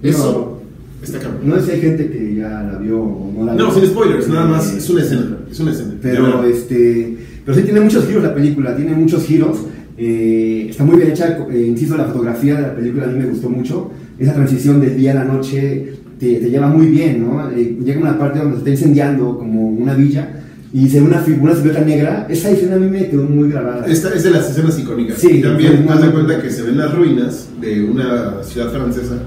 Eso 0.00 0.60
está 1.02 1.18
cabrón. 1.18 1.40
No 1.44 1.56
sé 1.56 1.64
si 1.64 1.70
hay 1.72 1.80
gente 1.80 2.08
que 2.08 2.36
ya 2.36 2.62
la 2.62 2.78
vio 2.78 3.00
o 3.02 3.32
no 3.36 3.44
la 3.46 3.54
vio. 3.54 3.64
No, 3.66 3.74
sin 3.74 3.86
spoilers, 3.86 4.28
nada 4.28 4.46
más, 4.46 4.72
Eh, 4.72 4.78
es 4.78 4.88
una 4.90 5.02
escena, 5.02 5.38
es 5.50 5.58
una 5.60 5.72
escena. 5.72 5.94
Pero 6.00 6.44
este, 6.44 7.16
pero 7.44 7.56
sí 7.56 7.64
tiene 7.64 7.80
muchos 7.80 8.06
giros 8.06 8.22
la 8.22 8.34
película, 8.34 8.76
tiene 8.76 8.92
muchos 8.94 9.24
giros. 9.24 9.58
eh, 9.96 10.66
está 10.70 10.82
muy 10.84 10.96
bien 10.96 11.10
hecha, 11.10 11.38
eh, 11.52 11.66
insisto, 11.68 11.96
la 11.96 12.04
fotografía 12.06 12.56
de 12.56 12.62
la 12.62 12.74
película 12.76 13.04
a 13.04 13.08
mí 13.08 13.18
me 13.18 13.26
gustó 13.26 13.48
mucho. 13.50 13.90
Esa 14.18 14.34
transición 14.34 14.80
del 14.80 14.96
día 14.96 15.12
a 15.12 15.14
la 15.16 15.24
noche 15.24 15.94
te, 16.18 16.36
te 16.36 16.50
lleva 16.50 16.68
muy 16.68 16.86
bien, 16.86 17.22
¿no? 17.26 17.50
Eh, 17.50 17.76
llega 17.84 18.00
una 18.00 18.18
parte 18.18 18.38
donde 18.38 18.54
se 18.54 18.58
está 18.58 18.70
incendiando 18.70 19.36
como 19.38 19.68
una 19.68 19.94
villa 19.94 20.43
y 20.74 20.88
se 20.88 21.00
ve 21.00 21.06
una 21.06 21.20
figura, 21.20 21.54
silueta 21.54 21.82
negra. 21.82 22.26
Esa 22.28 22.50
escena 22.50 22.74
a 22.74 22.78
mí 22.80 22.90
me 22.90 23.08
quedó 23.08 23.22
muy 23.22 23.48
grabada. 23.48 23.86
Esta 23.86 24.12
es 24.12 24.24
de 24.24 24.30
las 24.32 24.50
escenas 24.50 24.76
icónicas. 24.76 25.18
Sí, 25.18 25.28
y 25.38 25.40
también 25.40 25.86
haz 25.88 26.02
de 26.02 26.10
cuenta 26.10 26.42
que 26.42 26.50
se 26.50 26.62
ven 26.62 26.76
las 26.78 26.92
ruinas 26.92 27.48
de 27.60 27.84
una 27.84 28.42
ciudad 28.42 28.72
francesa 28.72 29.18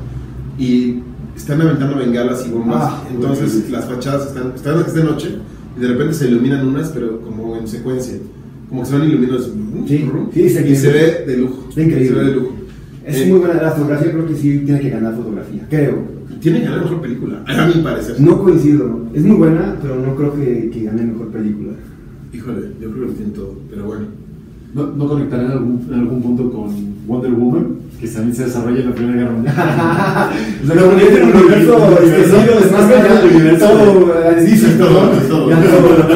y 0.60 0.99
están 1.38 1.62
aventando 1.62 1.97
bengalas 1.97 2.45
y 2.45 2.49
bombas. 2.51 2.83
Ah, 2.83 3.03
Entonces 3.10 3.45
buenísimo. 3.53 3.77
las 3.77 3.86
fachadas 3.86 4.27
están, 4.27 4.51
están 4.55 4.79
es 4.86 4.93
de 4.93 5.03
noche 5.05 5.29
y 5.77 5.79
de 5.79 5.88
repente 5.88 6.13
se 6.15 6.27
iluminan 6.27 6.67
unas, 6.67 6.89
pero 6.89 7.21
como 7.21 7.55
en 7.55 7.65
secuencia. 7.65 8.15
Como 8.67 8.81
que 8.81 8.89
se 8.89 8.97
van 8.97 9.07
iluminando. 9.07 9.41
Sí, 9.88 10.05
sí, 10.33 10.49
se 10.49 10.69
y 10.69 10.75
se 10.75 10.88
ve- 10.91 11.23
ve 11.25 11.31
de 11.31 11.38
lujo. 11.38 11.65
Está 11.69 11.81
increíble. 11.81 12.10
Se 12.10 12.13
ve 12.15 12.25
de 12.25 12.36
lujo. 12.36 12.53
Es 13.05 13.15
Eh, 13.21 13.25
muy 13.29 13.39
buena 13.39 13.62
la 13.62 13.71
fotografía, 13.71 14.12
creo 14.12 14.27
que 14.27 14.36
sí 14.36 14.63
tiene 14.65 14.81
que 14.81 14.89
ganar 14.89 15.15
fotografía, 15.15 15.65
creo. 15.69 16.16
Tiene 16.41 16.59
que 16.59 16.65
ganar 16.65 16.81
mejor 16.81 17.01
película, 17.01 17.43
a 17.47 17.65
mi 17.67 17.81
parecer. 17.81 18.19
No 18.19 18.41
coincido, 18.41 19.01
es 19.13 19.23
muy 19.23 19.37
buena, 19.37 19.75
pero 19.81 19.95
no 19.95 20.15
creo 20.15 20.33
que, 20.35 20.69
que 20.69 20.83
gane 20.83 21.03
mejor 21.03 21.27
película. 21.29 21.73
Híjole, 22.33 22.71
yo 22.81 22.91
creo 22.91 23.05
que 23.05 23.11
lo 23.11 23.13
tiene 23.13 23.31
todo, 23.31 23.55
pero 23.69 23.85
bueno. 23.85 24.05
¿No, 24.73 24.85
no 24.85 25.07
conectarán 25.07 25.45
en 25.45 25.51
algún, 25.53 25.87
en 25.91 25.99
algún 25.99 26.21
punto 26.21 26.51
con 26.51 26.69
Wonder 27.07 27.31
Woman? 27.31 27.77
Que 27.99 28.07
también 28.07 28.35
se 28.35 28.43
desarrolla 28.43 28.81
en 28.81 28.89
la 28.89 28.95
Primera 28.95 29.17
Guerra 29.17 29.31
Mundial. 29.31 29.55
Lo 30.67 30.89
un 30.89 30.93
universo 30.93 31.77
extendido, 32.03 32.59
es 32.59 32.71
más 32.71 32.85
universo. 33.33 33.67
Todo, 33.67 34.13
eh, 34.13 34.35
Es 34.37 34.77
todo, 34.77 35.09
todo, 35.29 36.06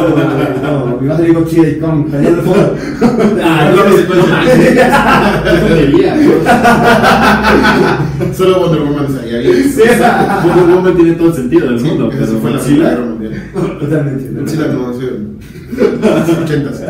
Y 1.01 1.07
va 1.07 1.13
a 1.13 1.17
salir 1.17 1.33
Godzilla 1.33 1.67
y 1.69 1.79
Kong, 1.79 2.05
peleando 2.11 2.41
fondo. 2.43 2.75
Ah, 3.43 3.71
no, 3.75 3.83
no, 3.83 3.89
no. 8.27 8.33
Solo 8.33 8.59
Wonder 8.59 8.81
Woman 8.81 9.05
estaría 9.05 9.39
bien. 9.39 9.63
Sí. 9.71 9.81
Wonder 10.45 10.75
Woman 10.75 10.95
tiene 10.95 11.11
todo 11.13 11.27
el 11.29 11.33
sentido 11.33 11.67
del 11.67 11.79
mundo, 11.81 12.11
eso 12.11 12.19
pero 12.19 12.39
fue 12.39 12.51
la 12.51 12.57
Godzilla- 12.57 12.89
Guerra 12.89 13.05
Mundial. 13.05 13.33
Totalmente. 13.79 14.41
Godzilla 14.41 14.67
ochentas. 16.43 16.81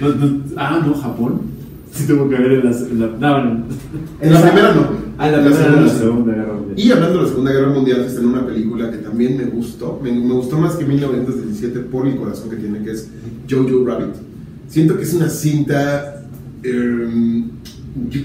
No, 0.00 0.08
no, 0.08 0.40
ah, 0.56 0.80
no, 0.86 0.94
Japón. 0.94 1.40
Sí 1.92 2.06
tuvo 2.06 2.28
que 2.28 2.36
ver 2.36 2.52
en 2.52 2.64
la... 2.64 2.70
en 2.70 3.00
la- 3.00 3.06
no, 3.18 3.44
no. 3.44 3.64
En 4.20 4.32
la 4.32 4.40
primera 4.42 4.72
no. 4.74 5.11
Ah, 5.22 5.30
la 5.30 5.38
la 5.38 5.52
segunda 5.56 5.80
la. 5.82 5.88
Segunda 5.88 6.32
Guerra 6.34 6.52
Mundial. 6.54 6.74
Y 6.78 6.90
hablando 6.90 7.16
de 7.18 7.22
la 7.22 7.28
Segunda 7.28 7.52
Guerra 7.52 7.68
Mundial, 7.70 8.00
está 8.00 8.20
en 8.20 8.26
una 8.26 8.46
película 8.46 8.90
que 8.90 8.96
también 8.98 9.36
me 9.36 9.44
gustó. 9.44 10.00
Me, 10.02 10.10
me 10.12 10.34
gustó 10.34 10.58
más 10.58 10.74
que 10.76 10.84
1917 10.84 11.80
por 11.80 12.06
el 12.08 12.16
corazón 12.16 12.50
que 12.50 12.56
tiene, 12.56 12.82
que 12.82 12.90
es 12.92 13.08
Jojo 13.48 13.86
Rabbit. 13.86 14.14
Siento 14.68 14.96
que 14.96 15.02
es 15.04 15.14
una 15.14 15.28
cinta. 15.28 16.24
eh, 16.62 17.44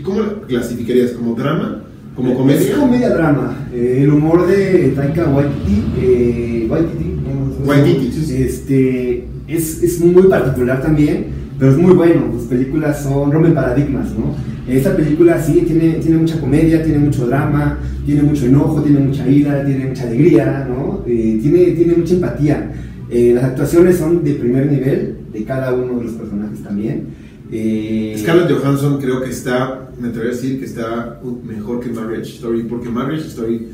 ¿Cómo 0.04 0.22
la 0.22 0.34
clasificarías? 0.48 1.12
¿Como 1.12 1.36
drama? 1.36 1.84
¿Como 2.16 2.34
comedia? 2.36 2.62
Es 2.62 2.76
comedia 2.78 3.10
drama. 3.10 3.68
Eh, 3.74 4.00
el 4.04 4.10
humor 4.12 4.48
de 4.48 4.94
Taika 4.96 5.26
Waititi. 5.30 5.84
Eh, 6.00 6.68
Waititi. 6.70 7.16
¿cómo 7.24 7.52
se 7.54 7.60
llama? 7.60 7.68
Waititi. 7.68 8.34
Este, 8.42 9.28
es, 9.48 9.84
es 9.84 10.00
muy 10.00 10.24
particular 10.24 10.82
también, 10.82 11.28
pero 11.60 11.72
es 11.72 11.78
muy 11.78 11.94
bueno. 11.94 12.32
Sus 12.34 12.48
películas 12.48 13.04
son 13.04 13.32
rompen 13.32 13.54
paradigmas, 13.54 14.12
¿no? 14.12 14.36
Esta 14.68 14.96
película 14.96 15.42
sí 15.42 15.64
tiene, 15.66 15.94
tiene 15.94 16.18
mucha 16.18 16.40
comedia, 16.40 16.84
tiene 16.84 17.00
mucho 17.00 17.26
drama, 17.28 17.80
tiene 18.06 18.22
mucho 18.24 18.46
enojo, 18.46 18.82
tiene 18.82 19.00
mucha 19.00 19.28
ira, 19.28 19.66
tiene 19.66 19.88
mucha 19.88 20.04
alegría, 20.04 20.68
¿no? 20.70 21.04
Eh, 21.08 21.40
tiene, 21.42 21.72
tiene 21.72 21.94
mucha 21.96 22.16
empatía. 22.16 22.72
Eh, 23.10 23.32
las 23.34 23.46
actuaciones 23.46 23.98
son 23.98 24.24
de 24.24 24.34
primer 24.34 24.70
nivel, 24.70 25.18
de 25.32 25.44
cada 25.46 25.74
uno 25.74 25.98
de 26.00 26.06
los 26.06 26.14
personajes 26.14 26.62
también. 26.64 27.08
Eh, 27.50 28.16
Scarlett 28.20 28.52
Johansson 28.52 29.00
creo 29.00 29.22
que 29.22 29.30
está, 29.30 29.90
me 30.00 30.10
atrevería 30.10 30.34
a 30.34 30.36
decir 30.36 30.60
que 30.60 30.66
está 30.66 31.22
mejor 31.46 31.80
que 31.80 31.90
Marriage 31.90 32.34
Story, 32.34 32.64
porque 32.64 32.90
Marriage 32.90 33.28
Story 33.28 33.70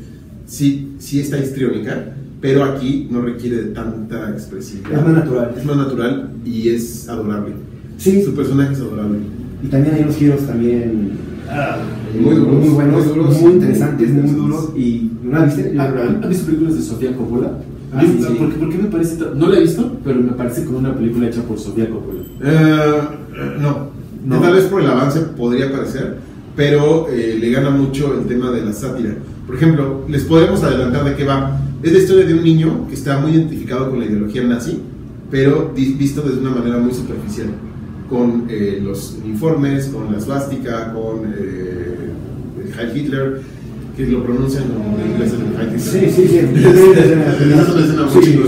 sí, 0.46 0.94
sí 0.98 1.20
está 1.20 1.38
histriónica, 1.38 2.14
pero 2.40 2.62
aquí 2.62 3.08
no 3.10 3.22
requiere 3.22 3.56
de 3.56 3.70
tanta 3.70 4.30
expresividad. 4.30 4.92
Es 4.92 5.04
más 5.04 5.14
natural. 5.14 5.54
Es 5.58 5.64
más 5.64 5.76
natural 5.76 6.30
y 6.44 6.68
es 6.68 7.08
adorable. 7.08 7.63
Sí. 7.98 8.22
Su 8.22 8.34
personaje 8.34 8.72
es 8.74 8.80
adorable. 8.80 9.18
Y 9.62 9.68
también 9.68 9.94
hay 9.94 10.02
unos 10.02 10.16
giros 10.16 10.40
también 10.46 11.12
ah, 11.48 11.78
Muy 12.20 12.34
duros, 12.34 12.54
muy 12.54 12.68
buenos, 12.68 13.06
muy 13.06 13.16
muy, 13.16 13.24
duros. 13.24 13.42
interesantes, 13.42 14.10
muy 14.10 14.30
duros. 14.30 14.70
¿Y 14.76 15.10
no 15.22 15.38
la 15.38 15.44
viste? 15.46 15.72
Yo 15.74 15.82
¿Han 15.82 15.94
la 15.94 16.02
vi. 16.02 16.08
han 16.22 16.28
visto 16.28 16.46
películas 16.46 16.74
de 16.76 16.82
Sofía 16.82 17.16
Coppola? 17.16 17.58
Ah, 17.92 18.02
sí, 18.02 18.18
sí. 18.18 18.34
¿Por, 18.34 18.52
qué, 18.52 18.58
por 18.58 18.70
qué 18.70 18.78
me 18.78 18.88
parece 18.88 19.18
No 19.36 19.48
la 19.48 19.58
he 19.58 19.62
visto, 19.62 19.98
pero 20.04 20.20
me 20.20 20.32
parece 20.32 20.64
como 20.64 20.78
una 20.78 20.94
película 20.94 21.28
hecha 21.28 21.42
por 21.42 21.58
Sofía 21.58 21.88
Coppola. 21.88 22.20
Eh, 22.42 23.00
eh, 23.36 23.56
no. 23.60 23.88
No. 24.26 24.40
tal 24.40 24.54
vez 24.54 24.64
por 24.64 24.80
el 24.80 24.88
avance 24.90 25.20
podría 25.20 25.70
parecer, 25.70 26.16
pero 26.56 27.08
eh, 27.10 27.36
le 27.38 27.50
gana 27.50 27.70
mucho 27.70 28.18
el 28.18 28.26
tema 28.26 28.50
de 28.50 28.64
la 28.64 28.72
sátira. 28.72 29.14
Por 29.46 29.56
ejemplo, 29.56 30.04
les 30.08 30.24
podemos 30.24 30.62
adelantar 30.62 31.04
de 31.04 31.14
qué 31.14 31.24
va. 31.24 31.60
Es 31.82 31.92
la 31.92 31.98
historia 31.98 32.24
de 32.24 32.32
un 32.34 32.42
niño 32.42 32.86
que 32.88 32.94
está 32.94 33.18
muy 33.18 33.32
identificado 33.32 33.90
con 33.90 34.00
la 34.00 34.06
ideología 34.06 34.42
nazi, 34.44 34.80
pero 35.30 35.72
visto 35.74 36.22
desde 36.22 36.40
una 36.40 36.50
manera 36.50 36.78
muy 36.78 36.94
superficial, 36.94 37.48
con 38.08 38.46
eh, 38.48 38.80
los 38.82 39.18
uniformes, 39.24 39.86
con 39.86 40.12
la 40.12 40.20
svástica, 40.20 40.92
con 40.92 41.20
eh, 41.36 41.94
Hitler, 42.94 43.40
que 43.96 44.06
lo 44.06 44.24
pronuncian 44.24 44.64
como 44.68 44.98
en 44.98 45.12
inglés 45.12 45.32
el 45.32 45.40
Heil 45.58 45.68
Hitler. 45.78 46.10
Sí, 46.10 46.10
sí, 46.10 46.28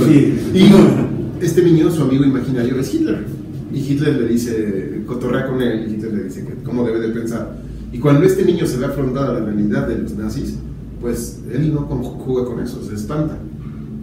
sí. 0.07 0.59
Y 0.59 1.45
este 1.45 1.62
niño, 1.62 1.91
su 1.91 2.03
amigo 2.03 2.24
imaginario 2.24 2.78
es 2.81 2.93
Hitler. 2.93 3.24
Y 3.72 3.78
Hitler 3.78 4.20
le 4.22 4.28
dice, 4.28 5.03
cotorrea 5.07 5.47
con 5.47 5.61
él, 5.61 5.87
y 5.89 5.95
Hitler 5.95 6.12
le 6.14 6.24
dice 6.24 6.45
que 6.45 6.62
cómo 6.62 6.85
debe 6.85 7.01
de 7.01 7.09
pensar. 7.09 7.57
Y 7.93 7.99
cuando 7.99 8.26
este 8.26 8.45
niño 8.45 8.66
se 8.66 8.78
ve 8.78 8.87
afrontado 8.87 9.31
a 9.31 9.41
la 9.41 9.47
realidad 9.47 9.87
de 9.87 9.99
los 9.99 10.14
nazis, 10.14 10.57
pues 11.01 11.41
él 11.53 11.72
no 11.72 11.83
juega 11.83 12.47
con 12.47 12.61
eso, 12.61 12.83
se 12.83 12.95
espanta. 12.95 13.39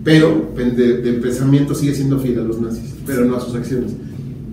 Pero 0.03 0.51
de, 0.55 1.01
de 1.01 1.13
pensamiento 1.13 1.73
sigue 1.73 1.93
siendo 1.93 2.19
fiel 2.19 2.39
a 2.39 2.43
los 2.43 2.59
nazis, 2.59 2.93
pero 3.05 3.25
no 3.25 3.35
a 3.35 3.39
sus 3.39 3.55
acciones. 3.55 3.93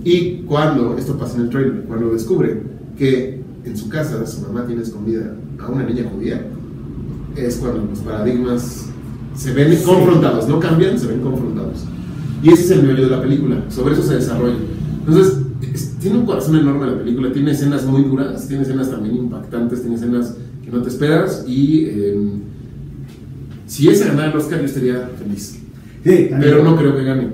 Y 0.05 0.43
cuando, 0.47 0.97
esto 0.97 1.17
pasa 1.19 1.37
en 1.37 1.43
el 1.43 1.51
trailer, 1.51 1.85
cuando 1.87 2.13
descubre 2.13 2.63
que 2.97 3.41
en 3.65 3.77
su 3.77 3.89
casa 3.89 4.25
su 4.27 4.41
mamá 4.43 4.67
tiene 4.67 4.83
escondida 4.83 5.35
a 5.59 5.69
una 5.69 5.85
niña 5.85 6.05
judía, 6.13 6.47
es 7.37 7.57
cuando 7.57 7.85
los 7.91 7.99
paradigmas 8.01 8.87
se 9.35 9.53
ven 9.53 9.77
confrontados, 9.85 10.49
no 10.49 10.59
cambian, 10.59 10.99
se 10.99 11.07
ven 11.07 11.21
confrontados. 11.21 11.85
Y 12.43 12.51
ese 12.53 12.65
es 12.65 12.71
el 12.71 12.83
meollo 12.85 13.05
de 13.05 13.11
la 13.11 13.21
película, 13.23 13.65
sobre 13.69 13.95
eso 13.95 14.03
se 14.03 14.15
desarrolla. 14.15 14.57
Entonces, 15.07 15.39
es- 15.75 15.91
tiene 16.01 16.19
un 16.19 16.27
corazón 16.27 16.57
enorme 16.57 16.87
la 16.87 16.99
película, 16.99 17.31
tiene 17.33 17.51
escenas 17.53 17.85
muy 17.85 18.03
duras, 18.03 18.49
tiene 18.49 18.63
escenas 18.63 18.91
también 18.91 19.17
impactantes, 19.17 19.81
tiene 19.83 19.97
escenas 19.97 20.35
que 20.65 20.71
no 20.71 20.81
te 20.83 20.89
esperas 20.89 21.45
y 21.47 21.85
eh, 21.87 22.19
si 23.67 23.89
ese 23.89 24.07
ganara 24.07 24.31
el 24.33 24.37
Oscar 24.39 24.59
yo 24.61 24.65
estaría 24.65 25.11
feliz. 25.23 25.59
Sí. 26.03 26.29
Pero 26.41 26.65
no 26.65 26.77
creo 26.77 26.97
que 26.97 27.05
gane. 27.05 27.29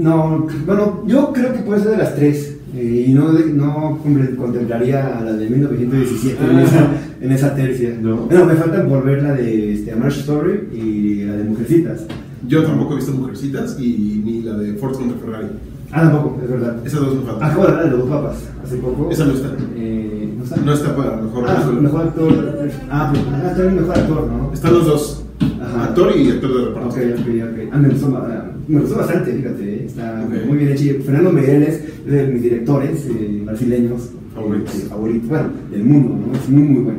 No, 0.00 0.46
bueno, 0.66 1.02
yo 1.06 1.32
creo 1.32 1.52
que 1.52 1.60
puede 1.60 1.82
ser 1.82 1.92
de 1.92 1.96
las 1.98 2.14
tres. 2.14 2.56
eh, 2.72 3.06
y 3.08 3.12
no, 3.12 3.32
de- 3.32 3.46
no 3.52 3.98
contemplaría 4.38 5.18
a 5.18 5.22
la 5.24 5.32
de 5.32 5.50
1917 5.50 6.38
en, 6.44 6.56
Ah. 6.56 6.62
esa, 6.62 6.88
en 7.20 7.32
esa 7.32 7.52
tercia. 7.54 7.96
No. 8.00 8.16
Bueno, 8.26 8.46
me 8.46 8.54
faltan 8.54 8.88
por 8.88 9.04
ver 9.04 9.22
la 9.24 9.32
de 9.32 9.74
este, 9.74 9.90
A 9.92 9.96
Marriage 9.96 10.20
Story 10.20 10.68
y 10.72 11.24
la 11.24 11.36
de 11.36 11.44
Mujercitas. 11.44 12.06
Yo 12.46 12.62
tampoco 12.62 12.92
he 12.92 12.96
visto 12.96 13.10
Mujercitas 13.12 13.76
y 13.80 14.22
ni 14.24 14.42
la 14.42 14.56
de 14.56 14.74
Ford 14.74 14.94
contra 14.94 15.18
Ferrari. 15.18 15.48
Ah, 15.90 16.02
tampoco, 16.02 16.40
es 16.44 16.48
verdad. 16.48 16.76
Esas 16.86 17.00
dos 17.00 17.16
me 17.16 17.22
faltan. 17.22 17.50
Acabo 17.50 17.62
de 17.66 17.68
hablar 17.72 17.90
de 17.90 17.96
los 17.98 18.08
papas 18.08 18.36
hace 18.64 18.76
poco. 18.76 19.10
Esa 19.10 19.24
no 19.24 19.32
está. 19.32 19.48
Eh, 19.74 20.32
¿No 20.38 20.44
está? 20.44 20.56
No 20.58 20.72
está 20.72 20.96
para 20.96 21.16
mejor 21.16 21.44
Ah, 21.48 21.70
mejor 21.80 22.00
actor. 22.02 22.68
Ah, 22.88 23.10
pues, 23.12 23.24
ah, 23.32 23.48
está 23.50 23.62
el 23.64 23.72
mejor 23.72 23.98
actor, 23.98 24.28
¿no? 24.30 24.52
Están 24.54 24.72
los 24.74 24.86
dos, 24.86 25.19
Ajá. 25.60 25.84
actor 25.84 26.12
y 26.16 26.28
actor 26.30 26.54
de 26.54 26.64
reparto. 26.66 26.88
Ok, 26.88 26.96
ok, 26.96 27.26
ok. 27.26 27.68
Ah, 27.72 27.78
me 27.78 27.88
gustó 27.88 28.16
ah, 28.16 28.50
me 28.68 28.80
gustó 28.80 28.96
bastante, 28.98 29.32
fíjate, 29.34 29.74
¿eh? 29.74 29.84
está 29.86 30.26
muy 30.46 30.58
bien 30.58 30.72
hecho. 30.72 31.02
Fernando 31.04 31.32
Meirelles 31.32 31.84
es 32.06 32.12
de 32.12 32.26
mis 32.28 32.42
directores 32.42 33.06
eh, 33.06 33.42
brasileños 33.44 34.10
Favoritos. 34.34 34.74
eh, 34.74 34.86
favoritos, 34.88 35.28
bueno, 35.28 35.48
del 35.70 35.84
mundo, 35.84 36.26
¿no? 36.26 36.32
Es 36.38 36.48
muy, 36.48 36.62
muy 36.62 36.82
bueno. 36.84 36.98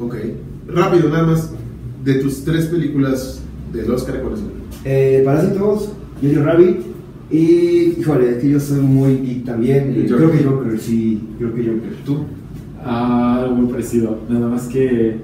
Ok. 0.00 0.14
Rápido, 0.68 1.08
nada 1.08 1.26
más. 1.28 1.52
De 2.04 2.14
tus 2.14 2.44
tres 2.44 2.66
películas 2.66 3.42
del 3.72 3.90
Oscar, 3.90 4.20
¿cuáles 4.22 4.40
son? 4.40 4.50
Eh, 4.84 5.22
Parásitos, 5.24 5.90
Jojo 6.22 6.42
Rabbit 6.44 6.76
y, 7.30 7.94
híjole, 8.00 8.30
es 8.30 8.36
que 8.38 8.48
yo 8.50 8.60
soy 8.60 8.80
muy 8.80 9.16
geek 9.18 9.44
también. 9.44 9.94
eh, 9.96 10.04
creo 10.06 10.30
que 10.30 10.42
Joker, 10.44 10.78
sí, 10.78 11.20
creo 11.38 11.54
que 11.54 11.62
Joker. 11.64 11.92
¿Tú? 12.06 12.18
Ah, 12.84 13.40
algo 13.42 13.56
muy 13.56 13.70
parecido. 13.72 14.18
Nada 14.28 14.48
más 14.48 14.68
que. 14.68 15.16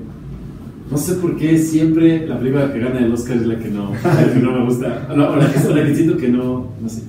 No 0.94 1.00
sé 1.00 1.14
por 1.14 1.36
qué 1.36 1.58
siempre 1.58 2.24
la 2.24 2.38
película 2.38 2.72
que 2.72 2.78
gana 2.78 3.00
el 3.00 3.12
Oscar 3.12 3.36
es 3.38 3.46
la 3.48 3.58
que 3.58 3.68
no, 3.68 3.90
la 4.04 4.32
que 4.32 4.38
no 4.38 4.52
me 4.52 4.64
gusta. 4.64 5.08
O 5.10 5.16
la, 5.16 5.30
o 5.32 5.36
la 5.36 5.52
que, 5.52 5.58
o 5.66 5.74
la 5.74 5.84
que 5.84 5.94
siento 5.96 6.16
que 6.16 6.28
no. 6.28 6.68
No 6.80 6.88
sé. 6.88 7.02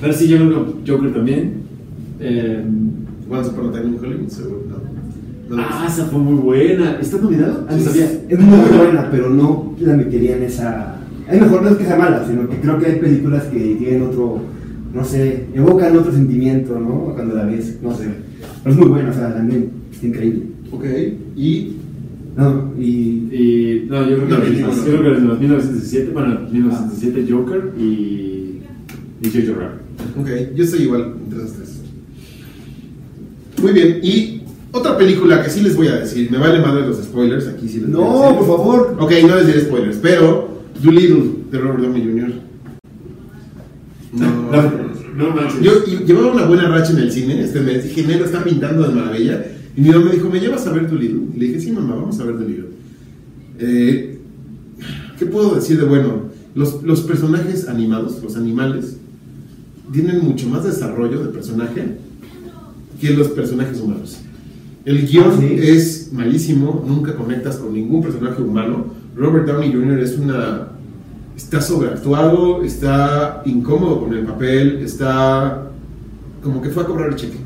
Pero 0.00 0.12
sí, 0.14 0.26
yo 0.26 0.38
creo 0.38 0.82
que 0.82 0.90
Joker 0.90 1.12
también. 1.12 1.52
Eh, 2.18 2.64
Once 3.28 3.50
Upon 3.50 3.68
a 3.68 3.72
Time 3.72 3.88
in 3.88 3.98
Hollywood, 4.02 4.28
seguro. 4.28 4.62
No. 5.50 5.56
No, 5.56 5.62
ah, 5.62 5.84
esa 5.86 6.06
fue 6.06 6.18
muy 6.18 6.36
buena. 6.36 6.98
¿Está 6.98 7.18
nominada? 7.18 7.66
Ah, 7.68 7.76
Es, 7.76 7.84
sabía. 7.84 8.06
es 8.26 8.38
muy 8.40 8.58
buena, 8.78 9.10
pero 9.10 9.28
no 9.28 9.74
la 9.80 9.96
metería 9.98 10.38
en 10.38 10.42
esa. 10.44 10.96
Es 11.30 11.38
mejor 11.38 11.62
no 11.62 11.68
es 11.68 11.76
que 11.76 11.84
sea 11.84 11.96
mala, 11.96 12.26
sino 12.26 12.48
que 12.48 12.56
creo 12.58 12.78
que 12.78 12.86
hay 12.86 12.96
películas 13.00 13.44
que 13.44 13.58
tienen 13.58 14.02
otro, 14.02 14.38
no 14.94 15.04
sé, 15.04 15.44
evocan 15.54 15.94
otro 15.94 16.10
sentimiento, 16.10 16.78
¿no? 16.80 17.12
Cuando 17.14 17.34
la 17.34 17.44
ves, 17.44 17.80
no 17.82 17.94
sé. 17.94 18.04
Pero 18.62 18.74
es 18.74 18.80
muy 18.80 18.88
buena, 18.88 19.10
o 19.10 19.12
sea, 19.12 19.34
también 19.34 19.72
está 19.92 20.06
increíble. 20.06 20.42
Ok. 20.72 20.84
Y. 21.36 21.76
No, 22.36 22.72
y. 22.78 22.84
Y, 23.32 23.86
no, 23.88 24.08
yo 24.08 24.16
creo 24.16 24.28
que, 24.28 24.32
No, 24.34 24.38
las 24.38 24.46
sí, 24.48 24.52
mismas. 24.54 24.76
bueno. 24.76 24.92
yo 24.92 24.98
creo 25.00 25.14
que 25.14 25.20
los 25.20 25.38
1917, 25.40 26.10
bueno, 26.12 26.40
1917 26.52 27.32
Joker 27.32 27.72
y, 27.78 28.60
y 29.22 29.24
Jojo 29.46 29.58
Rabbit. 29.58 29.80
Ok, 30.20 30.54
yo 30.54 30.64
estoy 30.64 30.82
igual 30.82 31.14
entre 31.24 31.38
esas 31.40 31.52
tres. 31.54 31.80
Muy 33.62 33.72
bien, 33.72 34.00
y 34.02 34.42
otra 34.72 34.98
película 34.98 35.42
que 35.42 35.48
sí 35.48 35.62
les 35.62 35.74
voy 35.74 35.88
a 35.88 35.96
decir, 35.96 36.30
me 36.30 36.36
vale 36.36 36.60
madre 36.60 36.86
los 36.86 36.98
spoilers, 37.02 37.48
aquí 37.48 37.66
sí 37.68 37.80
les 37.80 37.90
voy 37.90 38.02
a 38.04 38.06
No, 38.06 38.22
decir. 38.22 38.36
por 38.38 38.46
favor. 38.46 38.96
Ok, 39.00 39.12
no 39.26 39.36
les 39.36 39.46
diré 39.46 39.60
spoilers, 39.62 39.96
pero 39.96 40.60
Doolittle 40.82 41.24
de 41.50 41.58
Robert 41.58 41.80
Downey 41.82 42.02
Jr. 42.04 42.32
No. 44.12 44.50
No, 44.52 44.62
no 45.16 45.34
manches. 45.34 45.60
Yo 45.62 45.84
llevaba 46.04 46.32
una 46.32 46.44
buena 46.44 46.68
racha 46.68 46.92
en 46.92 46.98
el 46.98 47.10
cine 47.12 47.40
este 47.42 47.60
mes, 47.60 47.84
dije, 47.84 48.04
Nero 48.06 48.26
está 48.26 48.44
pintando 48.44 48.86
de 48.86 48.94
maravilla, 48.94 49.42
y 49.76 49.80
mi 49.82 49.90
mamá 49.90 50.06
me 50.06 50.12
dijo, 50.12 50.28
¿me 50.30 50.40
llevas 50.40 50.66
a 50.66 50.72
ver 50.72 50.88
Doolittle? 50.88 51.28
Y 51.34 51.38
le 51.38 51.46
dije, 51.48 51.60
sí, 51.60 51.72
mamá, 51.72 51.94
vamos 51.94 52.18
a 52.18 52.24
ver 52.24 52.38
Doolittle. 52.38 52.68
Eh, 53.58 54.18
¿Qué 55.18 55.26
puedo 55.26 55.54
decir 55.54 55.78
de 55.78 55.84
bueno? 55.84 56.26
Los, 56.54 56.82
los 56.82 57.02
personajes 57.02 57.68
animados, 57.68 58.22
los 58.22 58.36
animales, 58.36 58.96
tienen 59.92 60.24
mucho 60.24 60.48
más 60.48 60.64
desarrollo 60.64 61.22
de 61.24 61.28
personaje 61.32 61.98
que 63.00 63.10
los 63.10 63.28
personajes 63.28 63.80
humanos. 63.80 64.18
El 64.84 65.06
guion 65.06 65.32
Ah, 65.32 65.36
¿sí? 65.40 65.56
es 65.60 66.10
malísimo, 66.12 66.84
nunca 66.86 67.14
conectas 67.14 67.56
con 67.56 67.72
ningún 67.74 68.02
personaje 68.02 68.40
humano. 68.42 68.86
Robert 69.16 69.46
Downey 69.46 69.72
Jr. 69.72 69.98
es 69.98 70.16
una. 70.16 70.68
Está 71.36 71.60
sobreactuado, 71.60 72.62
está 72.62 73.42
incómodo 73.44 74.00
con 74.00 74.14
el 74.14 74.24
papel, 74.24 74.78
está. 74.82 75.70
como 76.42 76.62
que 76.62 76.70
fue 76.70 76.84
a 76.84 76.86
cobrar 76.86 77.10
el 77.10 77.16
cheque. 77.16 77.36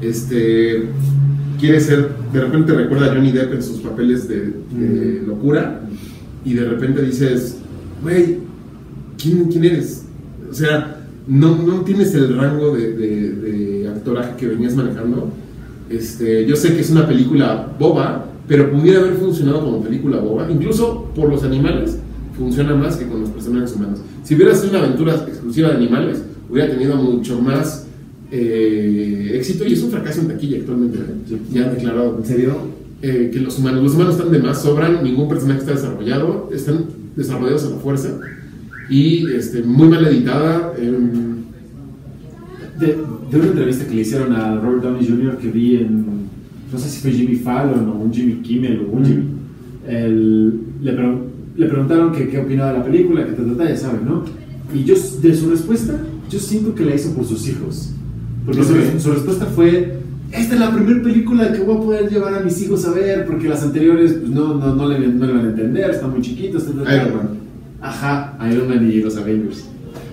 Este. 0.00 0.88
Quiere 1.60 1.80
ser. 1.80 2.08
De 2.32 2.40
repente 2.40 2.72
recuerda 2.72 3.06
a 3.12 3.14
Johnny 3.14 3.32
Depp 3.32 3.52
en 3.54 3.62
sus 3.62 3.78
papeles 3.80 4.26
de, 4.28 4.52
de 4.72 5.22
locura, 5.26 5.82
y 6.44 6.54
de 6.54 6.64
repente 6.64 7.02
dices, 7.02 7.58
güey, 8.02 8.38
¿quién, 9.20 9.44
quién 9.50 9.64
eres? 9.64 10.04
O 10.50 10.54
sea, 10.54 10.96
no, 11.28 11.56
no 11.56 11.82
tienes 11.82 12.14
el 12.14 12.34
rango 12.36 12.74
de, 12.74 12.94
de- 12.94 13.32
de 13.32 13.88
actoraje 13.88 14.36
que 14.38 14.46
venías 14.48 14.74
manejando. 14.74 15.30
Este, 15.90 16.46
yo 16.46 16.56
sé 16.56 16.74
que 16.74 16.80
es 16.80 16.90
una 16.90 17.06
película 17.06 17.72
boba, 17.78 18.26
pero 18.48 18.70
pudiera 18.72 19.00
haber 19.00 19.14
funcionado 19.14 19.60
como 19.60 19.82
película 19.82 20.18
boba. 20.18 20.50
Incluso 20.50 21.10
por 21.14 21.28
los 21.28 21.42
animales, 21.44 21.98
funciona 22.38 22.74
más 22.74 22.96
que 22.96 23.06
con 23.06 23.20
los 23.20 23.30
personajes 23.30 23.74
humanos. 23.74 24.00
Si 24.22 24.34
hubiera 24.34 24.54
sido 24.54 24.70
una 24.70 24.78
aventura 24.80 25.14
exclusiva 25.14 25.68
de 25.70 25.76
animales, 25.76 26.22
hubiera 26.48 26.70
tenido 26.70 26.96
mucho 26.96 27.38
más 27.40 27.86
eh, 28.30 29.32
éxito 29.34 29.66
y 29.66 29.72
es 29.72 29.82
un 29.82 29.90
fracaso 29.90 30.20
en 30.20 30.28
taquilla 30.28 30.58
actualmente. 30.58 30.98
Ya 31.52 31.66
han 31.68 31.74
declarado 31.74 32.16
¿En 32.18 32.24
serio? 32.24 32.56
eh, 33.02 33.30
que 33.32 33.40
los 33.40 33.58
humanos, 33.58 33.82
los 33.82 33.94
humanos 33.94 34.16
están 34.16 34.30
de 34.30 34.38
más, 34.40 34.62
sobran, 34.62 35.02
ningún 35.02 35.28
personaje 35.28 35.60
está 35.60 35.72
desarrollado, 35.72 36.48
están 36.52 36.84
desarrollados 37.16 37.64
a 37.64 37.70
la 37.70 37.76
fuerza 37.76 38.18
y 38.88 39.26
este, 39.32 39.62
muy 39.62 39.88
mal 39.88 40.04
editada. 40.06 40.72
em, 40.78 41.30
De, 42.78 42.96
de 43.30 43.36
una 43.36 43.46
entrevista 43.48 43.84
que 43.86 43.94
le 43.94 44.00
hicieron 44.00 44.32
a 44.32 44.58
Robert 44.58 44.82
Downey 44.82 45.06
Jr. 45.06 45.36
que 45.36 45.50
vi 45.50 45.76
en, 45.76 46.06
no 46.72 46.78
sé 46.78 46.88
si 46.88 47.00
fue 47.02 47.10
Jimmy 47.12 47.36
Fallon 47.36 47.88
o 47.90 47.94
un 48.04 48.12
Jimmy 48.12 48.36
Kimmel 48.42 48.80
o 48.88 48.92
un 48.96 49.02
Mm. 49.02 49.04
Jimmy, 49.06 49.24
el- 49.88 50.60
le, 50.82 50.92
le 51.56 51.66
preguntaron 51.66 52.12
que 52.12 52.28
qué 52.28 52.38
opinaba 52.38 52.72
de 52.72 52.78
la 52.78 52.84
película, 52.84 53.26
que 53.26 53.32
te 53.32 53.42
trata, 53.42 53.68
ya 53.68 53.76
saben, 53.76 54.04
¿no? 54.06 54.24
Y 54.74 54.84
yo, 54.84 54.94
de 55.22 55.34
su 55.34 55.50
respuesta, 55.50 56.00
yo 56.30 56.38
siento 56.38 56.74
que 56.74 56.84
la 56.86 56.94
hizo 56.94 57.14
por 57.14 57.26
sus 57.26 57.46
hijos. 57.48 57.90
Porque 58.50 58.64
su, 58.64 58.72
Ok. 58.74 58.98
su 59.00 59.10
respuesta 59.12 59.46
fue, 59.46 59.94
esta 60.32 60.54
es 60.54 60.60
la 60.60 60.74
primera 60.74 61.02
película 61.02 61.52
que 61.52 61.60
voy 61.60 61.76
a 61.76 61.80
poder 61.80 62.10
llevar 62.10 62.34
a 62.34 62.40
mis 62.40 62.60
hijos 62.62 62.84
a 62.86 62.92
ver, 62.92 63.26
porque 63.26 63.48
las 63.48 63.62
anteriores 63.62 64.12
pues, 64.14 64.30
no, 64.30 64.54
no, 64.54 64.74
no, 64.74 64.88
le, 64.88 64.98
no 65.08 65.26
le 65.26 65.32
van 65.32 65.46
a 65.46 65.50
entender, 65.50 65.90
están 65.90 66.10
muy 66.10 66.20
chiquitos. 66.20 66.64
ta". 66.64 66.94
Iron 66.96 67.16
Man. 67.16 67.28
Ajá, 67.80 68.36
Iron 68.52 68.68
Man 68.68 68.90
y 68.90 69.00
los 69.00 69.16
Avengers. 69.16 69.64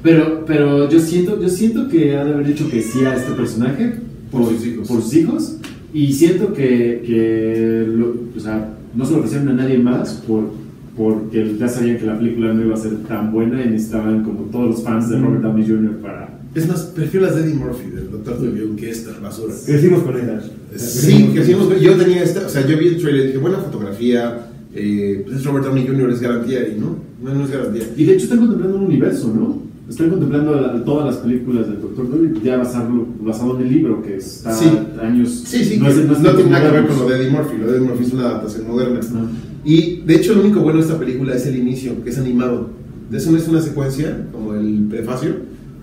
Pero, 0.03 0.43
pero 0.45 0.89
yo 0.89 0.99
siento, 0.99 1.41
yo 1.41 1.49
siento 1.49 1.88
que 1.89 2.15
ha 2.17 2.23
de 2.23 2.33
haber 2.33 2.47
dicho 2.47 2.69
que 2.69 2.81
sí 2.81 3.03
a 3.05 3.15
este 3.15 3.31
personaje 3.33 3.95
Por 4.31 4.45
sus 4.53 4.65
hijos. 4.65 4.88
por 4.88 5.01
sus 5.01 5.13
hijos. 5.15 5.57
Y 5.93 6.13
siento 6.13 6.53
que, 6.53 7.01
que 7.05 7.85
lo- 7.88 8.15
o 8.35 8.39
sea, 8.39 8.73
no 8.95 9.05
se 9.05 9.11
lo 9.13 9.17
ofrecieron 9.19 9.49
a 9.49 9.53
nadie 9.53 9.77
más 9.79 10.13
por, 10.27 10.51
porque 10.95 11.55
ya 11.59 11.67
sabían 11.67 11.97
que 11.97 12.05
la 12.05 12.17
película 12.17 12.53
no 12.53 12.63
iba 12.63 12.73
a 12.75 12.77
ser 12.77 12.95
tan 13.07 13.31
buena 13.31 13.61
y 13.63 13.69
necesitaban 13.69 14.23
como 14.23 14.41
todos 14.51 14.67
los 14.67 14.83
fans 14.83 15.09
de 15.09 15.19
Robert 15.19 15.41
Downey 15.41 15.67
Jr. 15.67 15.97
para... 15.97 16.36
Es 16.55 16.67
más, 16.67 16.81
prefiero 16.95 17.25
las 17.27 17.35
de 17.35 17.43
Eddie 17.43 17.53
Murphy 17.55 17.89
del 17.91 18.09
Doctor 18.11 18.39
Dolittle 18.39 18.75
que 18.75 18.89
esta 18.89 19.11
basura. 19.19 19.53
Crecimos 19.65 20.01
con 20.03 20.15
ellas. 20.17 20.43
Sí, 20.75 21.29
que 21.33 21.41
hacíamos, 21.41 21.79
yo 21.79 21.95
tenía 21.95 22.23
esta, 22.23 22.45
o 22.47 22.49
sea, 22.49 22.65
yo 22.65 22.77
vi 22.77 22.87
el 22.87 22.97
trailer 22.97 23.23
y 23.23 23.27
dije, 23.27 23.37
buena 23.37 23.57
fotografía, 23.59 24.47
eh, 24.73 25.21
pues 25.25 25.37
es 25.37 25.45
Robert 25.45 25.65
Downey 25.65 25.85
Jr., 25.87 26.09
es 26.11 26.19
garantía, 26.21 26.67
y 26.67 26.79
no, 26.79 26.97
no, 27.23 27.33
no 27.37 27.45
es 27.45 27.51
garantía. 27.51 27.83
Y 27.95 28.05
de 28.05 28.13
hecho 28.13 28.23
están 28.23 28.39
contemplando 28.39 28.77
un 28.77 28.85
universo, 28.85 29.31
¿no? 29.33 29.61
Están 29.89 30.09
contemplando 30.09 30.59
la- 30.59 30.83
todas 30.83 31.05
las 31.05 31.17
películas 31.17 31.67
del 31.67 31.79
Doctor 31.81 32.09
Dolittle 32.09 32.41
ya 32.43 32.57
basarlo, 32.57 33.07
basado 33.21 33.55
en 33.57 33.65
el 33.67 33.71
libro 33.73 34.01
que 34.01 34.17
está 34.17 34.53
Sí. 34.53 34.65
años... 35.01 35.43
Sí, 35.45 35.63
sí, 35.63 35.77
no 35.77 35.87
es- 35.87 35.95
no, 35.97 36.13
es 36.13 36.19
tiempo 36.19 36.35
tiene 36.35 36.51
nada 36.51 36.65
que 36.71 36.77
ver 36.77 36.87
con 36.87 36.97
lo 36.99 37.07
de 37.09 37.17
Eddie 37.21 37.29
Murphy, 37.31 37.57
lo 37.59 37.67
de 37.71 37.77
Eddie 37.77 37.87
Murphy 37.87 38.03
es 38.03 38.13
una 38.13 38.25
adaptación 38.29 38.67
moderna. 38.67 38.99
Ajá. 38.99 39.25
Y 39.63 40.01
de 40.05 40.15
hecho, 40.15 40.33
lo 40.33 40.41
único 40.41 40.59
bueno 40.61 40.79
de 40.79 40.85
esta 40.85 40.99
película 40.99 41.35
es 41.35 41.45
el 41.45 41.55
inicio, 41.57 42.03
que 42.03 42.09
es 42.09 42.17
animado. 42.17 42.69
De 43.09 43.17
eso 43.17 43.31
no 43.31 43.37
es 43.37 43.47
una 43.47 43.61
secuencia, 43.61 44.27
como 44.33 44.53
el 44.55 44.87
prefacio 44.89 45.35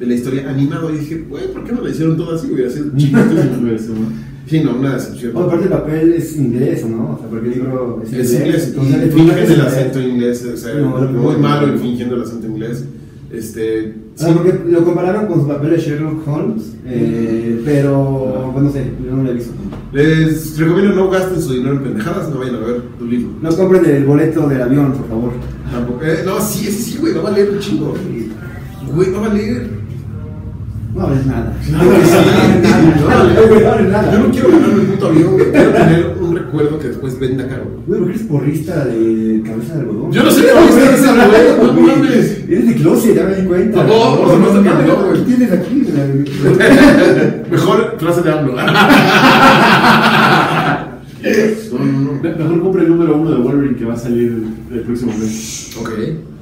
de 0.04 0.10
la 0.10 0.14
historia 0.14 0.48
animado. 0.50 0.94
Y 0.94 0.98
dije, 0.98 1.24
güey, 1.28 1.52
¿por 1.52 1.64
qué 1.64 1.72
no 1.72 1.80
la 1.82 1.90
hicieron 1.90 2.16
todo 2.16 2.34
así? 2.34 2.50
Hubiera 2.52 2.70
sido 2.70 2.86
chiquitísimo. 2.96 4.08
Sí, 4.46 4.60
no, 4.62 4.76
una 4.76 4.94
decepción. 4.94 5.32
Oh, 5.34 5.40
aparte 5.44 5.64
el 5.64 5.70
papel 5.70 6.12
es 6.12 6.36
inglés, 6.36 6.84
¿no? 6.86 7.14
O 7.14 7.18
sea, 7.18 7.28
porque 7.28 7.48
el 7.48 7.54
libro 7.54 8.02
es 8.04 8.10
inglés. 8.12 8.30
Es 8.30 8.40
inglés, 8.40 8.66
entonces 8.68 9.14
fingen 9.14 9.38
el 9.38 9.60
acento 9.62 10.00
inglés. 10.02 10.46
o 10.52 10.56
sea, 10.56 10.74
No, 10.74 10.98
no, 11.00 11.10
muy 11.12 11.32
no. 11.32 11.38
malo 11.38 11.66
el 11.72 11.78
fingiendo 11.78 12.16
el 12.16 12.22
acento 12.22 12.46
inglés. 12.46 12.84
Este, 13.32 13.94
Ah, 14.20 14.30
porque 14.32 14.60
lo 14.70 14.84
compararon 14.84 15.26
con 15.26 15.40
su 15.40 15.48
papel 15.48 15.70
de 15.70 15.78
Sherlock 15.78 16.28
Holmes, 16.28 16.74
eh, 16.86 17.60
pero, 17.64 18.50
pues 18.52 18.64
no 18.64 18.70
sé, 18.70 18.84
yo 19.04 19.16
no 19.16 19.24
lo 19.24 19.30
he 19.30 19.34
visto. 19.34 19.52
les 19.92 20.56
recomiendo 20.56 20.94
no 20.94 21.10
gasten 21.10 21.42
su 21.42 21.52
dinero 21.54 21.72
en 21.78 21.82
pendejadas, 21.82 22.28
no 22.30 22.38
vayan 22.38 22.54
a 22.54 22.58
ver 22.60 22.82
tu 22.96 23.06
libro. 23.06 23.30
No 23.42 23.50
compren 23.56 23.84
el 23.86 24.04
boleto 24.04 24.48
del 24.48 24.62
avión, 24.62 24.92
por 24.92 25.08
favor. 25.08 25.32
Tampoco. 25.72 26.04
Eh, 26.04 26.18
no, 26.24 26.40
sí, 26.40 26.66
sí, 26.66 26.92
sí, 26.92 26.98
güey, 27.00 27.12
va 27.14 27.20
a 27.20 27.24
valer 27.24 27.50
un 27.50 27.58
chingo. 27.58 27.94
Güey, 28.94 29.10
va 29.10 29.18
a 29.18 29.28
valer. 29.28 29.68
No 30.94 31.02
vales 31.02 31.26
nada. 31.26 31.52
No 31.72 31.78
vale 31.78 31.98
nada. 32.04 32.82
No 33.00 33.06
vale 33.06 33.84
Yo 33.84 33.90
nada. 33.90 34.18
no 34.18 34.30
quiero 34.30 34.48
ganar 34.50 34.70
un 34.78 34.86
puto 34.86 35.06
avión, 35.08 35.32
güey. 35.32 35.50
Quiero 35.50 35.70
tener 35.72 36.16
un 36.20 36.36
recuerdo 36.36 36.78
que 36.78 36.88
después 36.88 37.18
venda 37.18 37.48
caro. 37.48 37.64
güey. 37.64 37.82
Güey, 37.86 38.00
¿por 38.00 38.08
qué 38.08 38.14
eres 38.14 38.26
porrista 38.28 38.84
de 38.84 39.42
cabeza 39.44 39.74
de 39.74 39.80
algodón? 39.80 40.12
Yo 40.12 40.22
no 40.22 40.30
sé 40.30 40.42
cómo 40.52 40.66
güey, 40.68 40.84
está 40.84 40.94
ese 40.94 41.06
güey, 41.06 41.74
no 41.74 41.86
mames. 41.96 42.44
Eres 42.48 42.66
de 42.68 42.74
closet, 42.76 43.16
ya 43.16 43.24
me 43.24 43.34
di 43.36 43.42
cuenta. 43.48 43.82
No, 43.84 44.16
por 44.18 44.30
supuesto 44.30 44.62
que 44.62 44.68
no. 44.68 45.12
¿Qué 45.14 45.18
tienes 45.20 45.52
aquí? 45.52 45.86
Mejor 47.50 47.96
clase 47.98 48.22
de 48.22 48.30
AMLO. 48.32 48.52
No, 48.54 48.62
no, 51.84 52.00
no. 52.00 52.12
Me- 52.22 52.34
Mejor 52.34 52.60
compre 52.62 52.82
el 52.82 52.88
número 52.88 53.16
uno 53.16 53.30
de 53.32 53.36
Wolverine 53.38 53.76
que 53.76 53.84
va 53.84 53.94
a 53.94 53.96
salir 53.96 54.44
el 54.72 54.80
próximo 54.82 55.12
mes. 55.18 55.76
Ok. 55.80 55.90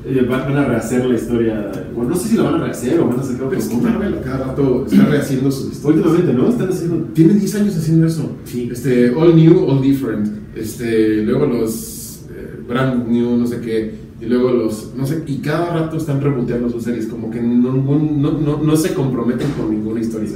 Eh, 0.05 0.27
Van 0.29 0.57
a 0.57 0.65
rehacer 0.65 1.05
la 1.07 1.15
historia. 1.15 1.71
Bueno, 1.95 2.11
no 2.11 2.17
sé 2.17 2.29
si 2.29 2.37
la 2.37 2.45
van 2.45 2.55
a 2.55 2.65
rehacer 2.65 2.99
o 2.99 3.07
van 3.07 3.21
a 3.21 3.23
sacar 3.23 3.37
Pero 3.37 3.47
otro 3.47 3.59
es 3.59 3.69
que. 3.69 3.77
Marvel 3.77 4.21
cada 4.25 4.39
rato 4.47 4.87
está 4.87 5.05
rehaciendo 5.05 5.51
sus 5.51 5.73
historias. 5.73 6.07
Últimamente, 6.07 6.33
¿no? 6.35 6.49
Están 6.49 6.69
haciendo. 6.69 6.97
Tiene 7.15 7.35
10 7.35 7.55
años 7.55 7.77
haciendo 7.77 8.07
eso. 8.07 8.37
Sí. 8.45 8.69
Este, 8.73 9.11
all 9.15 9.37
new, 9.37 9.65
all 9.69 9.81
different. 9.81 10.29
Este, 10.57 11.23
luego 11.23 11.47
los 11.47 12.23
eh, 12.31 12.63
brand 12.69 13.09
new, 13.09 13.37
no 13.37 13.47
sé 13.47 13.61
qué. 13.61 14.03
Y 14.21 14.27
luego 14.27 14.53
los, 14.53 14.93
no 14.97 15.05
sé, 15.05 15.25
y 15.27 15.39
cada 15.39 15.75
rato 15.75 15.97
están 15.97 16.21
reboteando 16.21 16.71
sus 16.71 16.85
series, 16.85 17.07
como 17.07 17.29
que 17.29 17.43
no, 17.43 17.73
no, 17.73 17.99
no, 17.99 18.63
no 18.63 18.77
se 18.77 18.95
comprometen 18.95 19.51
con 19.59 19.69
ninguna 19.69 20.01
historia. 20.01 20.29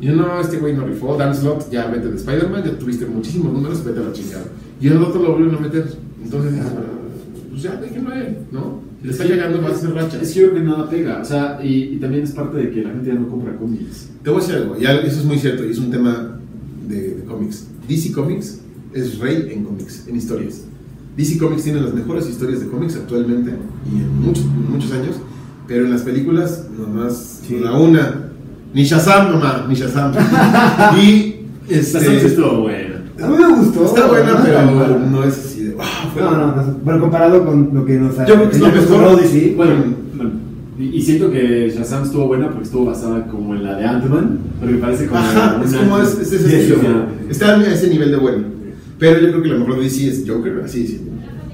Y 0.00 0.06
yo, 0.06 0.14
no, 0.14 0.40
este 0.40 0.58
güey 0.58 0.74
no 0.74 0.86
rifó, 0.86 1.16
Dan 1.16 1.34
Slott, 1.34 1.68
ya 1.68 1.86
vete 1.86 2.08
de 2.08 2.16
Spider-Man, 2.16 2.62
ya 2.64 2.78
tuviste 2.78 3.06
muchísimos 3.06 3.52
números, 3.52 3.84
vete 3.84 3.98
a 3.98 4.02
la 4.04 4.12
chingada. 4.12 4.44
Y 4.80 4.86
el 4.86 4.98
otro 5.02 5.20
lo 5.20 5.32
vuelven 5.32 5.56
a 5.56 5.60
meter. 5.60 5.84
Entonces, 6.22 6.52
ah, 6.60 7.01
pues 7.52 7.62
ya 7.62 7.76
déjenlo 7.76 8.10
a 8.10 8.18
él, 8.18 8.38
¿no? 8.50 8.80
Si 9.00 9.06
le 9.06 9.12
está 9.12 9.24
llegando, 9.24 9.66
a 9.66 9.70
hacer 9.70 9.92
racha. 9.94 10.18
Es 10.20 10.32
que 10.32 10.40
yo 10.40 10.50
creo 10.50 10.62
que 10.62 10.68
nada 10.68 10.88
pega, 10.88 11.20
o 11.20 11.24
sea, 11.24 11.60
y, 11.62 11.94
y 11.94 11.96
también 11.96 12.24
es 12.24 12.32
parte 12.32 12.56
de 12.56 12.70
que 12.70 12.82
la 12.82 12.90
gente 12.90 13.08
ya 13.08 13.14
no 13.14 13.28
compra 13.28 13.56
cómics. 13.56 14.08
Te 14.22 14.30
voy 14.30 14.38
a 14.38 14.42
decir 14.42 14.56
algo, 14.58 14.78
ya 14.78 14.92
eso 14.96 15.20
es 15.20 15.24
muy 15.24 15.38
cierto, 15.38 15.64
y 15.66 15.70
es 15.70 15.78
un 15.78 15.90
tema 15.90 16.38
de, 16.88 17.14
de 17.16 17.24
cómics. 17.24 17.66
DC 17.86 18.12
Comics 18.12 18.60
es 18.94 19.18
rey 19.18 19.48
en 19.52 19.64
cómics, 19.64 20.04
en 20.08 20.16
historias. 20.16 20.62
DC 21.16 21.36
Comics 21.38 21.64
tiene 21.64 21.80
las 21.82 21.92
mejores 21.92 22.26
historias 22.28 22.60
de 22.60 22.68
cómics 22.68 22.96
actualmente 22.96 23.50
y 23.92 23.96
en 24.00 24.18
muchos, 24.22 24.44
en 24.44 24.70
muchos 24.72 24.92
años, 24.92 25.16
pero 25.68 25.84
en 25.84 25.90
las 25.90 26.02
películas 26.02 26.66
nomás 26.78 27.40
Sí. 27.46 27.58
la 27.58 27.76
una. 27.78 28.30
Ni 28.72 28.84
Shazam, 28.84 29.32
mamá, 29.34 29.66
ni 29.68 29.74
Shazam. 29.74 30.12
y 30.98 31.44
este, 31.68 31.98
Esta 31.98 32.00
sí 32.00 32.26
estuvo 32.26 32.62
buena. 32.62 33.02
A 33.22 33.26
mí 33.28 33.36
me 33.36 33.52
gustó. 33.56 33.84
está 33.84 34.06
buena, 34.06 34.42
pero 34.42 34.98
no 35.10 35.24
es 35.24 35.36
así 35.38 35.51
de. 35.72 35.76
"Wow, 35.76 35.84
fue 36.12 36.22
No, 36.22 36.30
no, 36.32 36.46
no, 36.56 36.76
pero 36.84 37.00
comparado 37.00 37.44
con 37.44 37.70
lo 37.72 37.84
que 37.84 37.94
nos 37.94 38.18
ha 38.18 38.26
Yo 38.26 38.34
creo 38.34 38.50
que 38.50 38.56
es 38.56 38.90
lo 38.90 38.98
mejor. 38.98 39.20
DC, 39.20 39.54
Bueno, 39.56 39.72
bueno, 40.16 40.30
y, 40.78 40.84
y 40.96 41.02
siento 41.02 41.30
que 41.30 41.70
Shazam 41.70 42.04
estuvo 42.04 42.26
buena 42.28 42.48
porque 42.48 42.64
estuvo 42.64 42.86
basada 42.86 43.26
como 43.26 43.54
en 43.54 43.64
la 43.64 43.76
de 43.76 43.84
Ant-Man, 43.84 44.38
porque 44.60 44.74
parece 44.76 45.06
como. 45.06 45.20
Ajá, 45.20 45.60
es 45.64 45.70
una- 45.72 45.80
como 45.82 45.98
es, 45.98 46.18
es 46.18 46.32
ese 46.32 46.48
Sí, 46.48 46.54
estilo. 46.56 46.78
sí. 46.80 46.86
Está 47.30 47.56
a 47.58 47.72
ese 47.72 47.88
nivel 47.88 48.10
de 48.10 48.16
bueno. 48.16 48.44
Pero 48.98 49.20
yo 49.20 49.28
creo 49.30 49.42
que 49.42 49.48
la 49.48 49.58
mejor 49.58 49.76
de 49.78 49.82
DC 49.82 50.08
es 50.08 50.24
Joker, 50.26 50.62
así 50.64 50.86
sí. 50.86 51.00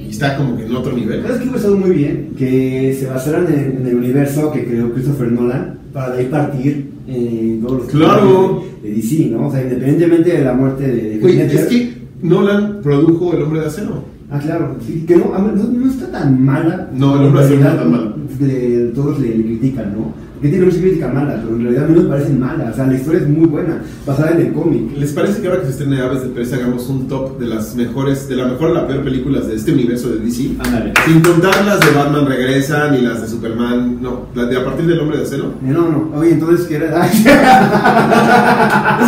Y 0.06 0.10
está 0.10 0.36
como 0.36 0.56
que 0.56 0.64
en 0.66 0.74
otro 0.76 0.92
nivel. 0.92 1.22
¿Sabes 1.22 1.36
qué 1.38 1.42
hubiera 1.44 1.56
estado 1.58 1.76
muy 1.76 1.90
bien? 1.90 2.30
Que 2.38 2.96
se 2.98 3.06
basaran 3.06 3.46
en, 3.52 3.78
en 3.80 3.86
el 3.86 3.94
universo 3.96 4.50
que 4.52 4.64
creó 4.66 4.92
Christopher 4.92 5.32
Nolan 5.32 5.78
para 5.92 6.12
de 6.14 6.20
ahí 6.20 6.26
partir 6.26 6.90
en 7.06 7.62
todos 7.62 7.78
los 7.82 7.86
Claro. 7.88 8.64
de, 8.82 8.88
de 8.90 8.94
DC, 8.96 9.30
¿no? 9.30 9.48
O 9.48 9.50
sea, 9.52 9.62
independientemente 9.62 10.30
de 10.30 10.44
la 10.44 10.52
muerte 10.52 10.86
de, 10.86 11.18
de 11.18 11.32
Ledger. 11.32 11.60
es 11.60 11.66
que 11.66 11.92
Nolan 12.22 12.80
produjo 12.82 13.32
El 13.34 13.42
Hombre 13.42 13.60
de 13.60 13.66
Acero. 13.66 14.02
Ah, 14.30 14.38
claro, 14.38 14.76
sí, 14.86 15.04
que 15.06 15.16
no, 15.16 15.26
no, 15.38 15.50
no 15.64 15.90
está 15.90 16.10
tan 16.10 16.44
mala. 16.44 16.90
No, 16.94 17.16
el 17.18 17.26
hombre 17.28 17.44
azul 17.44 17.56
no 17.60 17.62
realidad, 17.64 17.70
está 17.72 17.82
tan 17.82 17.90
mala. 17.92 18.14
de- 18.38 18.92
todos 18.94 19.18
le, 19.20 19.36
le 19.38 19.44
critican, 19.44 19.92
¿no? 19.96 20.12
Porque 20.38 20.50
tiene 20.50 20.66
mucha 20.66 20.78
crítica 20.80 21.08
mala, 21.08 21.34
pero 21.42 21.56
en 21.56 21.62
realidad 21.64 21.84
a 21.84 21.88
mí 21.88 21.98
me 22.00 22.08
parecen 22.08 22.38
malas. 22.38 22.72
O 22.72 22.76
sea, 22.76 22.86
la 22.86 22.94
historia 22.94 23.20
es 23.22 23.28
muy 23.28 23.46
buena, 23.46 23.82
basada 24.06 24.30
en 24.30 24.40
el 24.46 24.52
cómic. 24.52 24.96
¿Les 24.96 25.12
parece 25.12 25.42
que 25.42 25.48
ahora 25.48 25.60
que 25.60 25.66
se 25.66 25.72
estrene 25.72 26.00
Aves 26.00 26.22
de 26.22 26.28
Presa 26.28 26.54
hagamos 26.56 26.88
un 26.88 27.08
top 27.08 27.40
de 27.40 27.46
las 27.48 27.74
mejores, 27.74 28.28
de 28.28 28.36
la 28.36 28.46
mejor 28.46 28.70
y 28.70 28.74
la 28.74 28.86
peor 28.86 29.02
películas 29.02 29.48
de 29.48 29.56
este 29.56 29.72
universo 29.72 30.10
de 30.10 30.20
DC? 30.20 30.50
Ándale. 30.64 30.92
Sin 31.06 31.20
contar 31.22 31.64
las 31.64 31.80
de 31.80 31.90
Batman 31.90 32.26
Regresa 32.26 32.88
ni 32.92 33.00
las 33.00 33.20
de 33.20 33.26
Superman, 33.28 33.98
no, 34.00 34.26
las 34.36 34.48
de 34.48 34.56
a 34.58 34.64
partir 34.64 34.86
del 34.86 35.00
Hombre 35.00 35.18
de 35.18 35.24
Acero. 35.24 35.46
Eh, 35.46 35.70
no, 35.72 35.88
no, 35.90 36.10
oye, 36.16 36.30
entonces, 36.34 36.66
¿qué 36.68 36.76
era? 36.76 37.04
Es 37.08 37.26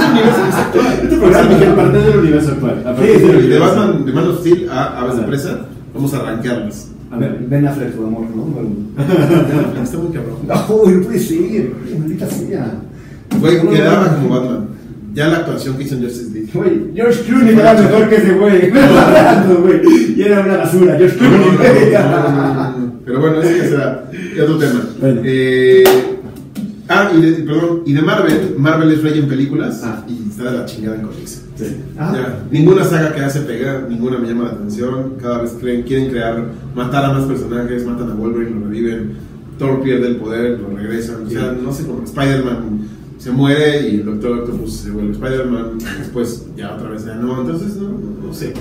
el 0.03 0.11
universo 0.13 0.41
actual. 0.59 0.87
Este 1.03 1.17
programa 1.17 1.53
es 1.53 1.69
a 1.69 1.75
partir 1.77 2.01
del 2.03 2.19
universo 2.19 2.51
actual. 2.53 2.79
A 2.81 2.85
partir 2.95 3.07
Sí, 3.07 3.23
del 3.23 3.31
De 3.33 3.39
universo. 3.39 3.65
Batman, 3.77 4.05
de 4.05 4.13
Man 4.13 4.27
of 4.29 4.41
Steel 4.41 4.69
a 4.71 5.01
Aves 5.01 5.17
de. 5.17 5.23
Presa, 5.23 5.61
vamos 5.95 6.15
a 6.15 6.17
arranquearlas. 6.19 6.89
A 7.11 7.19
ver. 7.19 7.39
Ben 7.49 7.67
Affleck, 7.67 7.95
su 7.95 8.05
amor, 8.05 8.27
¿no? 8.35 8.47
Está 9.83 9.99
muy 9.99 10.13
cabrón. 10.13 10.37
No, 10.47 10.91
no 10.91 11.03
puede 11.03 11.19
ser, 11.19 11.73
maldita 11.99 12.27
sea. 12.27 12.81
Güey, 13.39 13.69
quedaba 13.69 14.17
como 14.17 14.29
Batman. 14.29 14.69
Ya 15.13 15.29
la 15.29 15.39
actuación 15.39 15.77
que 15.77 15.83
hizo 15.83 15.97
en 15.97 16.05
Justice 16.05 16.31
League. 16.33 16.51
Güey, 16.55 16.93
George 16.95 17.23
Clooney 17.25 17.59
era 17.59 17.75
mejor 17.75 18.09
que 18.09 18.17
ese 18.17 18.33
güey. 18.33 18.71
Güey. 19.61 20.15
Y 20.17 20.23
era 20.23 20.41
una 20.41 20.57
basura, 20.59 20.97
George 20.97 21.17
Clooney. 21.17 21.39
Pero 23.05 23.21
bueno, 23.21 23.43
ese 23.43 23.59
ya 23.59 23.65
será 23.65 24.05
otro 24.43 24.59
tema. 24.59 24.89
Bueno. 25.01 25.21
Eh, 25.25 25.85
ah, 26.91 27.11
y 27.17 27.21
de, 27.23 27.33
perdón, 27.45 27.83
y 27.87 27.93
de 27.95 28.03
Marvel, 28.03 28.55
Marvel 28.59 28.91
es 28.93 29.03
rey 29.03 29.19
en 29.19 29.29
películas 29.29 29.81
Ah. 29.83 30.05
y 30.07 30.29
está 30.29 30.51
de 30.51 30.59
la 30.59 30.67
chingada 30.67 30.97
en 30.97 31.03
cómics. 31.03 31.43
Sí. 31.57 31.77
Ah. 31.99 32.13
Ya, 32.15 32.45
ninguna 32.51 32.85
saga 32.85 33.15
que 33.15 33.21
hace 33.21 33.41
pegar, 33.41 33.87
ninguna 33.89 34.19
me 34.19 34.29
llama 34.29 34.45
la 34.45 34.51
atención. 34.51 35.15
Cada 35.21 35.43
vez 35.43 35.57
creen, 35.61 35.83
quieren 35.83 36.11
crear, 36.11 36.45
matar 36.75 37.05
a 37.07 37.13
más 37.13 37.25
personajes, 37.25 37.87
matan 37.87 38.11
a 38.11 38.15
Wolverine, 38.15 38.61
lo 38.61 38.67
reviven. 38.67 39.13
Thor 39.59 39.83
pierde 39.83 40.09
el 40.09 40.17
poder, 40.17 40.59
lo 40.59 40.77
regresan. 40.77 41.27
O 41.27 41.31
sea, 41.31 41.53
no 41.53 41.73
sé 41.73 41.85
cómo. 41.87 42.03
Spider-Man 42.05 42.81
se 43.19 43.31
muere 43.31 43.89
y 43.91 43.97
el 43.97 44.07
Doctor 44.07 44.39
Octopus 44.41 44.73
se 44.73 44.91
vuelve 44.91 45.13
Spider-Man. 45.13 45.79
Después 45.99 46.47
ya 46.57 46.75
otra 46.75 46.91
vez 46.91 47.05
ya 47.05 47.15
no. 47.17 47.41
Entonces, 47.43 47.77
no, 47.77 47.89
no, 47.91 48.27
no 48.29 48.33
sé. 48.35 48.55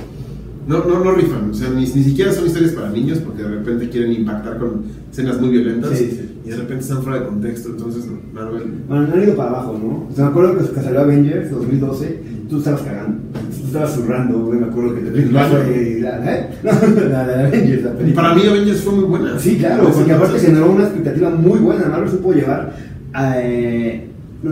No, 0.68 0.84
no, 0.84 1.04
no 1.04 1.12
rifan. 1.14 1.52
O 1.52 1.54
sea, 1.54 1.70
ni, 1.70 1.82
ni 1.82 2.04
siquiera 2.04 2.34
son 2.34 2.46
historias 2.46 2.74
para 2.74 2.90
niños 2.90 3.20
porque 3.20 3.44
de 3.44 3.50
repente 3.50 3.90
quieren 3.90 4.12
impactar 4.12 4.60
con 4.60 4.84
escenas 5.10 5.40
muy 5.40 5.50
violentas. 5.52 5.98
Sí, 5.98 6.10
sí. 6.12 6.30
Y 6.46 6.50
de 6.50 6.56
repente 6.56 6.84
están 6.84 7.04
fuera 7.04 7.20
de 7.20 7.26
contexto. 7.28 7.70
Entonces, 7.70 8.06
Marvel. 8.34 8.84
Bueno, 8.88 9.08
no 9.08 9.14
han 9.14 9.24
ido 9.24 9.36
para 9.36 9.50
abajo, 9.50 9.80
¿no? 9.82 10.08
O 10.12 10.16
sea, 10.16 10.26
me 10.26 10.32
acuerdo 10.32 10.58
que 10.58 10.74
que 10.74 10.82
salió 10.82 11.02
Avengers 11.02 11.52
2012, 11.52 12.24
tú 12.50 12.58
estabas 12.58 12.82
cagando, 12.82 13.22
tú 13.34 13.68
estabas 13.68 13.94
zurrando, 13.94 14.40
güey, 14.46 14.60
me 14.60 14.68
acuerdo 14.68 14.96
que 14.96 15.02
te 15.02 15.26
baño. 15.26 15.54
la, 16.02 16.34
¿eh? 16.34 16.50
La, 16.64 17.46
Avengers, 17.46 17.84
la 17.84 17.94
película. 17.94 18.24
Para 18.24 18.36
mí, 18.36 18.48
Avengers 18.48 18.82
fue 18.82 18.94
muy 18.94 19.06
buena. 19.06 19.40
Sí, 19.40 19.58
claro, 19.58 19.92
porque 19.94 20.12
aparte 20.12 20.40
generó 20.40 20.72
una 20.72 20.86
expectativa 20.86 21.30
muy 21.30 21.60
buena. 21.60 21.88
Marvel 21.88 22.10
supo 22.10 22.34
llevar, 22.34 22.74
eh, 23.36 24.09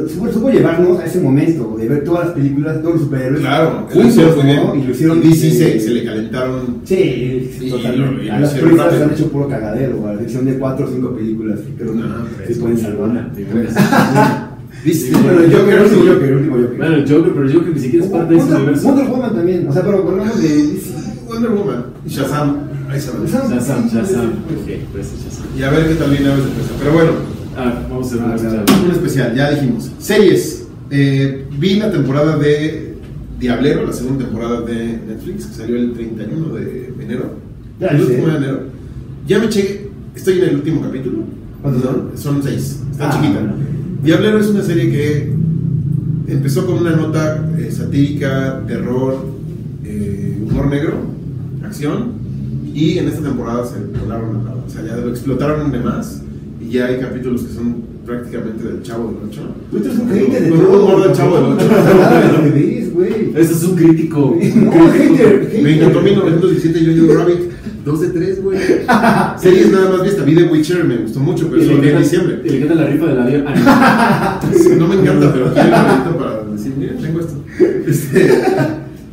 supo, 0.09 0.27
supo 0.31 0.49
llevarnos 0.49 0.99
a 0.99 1.05
ese 1.05 1.19
momento 1.21 1.75
de 1.77 1.87
ver 1.87 2.03
todas 2.03 2.25
las 2.27 2.35
películas, 2.35 2.81
todos 2.81 2.95
los 2.95 3.03
superhéroes 3.03 3.39
Claro, 3.41 3.87
juntos, 3.91 4.15
muy 4.43 4.55
¿no? 4.55 4.71
bien. 4.73 4.83
Y 4.83 4.87
lo 4.87 4.91
hicieron. 4.91 5.21
DC 5.21 5.51
se, 5.51 5.79
se 5.79 5.89
le 5.91 6.03
calentaron. 6.03 6.77
Sí, 6.83 7.51
Y 7.61 7.69
totalmente. 7.69 8.15
lo- 8.17 8.23
y 8.23 8.29
a 8.29 8.39
las 8.39 8.53
prisas 8.53 8.93
se 8.95 9.03
han 9.03 9.11
hecho 9.11 9.27
puro 9.31 9.47
cagadero, 9.47 10.03
a 10.05 10.07
la 10.07 10.13
excepción 10.13 10.45
de 10.45 10.57
cuatro 10.59 10.87
o 10.87 10.89
cinco 10.91 11.15
películas 11.15 11.59
que 11.61 11.73
creo 11.75 11.93
que 11.93 11.99
No, 11.99 12.15
se 12.47 12.55
pueden 12.55 12.77
salvar. 12.77 13.31
DC. 13.33 13.79
Sí, 14.83 15.11
pero 15.11 15.43
el 15.43 15.51
Joker, 15.51 15.73
el 15.73 15.83
último 15.83 16.13
Joker, 16.13 16.33
último 16.35 16.55
Joker. 16.57 16.77
Bueno, 16.77 16.95
el 16.95 17.09
Joker, 17.09 17.31
pero 17.33 17.45
el 17.45 17.53
Joker 17.53 17.73
ni 17.73 17.79
siquiera 17.79 18.05
es 18.05 18.11
parte 18.11 18.33
de 18.33 18.39
ese 18.39 18.45
Wonder, 18.47 18.61
universo. 18.61 18.87
Wonder 18.87 19.07
Woman 19.07 19.35
también, 19.35 19.67
o 19.67 19.73
sea, 19.73 19.81
pero 19.83 20.07
hablamos 20.07 20.41
de. 20.41 20.79
Wonder 21.27 21.51
Woman. 21.51 21.85
Y 22.05 22.09
Shazam. 22.09 22.57
Ahí 22.89 22.99
se 23.01 23.11
va. 23.11 23.17
Shazam, 23.25 23.89
Shazam. 23.89 24.25
Ok, 24.27 24.69
pues 24.93 25.07
Shazam. 25.23 25.45
Y 25.57 25.63
a 25.63 25.69
ver 25.71 25.87
qué 25.87 26.03
viene 26.09 26.29
Aves 26.31 26.45
de. 26.45 26.51
Pero 26.79 26.93
bueno, 26.93 27.11
Vamos 27.57 28.05
a 28.05 28.15
hacer 28.15 28.17
una 28.23 28.33
Ah, 28.33 28.35
especial. 28.35 28.65
un 28.85 28.91
especial, 28.91 29.35
ya 29.35 29.51
dijimos. 29.51 29.91
Series. 29.99 30.67
Eh, 30.91 31.45
vi 31.59 31.75
la 31.79 31.91
temporada 31.91 32.37
de 32.37 32.95
Diablero, 33.39 33.85
la 33.85 33.93
segunda 33.93 34.25
temporada 34.25 34.61
de 34.61 34.99
Netflix, 35.07 35.47
que 35.47 35.53
salió 35.55 35.75
el 35.75 35.93
31 35.93 36.53
de 36.55 36.93
enero. 37.01 37.35
Ya, 37.79 37.87
el 37.87 38.01
último 38.01 38.27
de 38.27 38.37
enero. 38.37 38.59
Ya 39.27 39.39
me 39.39 39.45
eché, 39.45 39.89
estoy 40.15 40.39
en 40.39 40.43
el 40.49 40.55
último 40.55 40.81
capítulo. 40.81 41.19
¿Cuántos 41.61 41.83
son? 41.83 42.11
Son 42.15 42.43
seis, 42.43 42.81
está 42.91 43.09
Ah, 43.09 43.19
chiquita. 43.21 43.39
Diablero 44.03 44.39
es 44.39 44.47
una 44.47 44.61
serie 44.63 44.89
que 44.91 45.33
empezó 46.27 46.65
con 46.65 46.75
una 46.79 46.91
nota 46.95 47.49
eh, 47.57 47.71
satírica, 47.71 48.63
terror, 48.67 49.25
eh, 49.83 50.39
humor 50.47 50.67
negro, 50.67 50.93
acción, 51.63 52.11
y 52.73 52.99
en 52.99 53.07
esta 53.07 53.21
temporada 53.21 53.65
se 53.65 53.79
volaron 53.99 54.45
la 54.45 54.51
O 54.55 54.69
sea, 54.69 54.83
ya 54.85 54.95
lo 54.97 55.09
explotaron 55.09 55.71
de 55.71 55.79
más, 55.79 56.21
y 56.67 56.71
ya 56.71 56.85
hay 56.87 56.99
capítulos 56.99 57.43
que 57.43 57.53
son 57.53 57.75
prácticamente 58.05 58.63
del 58.67 58.81
Chavo 58.83 59.07
del 59.09 59.29
Ocho. 59.29 59.41
Tú 59.71 59.77
eres 59.77 59.97
un 59.99 60.09
hater 60.09 60.43
de 60.43 60.49
todo. 60.51 60.85
humor 60.85 61.03
del 61.03 61.13
Chavo 61.15 61.35
del 61.35 61.45
Ocho. 61.53 61.65
Lo 62.37 62.43
que 62.43 62.49
ves, 62.49 62.93
güey. 62.93 63.31
Este 63.35 63.53
es 63.53 63.63
un 63.63 63.75
crítico. 63.75 64.37
No, 64.55 64.71
hater, 64.91 65.49
Me 65.61 65.75
encantó 65.77 66.01
hater. 66.01 66.15
1917 66.15 66.83
Yo-Yo 66.85 67.13
Rabbit, 67.17 67.39
2 67.85 68.01
de 68.01 68.07
3, 68.09 68.43
güey. 68.43 68.59
Series 69.37 69.71
nada 69.71 69.91
más 69.91 70.03
vista, 70.03 70.23
vi 70.23 70.35
The 70.35 70.43
Witcher, 70.43 70.83
me 70.83 70.97
gustó 70.97 71.19
mucho, 71.19 71.47
pero 71.49 71.61
Y 71.61 71.65
eso 71.65 71.73
lo 71.73 71.81
le 71.81 71.87
vi 71.87 71.93
en 71.95 71.99
diciembre. 72.03 72.41
y 72.43 72.49
le 72.49 72.57
encanta 72.57 72.75
la 72.75 72.87
rifa 72.87 73.05
del 73.05 73.19
avión. 73.19 73.45
No 74.79 74.87
me 74.87 74.95
encanta, 74.95 75.33
pero 75.33 75.53
quiero 75.53 75.75
ahorita 75.75 76.17
para 76.17 76.43
decir, 76.51 76.73
mira, 76.77 76.93
tengo 77.01 77.19
esto. 77.19 77.43
Este, 77.87 78.31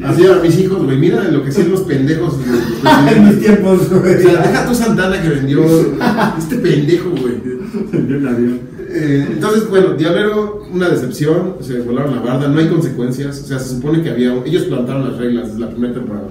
así 0.03 0.27
a 0.27 0.37
mis 0.43 0.59
hijos, 0.59 0.83
güey, 0.83 0.97
mira 0.99 1.25
lo 1.29 1.43
que 1.43 1.51
hacían 1.51 1.71
los 1.71 1.83
pendejos. 1.83 2.35
güey, 2.37 2.49
los 2.49 3.13
En 3.17 3.29
mis 3.29 3.41
tiempos, 3.41 3.81
O 3.93 4.03
sea, 4.03 4.43
deja 4.43 4.67
tu 4.67 4.75
Santana 4.75 5.23
que 5.23 5.29
vendió 5.29 5.63
este 6.39 6.57
pendejo, 6.57 7.11
güey. 7.11 7.35
no. 7.45 7.99
Envió 7.99 8.19
un 8.19 8.29
avión. 8.29 8.61
Eh, 8.97 9.27
entonces, 9.33 9.69
bueno, 9.69 9.95
Diablero, 9.95 10.67
una 10.73 10.89
decepción, 10.89 11.57
se 11.61 11.81
volaron 11.81 12.15
la 12.15 12.23
barda, 12.23 12.49
no 12.49 12.61
hay 12.61 12.69
consecuencias, 12.69 13.43
o 13.43 13.47
sea, 13.47 13.59
se 13.59 13.75
supone 13.75 14.03
que 14.03 14.11
había, 14.11 14.33
ellos 14.45 14.65
plantaron 14.65 15.11
las 15.11 15.19
reglas 15.19 15.49
desde 15.49 15.61
la 15.61 15.71
primera 15.71 15.95
temporada. 15.95 16.29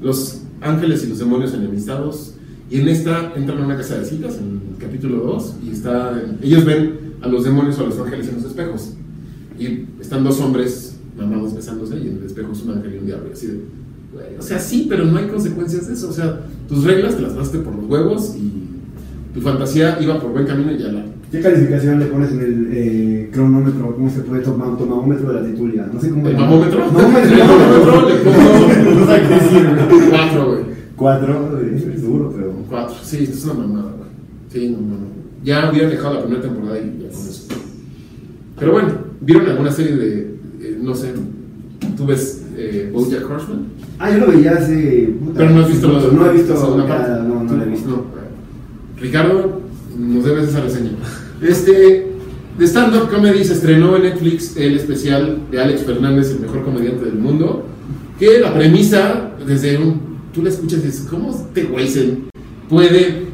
Los 0.00 0.42
ángeles 0.60 1.02
y 1.04 1.08
los 1.08 1.18
demonios 1.18 1.54
enemistados, 1.54 2.34
y 2.70 2.80
en 2.80 2.88
esta 2.88 3.32
entran 3.34 3.58
a 3.58 3.64
una 3.64 3.76
casa 3.76 3.98
de 3.98 4.04
citas, 4.04 4.36
en 4.38 4.60
el 4.72 4.78
capítulo 4.78 5.24
2, 5.24 5.54
y 5.66 5.70
está, 5.72 6.22
ellos 6.40 6.64
ven 6.64 7.14
a 7.20 7.26
los 7.26 7.42
demonios 7.42 7.78
o 7.80 7.82
a 7.82 7.86
los 7.86 7.98
ángeles 7.98 8.28
en 8.28 8.36
los 8.36 8.44
espejos, 8.44 8.92
y 9.58 9.86
están 10.00 10.22
dos 10.22 10.40
hombres 10.40 10.93
mamados 11.16 11.54
besándose, 11.54 11.98
y 11.98 12.08
en 12.08 12.18
el 12.18 12.24
espejo 12.24 12.52
es 12.52 12.62
un 12.62 12.72
ángel 12.72 12.94
y 12.94 12.98
un 12.98 13.06
diablo, 13.06 13.28
y 13.28 13.32
así 13.32 13.46
de, 13.46 13.60
güey, 14.12 14.36
o 14.38 14.42
sea, 14.42 14.58
sí, 14.58 14.86
pero 14.88 15.04
no 15.04 15.18
hay 15.18 15.26
consecuencias 15.26 15.88
de 15.88 15.94
eso, 15.94 16.10
o 16.10 16.12
sea, 16.12 16.40
tus 16.68 16.84
reglas 16.84 17.16
te 17.16 17.22
las 17.22 17.34
daste 17.34 17.58
por 17.58 17.74
los 17.74 17.86
huevos, 17.86 18.34
y 18.36 19.32
tu 19.34 19.40
fantasía 19.40 19.98
iba 20.00 20.20
por 20.20 20.32
buen 20.32 20.46
camino 20.46 20.72
y 20.72 20.78
ya 20.78 20.92
la 20.92 21.04
¿Qué 21.34 21.40
calificación 21.40 21.98
le 21.98 22.06
pones 22.06 22.30
en 22.30 22.40
el 22.40 22.68
eh, 22.72 23.30
cronómetro? 23.32 23.92
¿Cómo 23.96 24.08
se 24.08 24.20
puede 24.20 24.42
tomar? 24.42 24.78
Tomamómetro 24.78 25.32
de 25.32 25.40
la 25.40 25.46
titulia. 25.48 25.90
No 25.92 26.00
sé 26.00 26.10
cómo. 26.10 26.28
¿El 26.28 26.36
mamómetro? 26.36 26.86
Mamómetro. 26.92 27.32
El 27.32 27.38
mamómetro 27.38 28.08
le 28.08 28.14
pongo 28.18 29.00
No 29.00 29.06
sé 29.06 29.22
qué 29.22 29.34
decir, 29.34 29.66
güey. 29.66 30.10
cuatro, 30.10 30.46
güey. 30.46 30.60
Cuatro, 30.94 31.60
es 31.74 32.02
duro, 32.02 32.32
pero. 32.36 32.52
Cuatro, 32.70 32.94
sí, 33.02 33.24
es 33.24 33.44
una 33.46 33.54
mamada, 33.54 33.94
güey. 33.96 34.10
Sí, 34.52 34.70
no, 34.70 34.78
no, 34.78 34.94
no. 34.94 35.06
Ya 35.42 35.68
hubieran 35.72 35.90
dejado 35.90 36.14
la 36.14 36.20
primera 36.20 36.42
temporada 36.42 36.78
y 36.78 37.02
ya 37.02 37.08
con 37.08 37.26
eso. 37.26 37.48
Pero 38.56 38.72
bueno, 38.72 38.88
¿vieron 39.20 39.46
alguna 39.48 39.72
serie 39.72 39.96
de, 39.96 40.33
eh, 40.64 40.78
no 40.80 40.94
sé, 40.94 41.12
tú 41.96 42.06
ves 42.06 42.42
eh, 42.56 42.90
Bojack 42.92 43.28
Horseman? 43.30 43.66
Ah, 43.98 44.10
yo 44.10 44.18
lo 44.26 44.32
veía 44.32 44.52
hace. 44.52 45.14
puta, 45.20 45.38
Pero 45.38 45.50
no 45.50 45.60
has 45.62 45.68
visto 45.68 45.88
la 45.92 46.00
No 46.00 46.26
he 46.30 46.32
visto. 46.32 46.56
segunda 46.56 46.86
cada- 46.86 47.06
parte. 47.18 47.28
No, 47.28 47.42
no 47.44 47.56
la 47.56 47.64
he 47.64 47.68
visto. 47.68 47.88
No. 47.90 48.04
Ricardo, 49.00 49.60
nos 49.98 50.24
debes 50.24 50.48
esa 50.48 50.60
reseña. 50.60 50.90
Este, 51.42 52.06
de 52.58 52.64
stand-up 52.66 53.10
comedy 53.10 53.44
se 53.44 53.52
estrenó 53.54 53.96
en 53.96 54.04
Netflix 54.04 54.56
el 54.56 54.76
especial 54.76 55.40
de 55.50 55.60
Alex 55.60 55.82
Fernández, 55.82 56.30
el 56.30 56.40
mejor 56.40 56.64
comediante 56.64 57.04
del 57.04 57.16
mundo. 57.16 57.66
Que 58.18 58.38
la 58.40 58.54
premisa, 58.54 59.32
desde 59.46 59.76
un. 59.76 60.00
Tú 60.32 60.42
la 60.42 60.48
escuchas 60.48 60.80
y 60.82 60.86
dices, 60.86 61.06
¿cómo 61.10 61.30
este 61.30 61.64
güey 61.64 61.86
se 61.88 62.16
puede 62.68 63.24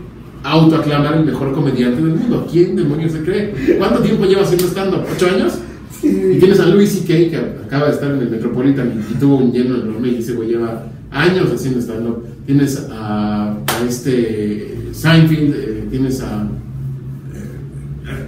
autoaclamar 0.42 1.18
el 1.18 1.24
mejor 1.26 1.52
comediante 1.52 2.02
del 2.02 2.14
mundo? 2.14 2.46
¿Quién 2.50 2.74
demonios 2.74 3.12
se 3.12 3.20
cree? 3.22 3.76
¿Cuánto 3.78 4.00
tiempo 4.00 4.24
lleva 4.24 4.42
haciendo 4.42 4.66
stand-up? 4.66 5.02
¿Ocho 5.14 5.26
años? 5.26 5.58
Y 6.02 6.38
tienes 6.38 6.60
a 6.60 6.66
Louis 6.66 6.90
C.K. 6.90 7.06
que 7.06 7.36
acaba 7.66 7.86
de 7.86 7.92
estar 7.92 8.10
en 8.10 8.20
el 8.20 8.30
Metropolitan 8.30 9.04
y, 9.10 9.14
tuvo 9.14 9.36
un 9.36 9.52
lleno 9.52 9.76
enorme 9.76 10.08
y 10.08 10.16
ese 10.16 10.32
güey 10.32 10.48
lleva 10.48 10.86
años 11.10 11.50
haciendo 11.52 11.80
stand-up. 11.80 12.24
Tienes 12.46 12.86
a, 12.90 13.52
a 13.52 13.84
este 13.88 14.90
Seinfeld, 14.92 15.54
eh, 15.54 15.86
tienes 15.90 16.20
a... 16.20 16.48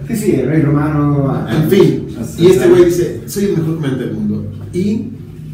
Sí, 0.06 0.16
sí, 0.16 0.32
el 0.32 0.48
Rey 0.48 0.62
Romano. 0.62 1.46
En 1.48 1.70
fin, 1.70 2.06
y 2.38 2.46
este 2.46 2.68
güey 2.68 2.84
dice, 2.86 3.22
soy 3.26 3.46
el 3.46 3.56
mejor 3.56 3.76
comediante 3.76 4.04
del 4.04 4.14
mundo. 4.14 4.52
Y 4.72 5.08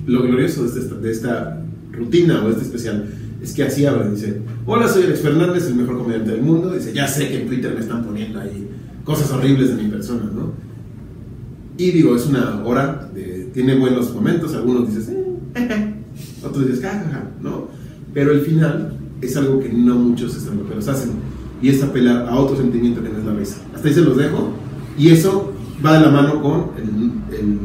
lo 0.07 0.23
glorioso 0.23 0.67
de 0.67 0.81
esta, 0.81 0.95
de 0.97 1.11
esta 1.11 1.63
rutina 1.93 2.43
o 2.43 2.47
de 2.47 2.53
este 2.53 2.65
especial 2.65 3.07
es 3.43 3.53
que 3.53 3.63
así 3.63 3.87
habla, 3.87 4.09
dice, 4.09 4.41
hola, 4.67 4.89
soy 4.89 5.05
Alex 5.05 5.21
Fernández, 5.21 5.67
el 5.67 5.77
mejor 5.77 5.99
comediante 5.99 6.33
del 6.33 6.43
mundo. 6.43 6.73
Dice, 6.73 6.93
ya 6.93 7.07
sé 7.07 7.29
que 7.29 7.43
en 7.43 7.47
Twitter 7.47 7.73
me 7.75 7.81
están 7.81 8.05
poniendo 8.05 8.41
ahí 8.41 8.69
cosas 9.05 9.31
horribles 9.31 9.77
de 9.77 9.83
mi 9.83 9.89
persona, 9.89 10.31
¿no? 10.35 10.53
Y 11.79 11.93
digo, 11.93 12.15
es 12.17 12.27
una 12.27 12.63
hora, 12.65 13.09
de- 13.15 13.49
tiene 13.55 13.77
buenos 13.77 14.13
momentos, 14.15 14.55
algunos 14.55 14.89
dices, 14.89 15.09
eh, 15.09 15.25
otros 16.45 16.67
dices, 16.67 16.83
jajaja, 16.83 17.23
¿no? 17.41 17.69
Pero 18.13 18.33
el 18.33 18.41
final 18.43 18.95
es 19.23 19.37
algo 19.37 19.61
que 19.61 19.71
no 19.73 19.95
muchos 19.95 20.37
estandoperos 20.37 20.87
hacen, 20.89 21.13
y 21.63 21.69
es 21.71 21.83
apelar 21.83 22.29
a 22.29 22.35
otro 22.37 22.57
sentimiento 22.57 23.03
que 23.03 23.09
no 23.09 23.19
es 23.19 23.25
la 23.25 23.33
risa. 23.35 23.57
Hasta 23.75 23.89
ahí 23.89 23.95
se 23.95 24.01
los 24.03 24.17
dejo, 24.17 24.51
y 24.99 25.11
eso 25.11 25.53
va 25.85 25.95
de 25.99 26.05
la 26.05 26.11
mano 26.11 26.43
con 26.43 26.71
el, 26.77 27.37
el 27.37 27.59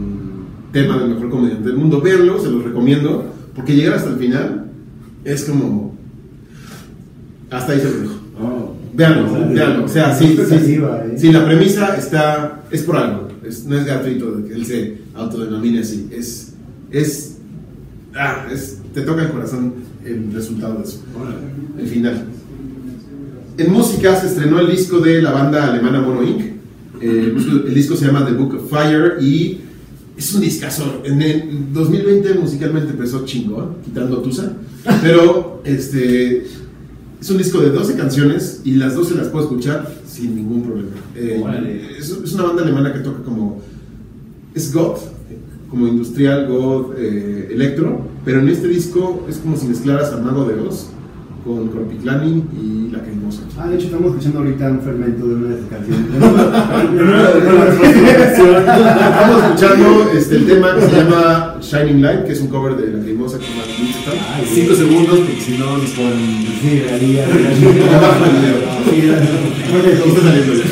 tema 0.72 0.98
del 1.00 1.10
mejor 1.16 1.30
comediante 1.30 1.68
del 1.70 1.78
mundo. 1.78 2.00
Véanlo, 2.02 2.40
se 2.40 2.50
los 2.52 2.64
recomiendo, 2.64 3.26
porque 3.56 3.76
llegar 3.76 3.96
hasta 3.96 4.12
el 4.12 4.18
final 4.18 4.68
es 5.26 5.44
como... 5.46 5.96
Hasta 7.50 7.74
ahí 7.74 7.80
se 7.80 7.86
los 7.86 8.02
dejo. 8.02 8.14
Oh. 8.42 8.76
Veanlo, 8.96 9.50
veanlo. 9.54 9.86
O 9.86 9.88
sea, 9.88 10.14
sí, 10.16 10.36
sí, 10.38 10.56
sí, 10.66 10.74
¿eh? 10.76 11.14
sí, 11.18 11.32
la 11.32 11.46
premisa 11.46 11.96
está, 11.98 12.64
es 12.72 12.84
por 12.84 12.96
algo. 12.98 13.23
Es- 13.54 13.66
no 13.66 13.78
es 13.78 13.86
gratuito 13.86 14.44
que 14.46 14.54
él 14.54 14.66
se 14.66 14.98
autodenomine 15.14 15.80
así. 15.80 16.08
Es, 16.12 16.54
es, 16.92 17.38
ah, 18.16 18.48
es, 18.52 18.80
te 18.94 19.02
toca 19.02 19.24
el 19.24 19.30
corazón 19.30 19.74
el 20.04 20.34
resultado 20.34 20.80
de 20.80 20.84
eso. 20.84 21.02
El 21.80 21.88
final. 21.88 22.26
En 23.58 23.72
música 23.72 24.20
se 24.20 24.28
estrenó 24.28 24.60
el 24.60 24.72
disco 24.72 25.00
de 25.00 25.22
la 25.22 25.32
banda 25.32 25.72
alemana 25.72 26.02
Mono 26.02 26.24
Inc. 26.24 26.42
Eh, 27.00 27.34
el, 27.36 27.74
disco, 27.74 27.96
se 27.96 28.06
llama 28.06 28.26
The 28.26 28.34
Book 28.34 28.56
of 28.56 28.70
Fire 28.70 29.22
y 29.22 29.60
es 30.18 30.34
un 30.34 30.42
discazo. 30.42 31.02
En 31.04 31.22
el 31.22 31.74
2020 31.74 32.34
musicalmente 32.36 32.92
empezó 32.92 33.26
chingón, 33.26 33.76
quitando 33.84 34.18
Tusa. 34.20 34.54
Pero 35.02 35.62
este 35.64 36.48
es 37.22 37.30
un 37.30 37.38
disco 37.38 37.60
de 37.60 37.70
12 37.70 37.96
canciones 37.96 38.62
y 38.66 38.72
las 38.76 38.96
12 38.96 39.16
las 39.16 39.28
puedo 39.28 39.46
escuchar 39.46 39.94
sin 40.14 40.36
ningún 40.36 40.62
problema. 40.64 40.92
Eh, 41.16 41.98
es 41.98 42.34
una 42.34 42.44
banda 42.44 42.64
alemana 42.64 42.94
que 42.94 43.00
toca 43.00 43.24
como. 43.24 43.62
Es 44.54 44.72
goth, 44.72 45.00
como 45.70 45.88
industrial, 45.88 46.48
goth, 46.48 46.94
eh, 46.98 47.50
electro, 47.52 48.02
pero 48.24 48.40
en 48.40 48.50
este 48.50 48.68
disco 48.68 49.26
es 49.28 49.38
como 49.38 49.58
si 49.58 49.68
mezclaras 49.68 50.14
a 50.14 50.18
Mago 50.18 50.46
de 50.46 50.60
Oz 50.60 50.90
con 51.44 51.68
Corpiclani 51.68 52.44
y 52.54 52.90
La 52.92 53.04
Cremosa. 53.04 53.42
Ah, 53.58 53.68
de 53.68 53.76
hecho, 53.76 53.86
estamos 53.86 54.12
escuchando 54.12 54.40
ahorita 54.40 54.72
un 54.72 54.82
fragmento 54.82 55.28
de 55.28 55.36
una 55.36 55.50
de 55.50 55.62
sus 55.62 55.70
canciones. 55.70 56.06
Estamos 59.04 59.44
escuchando 59.44 60.12
este, 60.16 60.36
el 60.38 60.46
tema 60.46 60.76
que 60.76 60.82
se 60.82 60.92
llama 60.96 61.58
Shining 61.62 62.02
Light, 62.02 62.26
que 62.26 62.32
es 62.34 62.42
un 62.42 62.48
cover 62.48 62.78
de 62.78 62.98
La 62.98 63.04
Cremosa 63.04 63.38
Matt 63.38 63.80
Winston. 63.80 64.14
Ay, 64.34 64.46
cinco 64.54 64.74
segundos, 64.74 65.20
porque 65.20 65.42
si 65.42 65.58
no 65.58 65.78
nos 65.78 65.90
ponen. 65.92 66.48
Sí, 66.62 66.80
realía, 66.80 67.26
Abajo 67.26 68.26
el 68.26 68.32
video. 68.32 68.58
¿Cómo 70.00 70.16
está 70.16 70.22
saliendo 70.22 70.54
ya? 70.54 70.64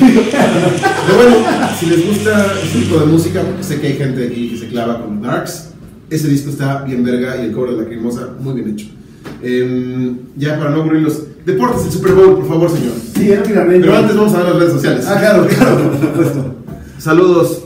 Pero 1.07 1.17
bueno, 1.17 1.35
si 1.77 1.85
les 1.87 2.07
gusta 2.07 2.53
este 2.63 2.79
tipo 2.79 2.99
de 2.99 3.05
música, 3.07 3.41
porque 3.41 3.63
sé 3.63 3.81
que 3.81 3.87
hay 3.87 3.93
gente 3.93 4.27
aquí 4.27 4.49
que 4.49 4.57
se 4.57 4.67
clava 4.67 5.01
con 5.01 5.21
Darks, 5.21 5.71
ese 6.09 6.27
disco 6.27 6.49
está 6.49 6.83
bien 6.83 7.03
verga 7.03 7.37
y 7.37 7.47
el 7.47 7.51
cover 7.51 7.71
de 7.71 7.83
la 7.83 7.87
cremosa 7.87 8.35
muy 8.39 8.53
bien 8.53 8.69
hecho. 8.69 8.87
Em, 9.43 10.17
ya 10.37 10.57
para 10.57 10.71
no 10.71 10.81
aburrirlos, 10.81 11.23
deportes 11.45 11.85
el 11.85 11.91
Super 11.91 12.13
Bowl, 12.13 12.37
por 12.37 12.47
favor, 12.47 12.69
señor. 12.69 12.93
Sí, 13.15 13.33
rápidamente. 13.33 13.87
Pero 13.87 13.97
antes 13.97 14.15
vamos 14.15 14.33
a 14.33 14.37
ver 14.37 14.47
las 14.47 14.55
redes 14.57 14.73
sociales. 14.73 15.05
Ah, 15.07 15.17
claro, 15.19 15.47
claro, 15.47 15.77
por 15.77 15.99
supuesto. 15.99 16.55
Saludos. 16.97 17.63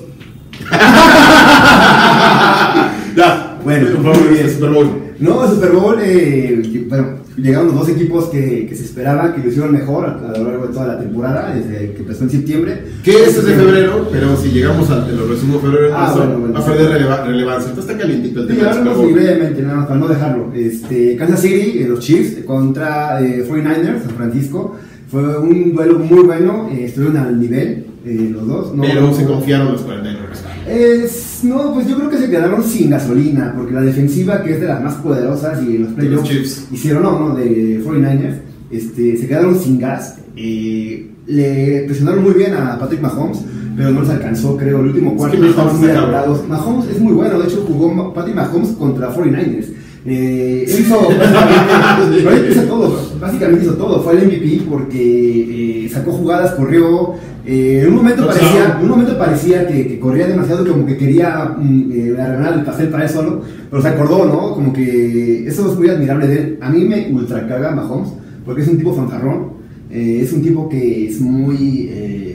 ya, 3.15 3.57
Bueno, 3.63 3.95
por 3.95 4.13
favor, 4.13 4.49
Super 4.49 4.69
Bowl. 4.69 4.87
No, 5.19 5.49
Super 5.49 5.71
Bowl, 5.71 5.97
eh, 6.01 6.85
bueno, 6.87 7.07
llegaron 7.37 7.67
los 7.67 7.75
dos 7.75 7.89
equipos 7.89 8.25
que, 8.25 8.65
que 8.67 8.75
se 8.75 8.83
esperaba 8.85 9.33
que 9.35 9.41
lo 9.41 9.49
hicieron 9.49 9.71
mejor 9.71 10.05
a, 10.05 10.31
a 10.33 10.37
lo 10.37 10.45
largo 10.51 10.67
de 10.67 10.73
toda 10.73 10.87
la 10.87 10.99
temporada, 10.99 11.53
desde 11.53 11.91
que 11.93 11.99
empezó 12.01 12.23
en 12.23 12.29
septiembre. 12.29 12.83
Que 13.03 13.11
este 13.11 13.39
es 13.39 13.45
de 13.45 13.53
febrero, 13.55 14.07
pero 14.11 14.35
si 14.37 14.49
llegamos 14.49 14.89
al, 14.89 15.15
lo 15.17 15.27
resumo 15.27 15.59
febrero 15.59 15.93
Ah, 15.95 16.01
marzo, 16.03 16.17
bueno, 16.19 16.39
bueno. 16.39 16.53
va 16.53 16.59
a 16.59 16.65
perder 16.65 16.89
releva- 16.91 17.25
relevancia. 17.25 17.69
Entonces 17.69 17.91
está 17.91 18.01
calientito 18.01 18.41
el 18.41 18.47
Sí, 18.49 18.55
tema 18.55 18.93
Bowl. 18.93 19.13
brevemente, 19.13 19.61
nada 19.61 19.75
más 19.77 19.87
para 19.87 19.99
no 19.99 20.07
dejarlo. 20.07 20.51
Este, 20.55 21.15
Kansas 21.17 21.41
City, 21.41 21.79
eh, 21.79 21.87
los 21.87 21.99
Chiefs, 21.99 22.43
contra 22.45 23.21
eh, 23.21 23.45
49ers, 23.47 24.01
San 24.05 24.15
Francisco. 24.15 24.75
Fue 25.09 25.37
un 25.39 25.73
duelo 25.75 25.99
muy 25.99 26.23
bueno, 26.23 26.67
eh, 26.71 26.85
estuvieron 26.85 27.17
al 27.17 27.39
nivel 27.39 27.85
eh, 28.05 28.29
los 28.31 28.47
dos. 28.47 28.73
No, 28.75 28.81
Pero 28.83 29.13
se 29.13 29.23
confiaron 29.25 29.71
los 29.71 29.85
49ers. 29.85 30.41
Es- 30.67 31.39
no, 31.43 31.73
pues 31.73 31.87
yo 31.87 31.95
creo 31.97 32.09
que 32.09 32.17
se 32.17 32.29
quedaron 32.29 32.63
sin 32.63 32.89
gasolina, 32.89 33.53
porque 33.55 33.73
la 33.73 33.81
defensiva, 33.81 34.41
que 34.43 34.53
es 34.53 34.61
de 34.61 34.67
las 34.67 34.83
más 34.83 34.95
poderosas 34.95 35.61
y 35.63 35.77
los 35.77 35.89
playoffs 35.93 36.27
hicieron, 36.71 37.03
no, 37.03 37.19
no, 37.29 37.35
de 37.35 37.81
49ers, 37.83 38.39
este, 38.71 39.17
se 39.17 39.27
quedaron 39.27 39.57
sin 39.59 39.79
gas. 39.79 40.17
eh, 40.37 41.11
le 41.27 41.83
presionaron 41.87 42.23
muy 42.23 42.33
bien 42.33 42.53
a 42.53 42.77
Patrick 42.77 43.01
Mahomes, 43.01 43.39
pero 43.75 43.89
no 43.91 44.01
les 44.01 44.09
alcanzó, 44.11 44.55
creo, 44.57 44.79
el 44.81 44.87
último 44.87 45.15
cuarto. 45.15 45.37
que 45.37 45.47
Mahomes 45.55 45.73
estaban 45.89 46.11
muy. 46.11 46.47
Mahomes 46.49 46.89
es 46.89 46.99
muy 46.99 47.13
bueno, 47.13 47.39
de 47.39 47.47
hecho 47.47 47.65
jugó 47.67 48.13
Patrick 48.13 48.35
Mahomes 48.35 48.69
contra 48.71 49.11
49ers. 49.15 49.65
Eh, 50.07 50.65
él 50.67 50.81
hizo 50.81 50.99
básicamente, 50.99 52.51
hizo 52.51 52.61
todo, 52.63 52.99
básicamente 53.19 53.65
hizo 53.65 53.73
todo, 53.73 54.03
fue 54.03 54.13
el 54.13 54.27
MVP 54.27 54.61
porque 54.69 55.85
eh, 55.85 55.89
sacó 55.89 56.11
jugadas, 56.11 56.53
corrió, 56.53 57.13
eh, 57.43 57.81
en 57.81 57.89
un 57.89 57.95
momento 57.95 58.27
parecía, 58.27 58.79
un 58.79 58.87
momento 58.87 59.17
parecía 59.17 59.67
que, 59.67 59.87
que 59.87 59.99
corría 59.99 60.27
demasiado, 60.27 60.67
como 60.67 60.85
que 60.85 60.97
quería 60.97 61.55
mm, 61.57 61.91
eh, 61.91 62.21
arreglar 62.21 62.53
el 62.53 62.63
pastel 62.63 62.89
para 62.89 63.05
él 63.05 63.09
solo, 63.09 63.41
pero 63.71 63.81
se 63.81 63.87
acordó, 63.87 64.25
¿no? 64.25 64.53
Como 64.53 64.71
que 64.73 65.47
eso 65.47 65.71
es 65.71 65.77
muy 65.77 65.89
admirable 65.89 66.27
de 66.27 66.37
él. 66.37 66.59
A 66.61 66.69
mí 66.69 66.85
me 66.85 67.09
ultra 67.11 67.47
caga 67.47 67.71
Mahomes, 67.71 68.09
porque 68.45 68.61
es 68.61 68.67
un 68.67 68.77
tipo 68.77 68.93
fanfarrón, 68.93 69.55
es 69.89 70.31
un 70.33 70.41
tipo 70.43 70.69
que 70.69 71.07
es 71.07 71.19
muy 71.19 71.89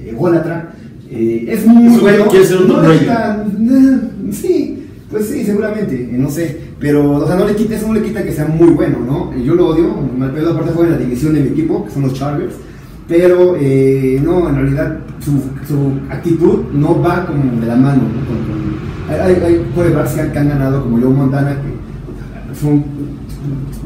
ególatra, 0.09 0.73
es 1.09 1.67
muy 1.67 1.99
bueno. 1.99 2.27
quiere 2.27 2.47
ser 2.47 2.63
un 2.63 2.69
no 2.69 4.33
sí, 4.33 4.87
pues 5.11 5.27
sí, 5.27 5.45
seguramente, 5.45 6.09
no 6.13 6.31
sé. 6.31 6.70
Pero, 6.81 7.11
o 7.13 7.27
sea, 7.27 7.37
no 7.37 7.47
le 7.47 7.55
quita, 7.55 7.77
eso 7.77 7.87
no 7.89 7.93
le 7.95 8.03
quita 8.03 8.25
que 8.25 8.33
sea 8.33 8.47
muy 8.47 8.69
bueno, 8.71 8.99
¿no? 9.07 9.33
Eh, 9.35 9.43
Yo 9.45 9.55
lo 9.55 9.69
odio, 9.69 9.95
mal 10.17 10.33
pedo, 10.33 10.53
aparte 10.53 10.73
juega 10.75 10.95
en 10.95 10.99
la 10.99 11.05
división 11.05 11.35
de 11.35 11.43
mi 11.43 11.49
equipo, 11.51 11.85
que 11.85 11.91
son 11.91 12.03
los 12.03 12.15
Chargers. 12.15 12.55
Pero, 13.07 13.57
eh, 13.61 14.19
no, 14.25 14.49
en 14.49 14.55
realidad, 14.57 14.99
su, 15.23 15.33
su 15.69 15.93
actitud 16.11 16.61
no 16.73 17.01
va 17.03 17.27
como 17.27 17.61
de 17.61 17.67
la 17.67 17.77
mano, 17.77 18.03
¿no? 18.05 18.27
Con- 18.27 18.47
con- 18.47 18.81
hay, 19.11 19.33
hay, 19.45 19.67
quarterbacks 19.75 20.13
que 20.13 20.21
han, 20.23 20.33
que 20.33 20.39
han 20.39 20.49
ganado, 20.49 20.83
como 20.85 20.99
Joe 21.01 21.11
Montana, 21.11 21.57
que 21.61 22.59
son 22.59 22.85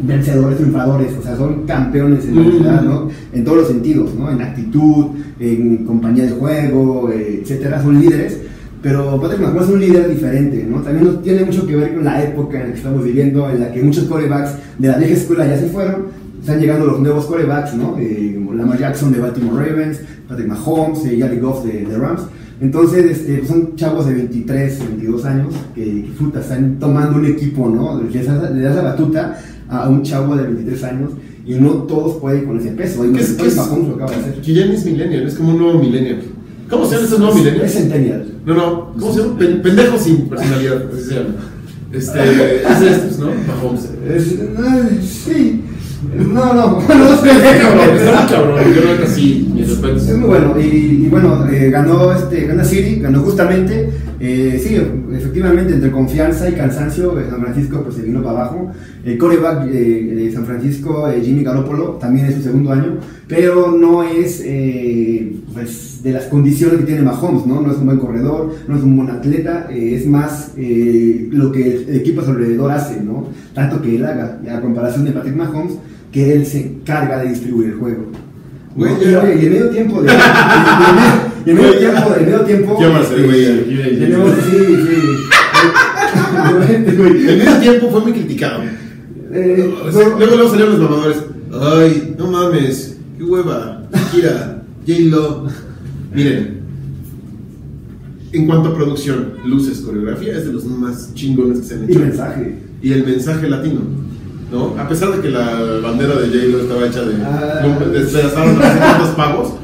vencedores, 0.02 0.58
triunfadores, 0.58 1.12
o 1.18 1.22
sea, 1.22 1.36
son 1.36 1.62
campeones 1.66 2.26
en 2.26 2.36
la 2.36 2.42
realidad, 2.42 2.82
¿no? 2.82 3.08
En 3.32 3.44
todos 3.44 3.58
los 3.58 3.68
sentidos, 3.68 4.14
¿no? 4.14 4.30
En 4.30 4.42
actitud, 4.42 5.06
en 5.40 5.84
compañía 5.84 6.24
de 6.24 6.30
juego, 6.32 7.10
eh, 7.10 7.40
etcétera, 7.42 7.82
son 7.82 8.00
líderes. 8.00 8.38
Pero 8.84 9.18
Patrick 9.20 9.40
Mahomes 9.40 9.62
es 9.64 9.68
un 9.70 9.80
líder 9.80 10.08
diferente, 10.10 10.66
¿no? 10.70 10.76
También 10.82 11.06
no- 11.06 11.18
tiene 11.20 11.42
mucho 11.44 11.66
que 11.66 11.74
ver 11.74 11.94
con 11.94 12.04
la 12.04 12.22
época 12.22 12.58
en 12.60 12.66
la 12.66 12.70
que 12.72 12.76
estamos 12.78 13.02
viviendo, 13.02 13.48
en 13.50 13.58
la 13.60 13.72
que 13.72 13.82
muchos 13.82 14.04
corebacks 14.04 14.50
de 14.78 14.88
la 14.88 14.98
vieja 14.98 15.14
escuela 15.14 15.46
ya 15.46 15.58
se 15.58 15.68
fueron, 15.68 16.08
están 16.38 16.60
llegando 16.60 16.84
los 16.86 17.00
nuevos 17.00 17.24
corebacks, 17.24 17.74
¿no? 17.74 17.96
Eh, 17.98 18.38
Lamar 18.54 18.78
Jackson 18.78 19.10
de 19.10 19.18
Baltimore 19.20 19.68
Ravens, 19.70 19.98
Patrick 20.28 20.46
Mahomes, 20.48 21.04
eh, 21.06 21.16
Jared 21.18 21.40
Goff 21.42 21.64
de, 21.64 21.86
de 21.86 21.96
Rams. 21.98 22.20
Entonces, 22.60 23.04
este, 23.06 23.38
pues 23.38 23.48
son 23.48 23.74
chavos 23.74 24.06
de 24.06 24.14
23, 24.14 24.78
22 24.78 25.24
años 25.24 25.54
que, 25.74 25.82
que 25.84 26.10
puta, 26.18 26.40
están 26.40 26.78
tomando 26.78 27.18
un 27.18 27.26
equipo, 27.26 27.68
¿no? 27.68 28.00
Le 28.00 28.22
das, 28.22 28.76
la 28.76 28.82
batuta 28.82 29.40
a 29.68 29.88
un 29.88 30.02
chavo 30.02 30.36
de 30.36 30.42
23 30.44 30.84
años 30.84 31.10
Y 31.46 31.54
no 31.54 31.70
todos 31.84 32.18
pueden 32.20 32.44
con 32.44 32.58
ese 32.60 32.70
peso. 32.72 33.04
Y 33.04 33.12
¿Qué 33.12 33.20
es, 33.22 33.32
qué 33.32 33.46
es? 33.48 33.56
Mahomes 33.56 33.88
lo 33.88 33.94
acaba 33.96 34.10
de 34.12 34.16
hacer. 34.18 34.34
Que 34.42 34.54
ya 34.54 34.66
ni 34.66 34.74
es 34.74 34.84
millennial, 34.84 35.26
es 35.26 35.34
como 35.34 35.50
un 35.52 35.58
nuevo 35.58 35.78
millennial. 35.80 36.20
¿Cómo 36.70 36.84
se 36.84 36.92
llaman 36.92 37.06
esos 37.06 37.18
nuevos 37.18 37.36
Es 37.38 37.42
millennials? 37.44 37.72
centennial. 37.72 38.33
No, 38.44 38.54
no, 38.54 38.92
¿cómo 38.98 39.12
se 39.12 39.20
llama? 39.22 39.38
Pen- 39.38 39.62
pendejos 39.62 40.02
sin 40.02 40.28
personalidad, 40.28 40.82
así 40.92 41.02
se 41.08 41.14
llama. 41.14 41.34
Este, 41.92 42.62
es 42.62 42.80
estos, 42.82 43.18
¿no? 43.20 43.26
Mahomes. 43.46 43.88
Es- 44.08 44.32
eh, 44.32 45.00
sí. 45.02 45.64
No, 46.14 46.52
no, 46.52 46.80
no 46.86 47.16
sé. 47.22 47.30
Está 47.30 48.20
muy 48.20 48.30
cabrón, 48.30 48.74
yo 48.74 48.82
creo 48.82 49.00
que 49.00 49.06
sí, 49.06 49.50
mis 49.54 49.68
respetos. 49.70 50.06
Es 50.08 50.16
muy 50.18 50.28
bueno, 50.28 50.54
y, 50.60 50.64
y 51.06 51.08
bueno, 51.10 51.46
eh, 51.50 51.70
ganó, 51.70 52.12
este, 52.12 52.46
gana 52.46 52.62
City, 52.64 52.96
ganó 53.00 53.20
justamente, 53.22 53.90
eh, 54.26 54.58
sí, 54.58 54.74
efectivamente, 55.14 55.74
entre 55.74 55.90
confianza 55.90 56.48
y 56.48 56.54
cansancio, 56.54 57.20
eh, 57.20 57.26
San 57.28 57.42
Francisco 57.42 57.82
pues 57.82 57.96
se 57.96 58.02
vino 58.02 58.22
para 58.22 58.40
abajo. 58.40 58.72
El 59.04 59.18
coreback 59.18 59.66
eh, 59.66 60.14
de 60.14 60.32
San 60.32 60.46
Francisco, 60.46 61.06
eh, 61.10 61.20
Jimmy 61.22 61.44
Garoppolo, 61.44 61.98
también 62.00 62.24
es 62.24 62.36
su 62.36 62.42
segundo 62.42 62.72
año, 62.72 62.96
pero 63.28 63.72
no 63.72 64.02
es 64.02 64.42
pues, 65.52 66.02
de 66.02 66.12
las 66.12 66.24
condiciones 66.24 66.78
que 66.78 66.86
tiene 66.86 67.02
Mahomes, 67.02 67.44
¿no? 67.44 67.60
No 67.60 67.70
es 67.70 67.76
un 67.76 67.84
buen 67.84 67.98
corredor, 67.98 68.54
no 68.66 68.76
es 68.76 68.82
un 68.82 68.96
buen 68.96 69.10
atleta, 69.10 69.68
es 69.70 70.06
más 70.06 70.52
lo 70.56 71.52
que 71.52 71.84
el 71.86 71.96
equipo 71.96 72.22
a 72.22 72.24
su 72.24 72.30
alrededor 72.30 72.70
hace, 72.70 73.02
¿no? 73.02 73.28
Tanto 73.52 73.82
que 73.82 73.96
él 73.96 74.06
haga, 74.06 74.40
a 74.50 74.60
comparación 74.62 75.04
de 75.04 75.12
Patrick 75.12 75.36
Mahomes, 75.36 75.74
que 76.10 76.32
él 76.32 76.46
se 76.46 76.64
encarga 76.64 77.18
de 77.18 77.28
distribuir 77.28 77.70
el 77.70 77.74
juego. 77.74 78.04
Güey, 78.74 78.92
¿no? 78.92 79.02
ya- 79.02 79.34
y, 79.34 79.50
medio 79.50 79.68
tiempo 79.68 80.00
de. 80.02 80.10
Y 81.46 81.50
en 81.50 81.56
medio 81.56 81.78
tiempo, 81.78 82.14
en 82.18 82.24
medio 82.24 82.40
tiempo. 82.40 82.74
Güey, 82.76 83.44
este, 83.44 83.96
tenemos- 83.98 84.30
sí, 84.50 84.56
sí. 84.58 84.96
Güey, 86.56 87.28
El 87.28 87.38
medio 87.38 87.56
tiempo 87.60 87.90
fue 87.90 88.00
muy 88.00 88.12
criticado. 88.12 88.62
eh, 89.32 89.74
luego, 89.92 90.18
luego 90.18 90.48
salieron 90.50 90.78
los 90.78 90.90
mamadores. 90.90 91.18
Ay, 91.52 92.14
no 92.18 92.26
mames, 92.30 92.96
qué 93.18 93.24
hueva. 93.24 93.82
Shakira, 93.92 94.62
J-Lo. 94.86 95.46
Miren, 96.14 96.60
en 98.32 98.46
cuanto 98.46 98.70
a 98.70 98.74
producción, 98.74 99.34
luces, 99.44 99.80
coreografía, 99.80 100.36
es 100.36 100.46
de 100.46 100.52
los 100.52 100.64
más 100.64 101.12
chingones 101.14 101.60
que 101.60 101.64
se 101.66 101.74
han 101.74 101.84
y 101.88 101.92
hecho. 101.92 102.00
mensaje. 102.00 102.58
Y 102.82 102.92
el 102.92 103.04
mensaje 103.06 103.48
latino. 103.48 103.80
¿no? 104.52 104.74
A 104.78 104.88
pesar 104.88 105.10
de 105.12 105.20
que 105.20 105.30
la 105.30 105.80
bandera 105.82 106.14
de 106.16 106.26
J-Lo 106.28 106.58
estaba 106.60 106.86
hecha 106.86 107.02
de. 107.02 107.14
Ah. 107.24 107.60
tantos 108.34 109.08
pavos 109.16 109.54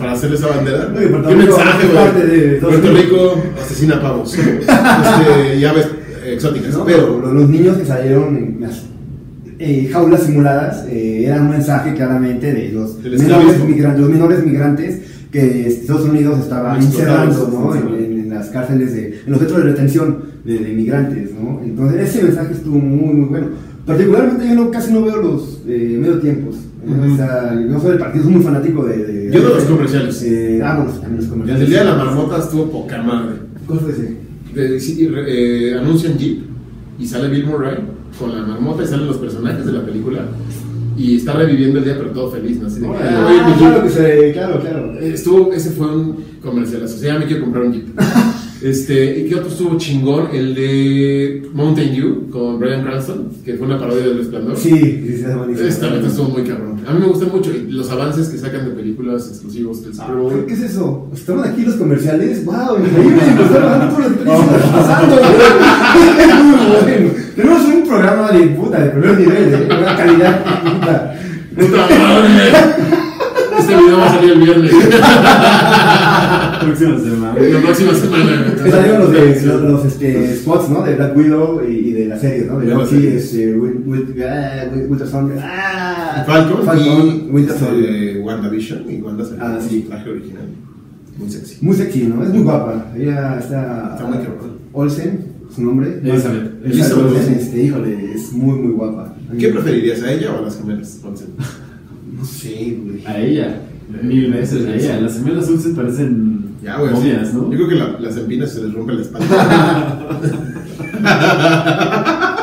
para 0.00 0.12
hacer 0.12 0.32
esa 0.32 0.48
bandera. 0.48 0.88
Oye, 0.96 1.06
¿Qué 1.28 1.36
mensaje, 1.36 1.86
güey? 1.86 2.60
Puerto. 2.60 2.92
Rico 2.92 3.42
asesina 3.62 4.00
pavos. 4.00 4.34
Este, 4.36 5.56
y 5.58 5.64
aves 5.64 5.86
exóticas. 6.26 6.74
¿no? 6.76 6.84
Pero. 6.84 7.20
Los, 7.32 7.48
niños 7.48 7.76
que 7.76 7.84
salieron 7.84 8.36
en 8.36 8.56
las 8.60 8.82
eh, 9.58 9.88
jaulas 9.92 10.22
simuladas 10.24 10.86
eh, 10.88 11.24
eran 11.26 11.42
un 11.42 11.50
mensaje 11.50 11.94
claramente 11.94 12.52
de 12.52 12.72
los 12.72 12.98
menores, 12.98 13.62
migrantes, 13.64 14.00
los 14.00 14.10
menores 14.10 14.44
migrantes 14.44 15.00
que 15.30 15.66
Estados 15.68 16.06
Unidos 16.08 16.40
estaba 16.40 16.76
encerrando 16.76 17.48
¿no? 17.52 17.74
en, 17.76 18.04
en- 18.04 18.20
en 18.20 18.30
las 18.30 18.48
cárceles, 18.48 18.94
de, 18.94 19.20
en 19.26 19.30
los 19.30 19.38
centros 19.38 19.58
de 19.62 19.70
retención 19.70 20.22
de, 20.44 20.58
de 20.58 20.72
migrantes. 20.72 21.30
¿no? 21.34 21.60
Entonces 21.62 22.08
ese 22.08 22.22
mensaje 22.24 22.52
estuvo 22.54 22.78
muy, 22.78 23.14
muy 23.14 23.28
bueno. 23.28 23.48
Particularmente 23.86 24.46
yo 24.48 24.54
no, 24.54 24.70
casi 24.70 24.92
no 24.92 25.02
veo 25.04 25.16
los 25.22 25.60
eh, 25.66 25.96
medio 26.00 26.18
tiempos. 26.20 26.56
¿no? 26.84 27.02
Ujú. 27.04 27.12
O 27.12 27.16
sea, 27.16 27.54
yo 27.60 27.80
soy 27.80 27.90
del 27.90 27.98
partido, 27.98 28.24
soy 28.24 28.32
muy 28.34 28.42
fanático 28.42 28.84
de... 28.84 28.96
de- 29.04 29.30
Yo 29.32 29.42
de 29.48 29.54
los 29.54 29.64
comerciales. 29.64 30.22
Eh, 30.22 30.60
ah, 30.64 30.76
bueno, 30.76 30.92
también 30.92 31.16
los 31.16 31.24
El 31.24 31.30
comerciales. 31.30 31.60
del 31.60 31.70
día 31.70 31.78
de 31.80 31.84
la 31.98 32.04
marmota 32.04 32.38
estuvo 32.38 32.70
poca 32.70 33.02
madre. 33.02 33.36
¿Cuál 33.66 33.80
fue 33.80 33.90
ese? 33.92 34.16
De- 34.54 34.80
sí, 34.80 35.08
eh, 35.26 35.76
anuncian 35.78 36.16
Jeep 36.18 36.42
y 36.98 37.06
sale 37.06 37.28
Bill 37.28 37.46
Murray 37.46 37.76
con 38.18 38.34
la 38.34 38.42
marmota 38.46 38.82
y 38.82 38.86
salen 38.86 39.06
los 39.06 39.16
personajes 39.18 39.64
de 39.64 39.72
la 39.72 39.84
película 39.84 40.22
y 40.96 41.16
está 41.16 41.32
reviviendo 41.34 41.78
el 41.78 41.84
día 41.84 41.96
pero 41.96 42.10
todo 42.10 42.30
feliz, 42.30 42.58
¿no? 42.60 42.66
Así 42.66 42.80
de 42.80 42.86
Ah, 42.88 43.54
claro 43.58 43.82
que 43.84 43.88
se, 43.90 44.32
claro, 44.32 44.60
claro. 44.60 44.94
Eh, 45.00 45.12
Estuvo, 45.14 45.52
ese 45.52 45.70
fue 45.70 45.94
un 45.96 46.16
comercial, 46.42 46.82
o 46.82 46.88
sea, 46.88 47.12
ya 47.14 47.18
me 47.18 47.26
quiero 47.26 47.42
comprar 47.42 47.64
un 47.64 47.72
Jeep. 47.72 47.86
Este, 48.62 49.20
¿y 49.20 49.28
qué 49.28 49.36
otro 49.36 49.48
estuvo 49.48 49.78
chingón? 49.78 50.28
El 50.34 50.54
de 50.54 51.48
Mountain 51.54 51.94
Dew 51.94 52.30
con 52.30 52.58
Brian 52.58 52.82
Cranston, 52.82 53.30
que 53.42 53.54
fue 53.54 53.66
una 53.66 53.78
parodia 53.78 54.02
del 54.04 54.18
Resplandor. 54.18 54.56
Sí, 54.56 54.70
sí, 54.70 55.16
sí. 55.16 55.64
Esta 55.66 55.90
neta 55.90 56.08
estuvo 56.08 56.28
muy 56.28 56.44
cabrón. 56.44 56.78
A 56.86 56.92
mí 56.92 57.00
me 57.00 57.06
gustan 57.06 57.30
mucho 57.30 57.50
los 57.68 57.90
avances 57.90 58.28
que 58.28 58.36
sacan 58.36 58.68
de 58.68 58.74
películas 58.74 59.28
exclusivos 59.28 59.82
del 59.82 59.94
Super 59.94 60.14
Bowl. 60.14 60.32
Ah, 60.34 60.44
¿Qué 60.46 60.54
es 60.54 60.60
eso? 60.60 61.08
¿Estaban 61.14 61.50
aquí 61.50 61.62
los 61.62 61.76
comerciales? 61.76 62.44
¡Wow! 62.44 62.78
Increíble, 62.84 63.22
nos 63.34 63.46
están 63.46 63.88
está 63.88 64.72
pasando. 64.72 65.16
Es 66.18 66.44
muy 66.44 66.66
bueno. 66.84 67.10
Tenemos 67.36 67.64
un 67.64 67.88
programa 67.88 68.30
de 68.30 68.46
puta, 68.48 68.78
de 68.78 68.90
primer 68.90 69.18
nivel, 69.18 69.50
de 69.50 69.74
una 69.74 69.96
calidad 69.96 70.44
puta. 70.62 71.14
¡Puta 71.56 71.88
madre! 71.98 73.09
Este 73.60 73.76
video 73.76 73.98
va 73.98 74.06
a 74.06 74.14
salir 74.14 74.30
el 74.32 74.38
viernes. 74.40 74.70
Próxima 76.60 76.98
semana. 76.98 77.34
La 77.40 77.60
próxima 77.60 77.94
semana. 77.94 78.54
Salieron 78.58 79.00
los, 79.00 79.12
de, 79.12 79.42
los, 79.46 79.62
los, 79.62 79.84
este, 79.86 80.36
spots, 80.36 80.68
¿no? 80.70 80.82
De 80.82 80.94
Black 80.94 81.16
Widow 81.16 81.62
y, 81.68 81.72
y 81.72 81.92
de 81.92 82.06
la 82.06 82.18
serie, 82.18 82.46
¿no? 82.46 82.58
De 82.60 82.66
Loki, 82.66 83.06
este, 83.06 83.54
ah, 83.54 83.56
Win- 83.58 84.86
Winter 84.88 85.06
Soldier. 85.08 85.38
¡Ah! 85.42 86.24
Falcon, 86.26 86.64
Falcon, 86.64 86.86
y 87.28 87.30
Winter 87.30 87.56
Soldier. 87.58 87.90
este, 87.90 88.20
WandaVision 88.20 88.90
y 88.90 89.00
Wanda 89.00 89.24
Ah, 89.40 89.58
sí. 89.66 89.86
traje 89.88 90.10
original. 90.10 90.42
Muy 91.18 91.30
sexy. 91.30 91.56
Muy 91.60 91.76
sexy, 91.76 92.06
¿no? 92.06 92.22
Es 92.22 92.30
muy 92.30 92.42
guapa. 92.42 92.86
Ella 92.96 93.38
está. 93.38 93.90
Está 93.94 94.06
muy. 94.06 94.18
Olsen, 94.72 95.24
su 95.54 95.62
nombre. 95.62 95.98
Elizabeth. 96.02 96.64
Elizabeth 96.64 97.28
este, 97.36 97.62
híjole, 97.62 98.12
es 98.14 98.32
muy, 98.32 98.58
muy 98.58 98.72
guapa. 98.72 99.14
¿Qué 99.38 99.48
preferirías, 99.48 100.02
a 100.02 100.12
ella 100.12 100.32
o 100.32 100.38
a 100.38 100.42
las 100.42 100.56
gemelas? 100.58 100.98
No 102.16 102.24
sé, 102.24 102.78
güey. 102.82 103.04
A 103.06 103.18
ella. 103.18 103.60
Mil 104.02 104.32
veces 104.32 104.66
a 104.66 104.74
ella. 104.74 105.00
Las 105.00 105.14
gemelas 105.14 105.48
Olsen 105.48 105.74
parecen 105.74 106.44
Ya, 106.62 106.76
güey. 106.78 106.90
sí. 106.90 106.94
momias, 106.96 107.34
¿no? 107.34 107.44
Yo 107.50 107.56
creo 107.56 107.68
que 107.68 107.74
la- 107.76 107.98
las 108.00 108.16
empinas 108.16 108.52
se 108.52 108.62
les 108.64 108.72
rompe 108.74 108.92
la 108.94 109.02
espalda. 109.02 110.08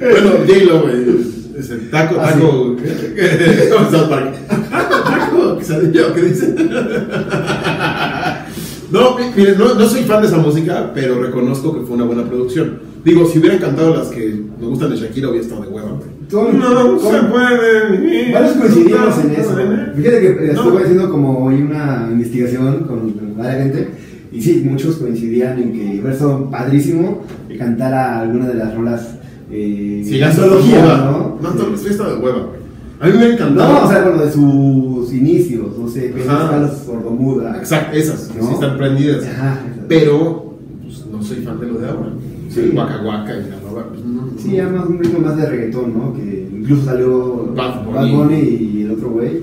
bueno, 0.00 0.30
J-Lo, 0.46 0.82
güey. 0.82 1.28
Es 1.58 1.70
el 1.70 1.90
taco, 1.90 2.16
Ah, 2.20 2.30
taco. 2.32 2.76
Como 2.76 3.90
South 3.90 4.08
Park. 4.08 4.34
Taco, 4.70 5.58
¿Qué 6.14 6.22
dice? 6.22 6.54
No, 8.90 9.18
mi- 9.18 9.24
miren, 9.36 9.58
no, 9.58 9.74
no 9.74 9.86
soy 9.88 10.04
fan 10.04 10.22
de 10.22 10.28
esa 10.28 10.38
música, 10.38 10.92
pero 10.94 11.20
reconozco 11.20 11.74
que 11.74 11.82
fue 11.84 11.96
una 11.96 12.04
buena 12.04 12.24
producción. 12.24 12.78
Digo, 13.04 13.26
si 13.26 13.38
hubieran 13.38 13.58
cantado 13.58 13.94
las 13.94 14.08
que 14.08 14.40
me 14.58 14.66
gustan 14.66 14.90
de 14.90 14.96
Shakira, 14.96 15.28
hubiera 15.28 15.44
estado 15.44 15.62
de 15.62 15.68
hueva, 15.68 15.90
güey. 15.90 16.08
Todo- 16.28 16.52
No 16.52 16.68
todo- 16.98 17.10
se 17.10 17.18
puede 17.24 17.96
vivir. 17.96 18.32
Varios 18.34 18.52
coincidimos 18.54 19.18
en 19.24 19.32
No 19.32 19.38
eso. 19.38 19.56
Fíjate 19.96 20.20
que 20.20 20.52
No. 20.52 20.52
estuve 20.52 20.82
haciendo 20.82 21.10
como 21.10 21.44
hoy 21.46 21.62
una 21.62 22.08
investigación 22.10 22.84
con, 22.84 23.14
varias 23.36 23.62
gente 23.64 23.88
y 24.30 24.42
sí, 24.42 24.62
muchos 24.68 24.96
coincidían 24.96 25.58
en 25.58 25.72
que 25.72 26.00
verso 26.02 26.48
padrísimo 26.50 27.22
cantara 27.58 28.20
alguna 28.20 28.46
de 28.48 28.54
las 28.54 28.74
rolas 28.74 29.14
eh, 29.50 30.02
Sí, 30.04 30.18
la 30.18 30.28
antología, 30.30 30.80
hueva. 30.82 30.96
¿no? 30.98 31.38
No, 31.40 31.48
todo 31.56 31.74
esto 31.74 32.04
de 32.04 32.22
hueva, 32.22 32.38
güey. 32.38 32.58
A 33.00 33.06
mí 33.06 33.12
me 33.16 33.24
ha 33.24 33.32
encantado. 33.32 33.72
No, 33.72 33.84
o 33.86 33.88
sea, 33.90 34.02
bueno, 34.02 34.22
de 34.22 34.30
sus 34.32 35.12
inicios, 35.14 35.78
no 35.78 35.88
sé, 35.88 36.12
los 36.14 36.78
sordomuda. 36.84 37.56
Exacto, 37.56 37.96
esas, 37.96 38.30
¿No? 38.38 38.46
sí 38.48 38.54
están 38.54 38.76
prendidas. 38.76 39.24
Ajá. 39.24 39.60
Pero 39.88 40.56
pues, 40.82 41.06
no 41.10 41.22
soy 41.22 41.38
fan 41.38 41.58
de 41.60 41.66
lo 41.68 41.78
de 41.78 41.88
ahora. 41.88 42.10
Sí. 42.62 42.70
El 42.70 42.76
Waka 42.76 43.02
Waka 43.04 43.32
y 43.36 43.50
la 43.50 43.60
roba. 43.60 43.88
Pues, 43.88 44.04
no, 44.04 44.28
Sí, 44.38 44.52
ya 44.52 44.68
más 44.68 44.86
un 44.88 44.98
ritmo 44.98 45.18
más 45.20 45.36
de 45.36 45.46
reggaetón, 45.46 45.94
¿no? 45.96 46.14
Que 46.14 46.48
incluso 46.52 46.84
salió 46.84 47.52
Bad 47.54 47.84
Bunny. 47.84 48.36
y 48.38 48.82
el 48.82 48.90
otro 48.92 49.10
güey. 49.10 49.40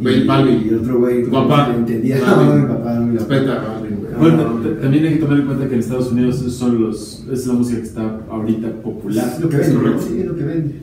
Y- 0.00 0.26
Balvin. 0.26 0.62
Y 0.64 0.68
el 0.68 0.78
otro 0.80 0.98
güey. 0.98 1.22
Guapa. 1.24 1.68
no 1.68 1.74
Entendía. 1.78 2.20
Balvin. 2.20 2.48
No, 2.48 2.54
mi 2.56 2.62
papá, 2.74 2.94
no, 2.94 3.00
papá. 3.06 3.12
Respeta, 3.12 3.64
Balvin, 3.68 3.96
güey. 4.00 4.14
Bueno, 4.18 4.44
también 4.80 5.04
hay 5.06 5.14
que 5.14 5.18
tomar 5.20 5.38
en 5.40 5.46
cuenta 5.46 5.66
que 5.68 5.74
en 5.74 5.80
Estados 5.80 6.12
Unidos 6.12 6.36
son 6.52 6.80
los, 6.82 7.26
es 7.32 7.46
la 7.46 7.52
música 7.54 7.78
que 7.80 7.86
está 7.86 8.20
ahorita 8.30 8.68
popular. 8.82 9.26
Es 9.34 9.40
lo 9.40 9.48
que 9.48 9.56
Es 9.56 9.62
vende, 9.68 9.76
correcto. 9.82 10.02
sí, 10.08 10.20
es 10.20 10.26
lo 10.26 10.36
que 10.36 10.42
vende. 10.44 10.74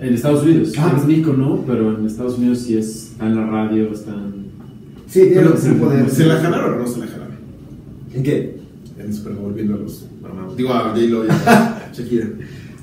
En 0.00 0.14
Estados 0.14 0.42
Unidos, 0.44 0.72
Ah. 0.78 0.94
es 0.96 1.06
Nico, 1.06 1.32
¿no? 1.32 1.64
Pero 1.66 1.98
en 1.98 2.06
Estados 2.06 2.38
Unidos 2.38 2.58
sí 2.60 2.76
es, 2.78 3.10
está 3.12 3.26
en 3.26 3.34
la 3.36 3.46
radio, 3.46 3.90
está 3.90 4.12
en... 4.12 4.46
Sí, 5.06 5.22
tiene 5.32 5.48
un 5.48 5.78
poder. 5.80 6.08
¿Se 6.10 6.24
la 6.26 6.36
jalaron 6.36 6.74
o 6.74 6.82
no 6.82 6.86
se 6.86 7.00
la 7.00 7.06
jalaron? 7.06 7.34
¿En 8.14 8.22
qué? 8.22 8.58
En 8.98 9.06
el 9.06 9.12
Super 9.14 9.32
Bowl 9.34 9.52
viendo 9.54 9.74
a 9.74 9.78
los. 9.78 10.06
Digo 10.56 10.72
a 10.74 10.80
J-Lo 10.90 11.24
y 11.24 11.28
a 11.28 11.90
Shakira. 11.92 12.26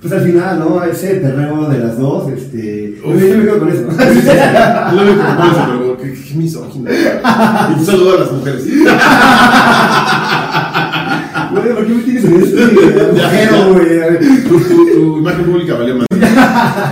Pues 0.02 0.14
al 0.14 0.22
final, 0.22 0.60
¿no? 0.60 0.84
Ese 0.84 1.16
terreno 1.16 1.68
de 1.68 1.80
las 1.80 1.98
dos, 1.98 2.32
este. 2.32 3.00
Uf. 3.04 3.20
Yo 3.20 3.38
me 3.38 3.44
quedo 3.44 3.60
con 3.60 3.70
eso. 3.70 3.88
Es 3.90 4.94
lo 4.94 5.02
único 5.02 5.18
que 5.18 5.34
puedo 5.36 5.54
Super 5.54 5.78
Bowl. 5.78 5.98
Qué, 5.98 6.14
qué 6.14 6.34
misógino. 6.36 6.90
Y 6.92 7.80
un 7.80 7.86
saludo 7.86 8.18
a 8.18 8.20
las 8.22 8.32
mujeres. 8.32 8.64
Güey, 11.52 11.74
¿por 11.76 11.86
qué 11.86 11.94
me 11.94 12.04
tienes 12.04 12.26
en 12.26 12.34
este 12.42 12.64
agujero, 12.64 13.74
güey? 13.74 14.02
A 14.02 14.06
ver. 14.08 14.20
Tu, 14.48 14.60
tu- 14.60 14.92
tu 14.94 15.18
imagen 15.20 15.46
pública 15.46 15.76
valió 15.76 15.96
más. 15.98 16.08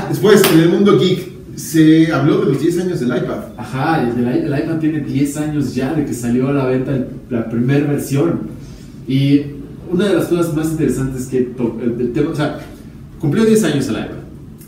Después, 0.09 0.41
en 0.53 0.59
el 0.59 0.69
mundo 0.69 0.97
geek, 0.99 1.31
se 1.55 2.11
habló 2.11 2.39
de 2.45 2.51
los 2.53 2.61
10 2.61 2.79
años 2.79 2.99
del 2.99 3.09
iPad. 3.09 3.37
Ajá, 3.57 4.01
el, 4.03 4.25
el, 4.25 4.53
el 4.53 4.59
iPad 4.63 4.77
tiene 4.79 4.99
10 4.99 5.37
años 5.37 5.73
ya 5.75 5.93
de 5.93 6.05
que 6.05 6.13
salió 6.13 6.49
a 6.49 6.53
la 6.53 6.65
venta 6.65 6.91
el- 6.91 7.07
la 7.29 7.49
primera 7.49 7.85
versión. 7.87 8.41
Y 9.07 9.41
una 9.93 10.07
de 10.07 10.15
las 10.15 10.25
cosas 10.25 10.55
más 10.55 10.71
interesantes 10.71 11.27
que... 11.27 11.37
el- 11.37 11.95
el 12.01 12.11
tema- 12.13 12.31
o 12.31 12.35
sea, 12.35 12.59
cumplió 13.19 13.45
10 13.45 13.63
años 13.63 13.87
el 13.89 13.95
iPad. 13.95 14.15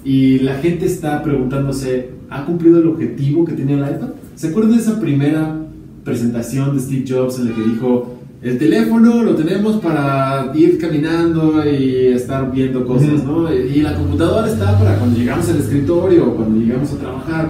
y 0.03 0.39
la 0.39 0.55
gente 0.59 0.85
está 0.85 1.21
preguntándose, 1.23 2.11
¿ha 2.29 2.45
cumplido 2.45 2.79
el 2.79 2.87
objetivo 2.87 3.43
que 3.45 3.53
tenía 3.53 3.75
el 3.75 3.95
iPad? 3.95 4.09
¿Se 4.35 4.47
acuerdan 4.49 4.73
de 4.75 4.81
esa 4.81 4.99
primera 4.99 5.55
presentación 6.03 6.75
de 6.75 6.81
Steve 6.81 7.05
Jobs 7.07 7.39
en 7.39 7.49
la 7.49 7.55
que 7.55 7.61
dijo, 7.63 8.15
el 8.43 8.59
teléfono 8.59 9.23
lo 9.23 9.33
tenemos 9.35 9.77
para 9.77 10.51
ir 10.55 10.77
caminando 10.77 11.63
y 11.67 12.07
estar 12.13 12.51
viendo 12.51 12.85
cosas, 12.85 13.23
¿no? 13.23 13.51
Y 13.51 13.81
la 13.81 13.95
computadora 13.95 14.47
está 14.47 14.77
para 14.77 14.97
cuando 14.99 15.17
llegamos 15.17 15.49
al 15.49 15.57
escritorio 15.57 16.27
o 16.27 16.35
cuando 16.35 16.59
llegamos 16.63 16.91
a 16.93 16.97
trabajar. 16.97 17.49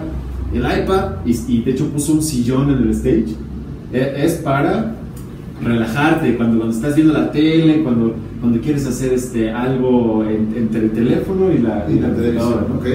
El 0.54 0.62
iPad, 0.62 1.16
y, 1.26 1.36
y 1.54 1.62
de 1.64 1.72
hecho 1.72 1.88
puso 1.90 2.14
un 2.14 2.22
sillón 2.22 2.70
en 2.70 2.78
el 2.84 2.92
stage, 2.92 3.26
e- 3.92 4.14
es 4.26 4.36
para 4.36 4.96
relajarte, 5.64 6.36
cuando, 6.36 6.58
cuando 6.58 6.76
estás 6.76 6.96
viendo 6.96 7.14
la 7.14 7.32
tele, 7.32 7.82
cuando, 7.84 8.14
cuando 8.42 8.60
quieres 8.62 8.86
hacer 8.86 9.14
este, 9.14 9.52
algo 9.52 10.24
en- 10.24 10.54
entre 10.56 10.82
el 10.86 10.92
teléfono 10.92 11.52
y 11.52 11.60
la, 11.60 11.86
y 11.90 12.00
la 12.00 12.10
computadora, 12.10 12.66
¿no? 12.70 12.76
Ok. 12.80 12.86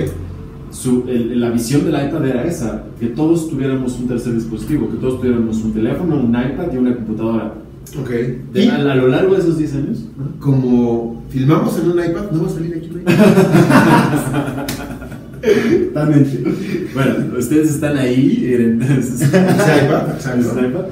Su- 0.70 1.04
el- 1.08 1.40
la 1.40 1.50
visión 1.50 1.84
del 1.84 1.94
iPad 1.94 2.26
era 2.26 2.44
esa, 2.44 2.84
que 3.00 3.06
todos 3.06 3.48
tuviéramos 3.50 3.98
un 3.98 4.06
tercer 4.08 4.34
dispositivo, 4.34 4.88
que 4.88 4.96
todos 4.98 5.20
tuviéramos 5.20 5.56
un 5.64 5.72
teléfono, 5.72 6.16
un 6.16 6.30
iPad 6.30 6.72
y 6.72 6.76
una 6.76 6.94
computadora. 6.94 7.54
Ok. 7.98 8.10
De- 8.52 8.64
Y 8.64 8.68
a, 8.68 8.76
a 8.76 8.94
lo 8.94 9.08
largo 9.08 9.34
de 9.34 9.40
esos 9.40 9.58
10 9.58 9.74
años, 9.74 10.04
como 10.38 11.24
filmamos 11.30 11.76
en 11.80 11.90
un 11.90 11.98
iPad, 11.98 12.30
no 12.30 12.42
va 12.42 12.46
a 12.48 12.50
salir 12.50 12.74
aquí 12.76 12.90
un 12.94 13.00
iPad. 13.00 13.14
Totalmente. 15.88 16.44
bueno, 16.94 17.14
ustedes 17.38 17.70
están 17.70 17.96
ahí, 17.96 18.52
en 18.54 18.82
en 18.82 18.92
exacto. 18.92 19.38
ese 20.38 20.60
iPad. 20.68 20.84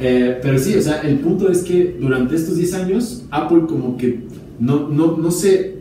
Eh, 0.00 0.38
pero 0.42 0.58
sí, 0.58 0.74
o 0.76 0.82
sea, 0.82 1.00
el 1.02 1.18
punto 1.18 1.48
es 1.50 1.62
que 1.62 1.96
durante 2.00 2.34
estos 2.34 2.56
10 2.56 2.74
años, 2.74 3.24
Apple 3.30 3.62
como 3.68 3.96
que 3.96 4.20
no, 4.58 4.88
no, 4.88 5.16
no 5.16 5.30
se, 5.30 5.74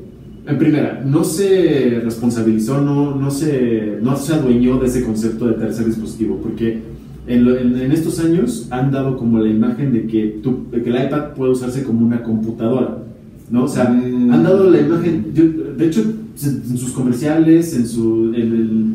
en 0.48 0.58
primera, 0.60 1.04
no 1.06 1.24
se 1.24 2.00
responsabilizó, 2.04 2.80
no, 2.82 3.16
no, 3.16 3.32
se, 3.32 3.98
no 4.02 4.16
se 4.16 4.34
adueñó 4.34 4.78
de 4.78 4.88
ese 4.88 5.04
concepto 5.04 5.48
de 5.48 5.54
tercer 5.54 5.86
dispositivo, 5.88 6.38
porque 6.44 6.80
en, 7.26 7.92
estos 7.92 8.20
años 8.20 8.68
han 8.70 8.92
dado 8.92 9.18
como 9.18 9.40
la 9.40 9.50
imagen 9.50 9.94
de 9.94 10.06
que, 10.06 10.40
tu- 10.44 10.70
que 10.70 10.90
el 10.90 11.06
iPad 11.06 11.34
puede 11.36 11.52
usarse 11.54 11.84
como 11.84 12.06
una 12.06 12.22
computadora, 12.22 12.98
¿no? 13.50 13.64
O 13.64 13.68
sea, 13.68 13.88
han 13.88 14.44
dado 14.44 14.70
la 14.70 14.80
imagen, 14.80 15.34
de 15.34 15.86
hecho, 15.88 16.02
en 16.02 16.78
sus 16.78 16.92
comerciales, 16.92 17.76
en, 17.76 17.88
su, 17.88 18.32
en, 18.36 18.42
el- 18.42 18.94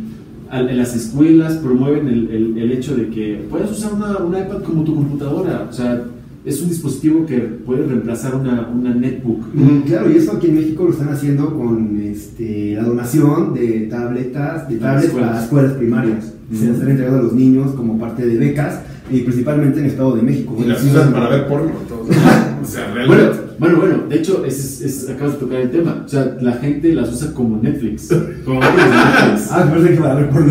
en 0.52 0.76
las 0.78 0.94
escuelas 0.96 1.54
promueven 1.56 2.08
el, 2.08 2.28
el- 2.30 2.58
el 2.58 2.72
hecho 2.72 2.96
de 2.96 3.08
que 3.08 3.44
puedes 3.50 3.70
usar 3.70 3.92
una, 3.94 4.18
un 4.18 4.32
iPad 4.34 4.62
como 4.62 4.84
tu 4.84 4.94
computadora, 4.94 5.66
o 5.70 5.72
sea, 5.72 6.02
es 6.44 6.62
un 6.62 6.68
dispositivo 6.70 7.26
que 7.26 7.38
puede 7.38 7.84
reemplazar 7.84 8.34
una, 8.34 8.68
una 8.68 8.94
netbook. 8.94 9.42
Mm, 9.52 9.80
Claro, 9.86 10.10
y 10.10 10.16
eso 10.16 10.32
aquí 10.32 10.46
en 10.46 10.54
México 10.54 10.84
lo 10.84 10.90
están 10.90 11.10
haciendo 11.10 11.54
con 11.54 12.00
este, 12.00 12.74
la 12.76 12.84
donación 12.84 13.52
de 13.54 13.88
tabletas, 13.90 14.68
de 14.68 14.76
Para 14.76 14.92
tablets 14.92 15.06
escuelas. 15.08 15.30
para 15.30 15.42
escuelas 15.44 15.72
primarias. 15.72 16.24
Se 16.50 16.56
Ujú. 16.56 16.64
las 16.66 16.74
están 16.76 16.90
entregando 16.90 17.18
a 17.18 17.22
los 17.24 17.32
niños 17.34 17.72
como 17.72 17.98
parte 17.98 18.24
de 18.26 18.36
becas, 18.38 18.80
y 19.10 19.20
principalmente 19.20 19.78
en 19.78 19.84
el 19.86 19.90
Estado 19.90 20.16
de 20.16 20.22
México. 20.22 20.56
Y 20.58 20.64
las 20.68 20.82
usan 20.84 21.12
para 21.12 21.28
ver 21.28 21.46
porno. 21.46 21.72
O 22.60 22.64
sea, 22.64 22.88
Bueno, 22.90 23.06
realmente. 23.14 23.40
bueno, 23.58 23.76
bueno, 23.78 24.02
de 24.08 24.16
hecho, 24.16 24.44
es, 24.44 24.80
es- 24.82 25.08
acabas 25.08 25.34
de 25.34 25.38
tocar 25.40 25.60
el 25.60 25.70
tema. 25.70 26.02
O 26.04 26.08
sea, 26.08 26.36
la 26.40 26.52
gente 26.54 26.92
las 26.94 27.10
usa 27.12 27.32
como 27.32 27.56
Netflix. 27.62 28.08
Como 28.44 28.60
Netflix. 28.60 29.48
Ah, 29.50 29.64
me 29.64 29.70
parece 29.70 29.94
que 29.94 30.00
para 30.00 30.14
ver 30.16 30.28
por 30.30 30.42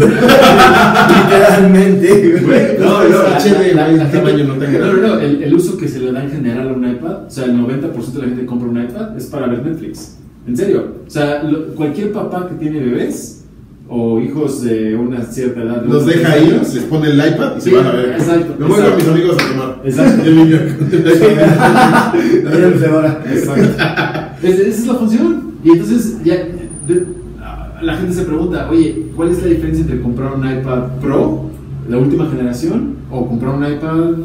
Literalmente. 1.17 2.39
Güey, 2.41 2.77
No, 2.79 3.03
no, 3.03 3.09
la- 3.23 3.37
HD, 3.37 3.51
la- 3.51 3.57
güey, 3.57 3.73
la 3.75 3.87
el 3.89 3.99
gente- 3.99 4.17
tamaño 4.17 4.43
no 4.45 4.55
No, 4.55 4.93
no, 4.93 5.07
no, 5.15 5.19
el, 5.19 5.43
el 5.43 5.53
uso 5.53 5.77
que 5.77 5.87
se 5.87 5.99
le 5.99 6.11
da 6.11 6.23
en 6.23 6.31
general 6.31 6.69
a 6.69 6.73
un 6.73 6.87
iPad, 6.89 7.25
o 7.27 7.29
sea, 7.29 7.45
el 7.45 7.53
90% 7.55 8.11
de 8.13 8.19
la 8.19 8.25
gente 8.25 8.41
que 8.41 8.45
compra 8.47 8.69
un 8.69 8.81
iPad 8.81 9.17
es 9.17 9.25
para 9.27 9.47
ver 9.47 9.63
Netflix. 9.65 10.17
En 10.47 10.55
serio. 10.55 10.95
O 11.05 11.09
sea, 11.09 11.43
lo- 11.43 11.67
cualquier 11.75 12.11
papá 12.11 12.47
que 12.47 12.55
tiene 12.55 12.79
bebés 12.79 13.36
o 13.89 14.19
hijos 14.19 14.63
de 14.63 14.95
una 14.95 15.23
cierta 15.23 15.61
edad. 15.63 15.85
Los 15.85 16.05
deja 16.05 16.19
10 16.19 16.41
ahí, 16.43 16.49
años, 16.55 16.73
les 16.73 16.83
pone 16.85 17.09
el 17.09 17.17
iPad 17.17 17.57
y 17.57 17.61
se 17.61 17.69
Sí, 17.69 17.75
van 17.75 17.85
a 17.87 17.91
ver. 17.91 18.09
exacto, 18.11 18.55
Me 18.59 18.65
voy 18.67 18.81
con 18.81 18.95
mis 18.97 19.07
amigos 19.07 19.37
a 19.39 19.47
tomar. 19.51 19.81
Exacto. 19.85 20.23
Y 20.25 20.27
el 20.27 20.35
niño 20.35 20.57
con 20.77 20.87
el 20.91 20.99
iPad. 20.99 22.13
Mira, 22.55 22.67
mecedora. 22.69 23.23
Exacto. 23.31 23.83
Es- 24.43 24.59
esa 24.59 24.81
es 24.81 24.87
la 24.87 24.95
función. 24.95 25.51
Y 25.63 25.69
entonces 25.71 26.17
ya 26.23 26.35
de- 26.87 27.05
la 27.81 27.95
gente 27.97 28.13
se 28.13 28.23
pregunta, 28.23 28.67
oye, 28.71 29.05
¿cuál 29.15 29.29
es 29.29 29.41
la 29.41 29.47
diferencia 29.49 29.83
entre 29.83 30.01
comprar 30.01 30.33
un 30.33 30.43
iPad 30.45 30.99
Pro, 31.01 31.49
la 31.87 31.97
última 31.97 32.27
generación, 32.29 32.95
o 33.11 33.27
comprar 33.27 33.55
un 33.55 33.63
iPad 33.65 34.15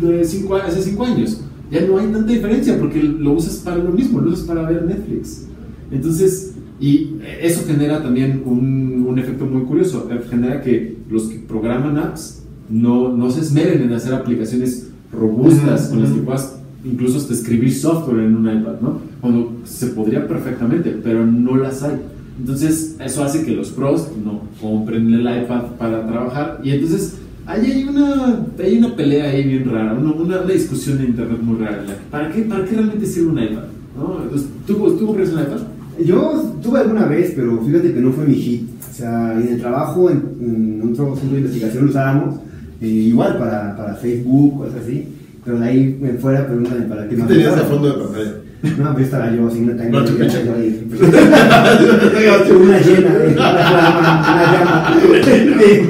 de 0.00 0.24
cinco, 0.24 0.56
hace 0.56 0.82
5 0.82 1.04
años? 1.04 1.40
Ya 1.70 1.80
no 1.86 1.96
hay 1.98 2.08
tanta 2.08 2.30
diferencia 2.30 2.76
porque 2.78 3.02
lo 3.02 3.32
usas 3.32 3.54
para 3.56 3.76
lo 3.78 3.90
mismo, 3.92 4.20
lo 4.20 4.32
usas 4.32 4.46
para 4.46 4.62
ver 4.68 4.84
Netflix. 4.84 5.46
Entonces, 5.90 6.51
y 6.82 7.20
eso 7.40 7.64
genera 7.64 8.02
también 8.02 8.42
un, 8.44 9.06
un 9.08 9.16
efecto 9.16 9.46
muy 9.46 9.62
curioso. 9.62 10.08
Genera 10.28 10.60
que 10.60 10.96
los 11.08 11.28
que 11.28 11.38
programan 11.38 11.96
apps 11.96 12.42
no, 12.68 13.16
no 13.16 13.30
se 13.30 13.40
esmeren 13.40 13.82
en 13.82 13.92
hacer 13.92 14.12
aplicaciones 14.12 14.88
robustas 15.12 15.90
con 15.90 16.02
las 16.02 16.10
que 16.10 16.20
puedas 16.22 16.58
incluso 16.84 17.18
hasta 17.18 17.34
escribir 17.34 17.72
software 17.72 18.24
en 18.24 18.34
un 18.34 18.46
iPad, 18.46 18.80
¿no? 18.80 18.98
Cuando 19.20 19.58
se 19.64 19.88
podría 19.88 20.26
perfectamente, 20.26 20.98
pero 21.04 21.24
no 21.24 21.56
las 21.56 21.84
hay. 21.84 22.00
Entonces, 22.36 22.96
eso 22.98 23.22
hace 23.22 23.44
que 23.44 23.52
los 23.52 23.68
pros 23.70 24.08
no 24.24 24.40
compren 24.60 25.14
el 25.14 25.20
iPad 25.20 25.76
para 25.78 26.04
trabajar 26.08 26.60
y 26.64 26.70
entonces 26.70 27.18
ahí 27.46 27.70
hay 27.70 27.84
una, 27.84 28.44
hay 28.58 28.78
una 28.78 28.96
pelea 28.96 29.30
ahí 29.30 29.44
bien 29.44 29.70
rara, 29.70 29.94
una, 29.94 30.10
una, 30.10 30.40
una 30.40 30.52
discusión 30.52 30.98
en 30.98 31.10
internet 31.10 31.38
muy 31.40 31.58
rara. 31.58 31.84
¿Para 32.10 32.32
qué, 32.32 32.42
¿Para 32.42 32.64
qué 32.64 32.74
realmente 32.74 33.06
sirve 33.06 33.30
un 33.30 33.38
iPad? 33.40 33.64
¿No? 33.96 34.20
Entonces, 34.24 34.48
¿tú, 34.66 34.74
¿Tú 34.98 35.06
compras 35.06 35.28
un 35.28 35.40
iPad? 35.42 35.71
Yo 36.04 36.54
tuve 36.62 36.80
alguna 36.80 37.06
vez, 37.06 37.32
pero 37.36 37.58
fíjate 37.64 37.92
que 37.92 38.00
no 38.00 38.12
fue 38.12 38.24
mi 38.26 38.34
hit. 38.34 38.68
O 38.90 38.94
sea, 38.94 39.32
en 39.34 39.48
el 39.48 39.60
trabajo, 39.60 40.10
en, 40.10 40.22
en 40.40 40.90
otro 40.92 41.14
centro 41.16 41.32
de 41.34 41.40
investigación 41.40 41.84
lo 41.84 41.90
usábamos, 41.90 42.36
eh, 42.80 42.86
igual 42.86 43.38
para, 43.38 43.76
para 43.76 43.94
Facebook, 43.94 44.58
cosas 44.58 44.80
así. 44.82 45.08
Pero 45.44 45.58
de 45.58 45.66
ahí 45.66 45.98
en 46.02 46.18
fuera, 46.18 46.46
pregúntame 46.46 46.82
para 46.82 47.04
qué 47.08 47.16
¿Qué 47.16 47.16
más. 47.16 47.28
tenías 47.28 47.56
de 47.56 47.62
fondo 47.62 47.88
de 47.88 48.04
pantalla? 48.04 48.34
No, 48.78 48.92
pues 48.92 49.06
estaba 49.06 49.30
yo 49.32 49.50
sin. 49.50 49.66
No, 49.90 50.04
tu 50.04 50.16
pecho. 50.16 50.38
yo 50.44 50.54
ahí. 50.54 50.86
Una 52.52 52.78
llena, 52.78 53.14
de 53.18 53.32
una 53.32 53.72
llama, 53.72 54.94
no 54.94 55.10
Te 55.20 55.44
de 55.44 55.86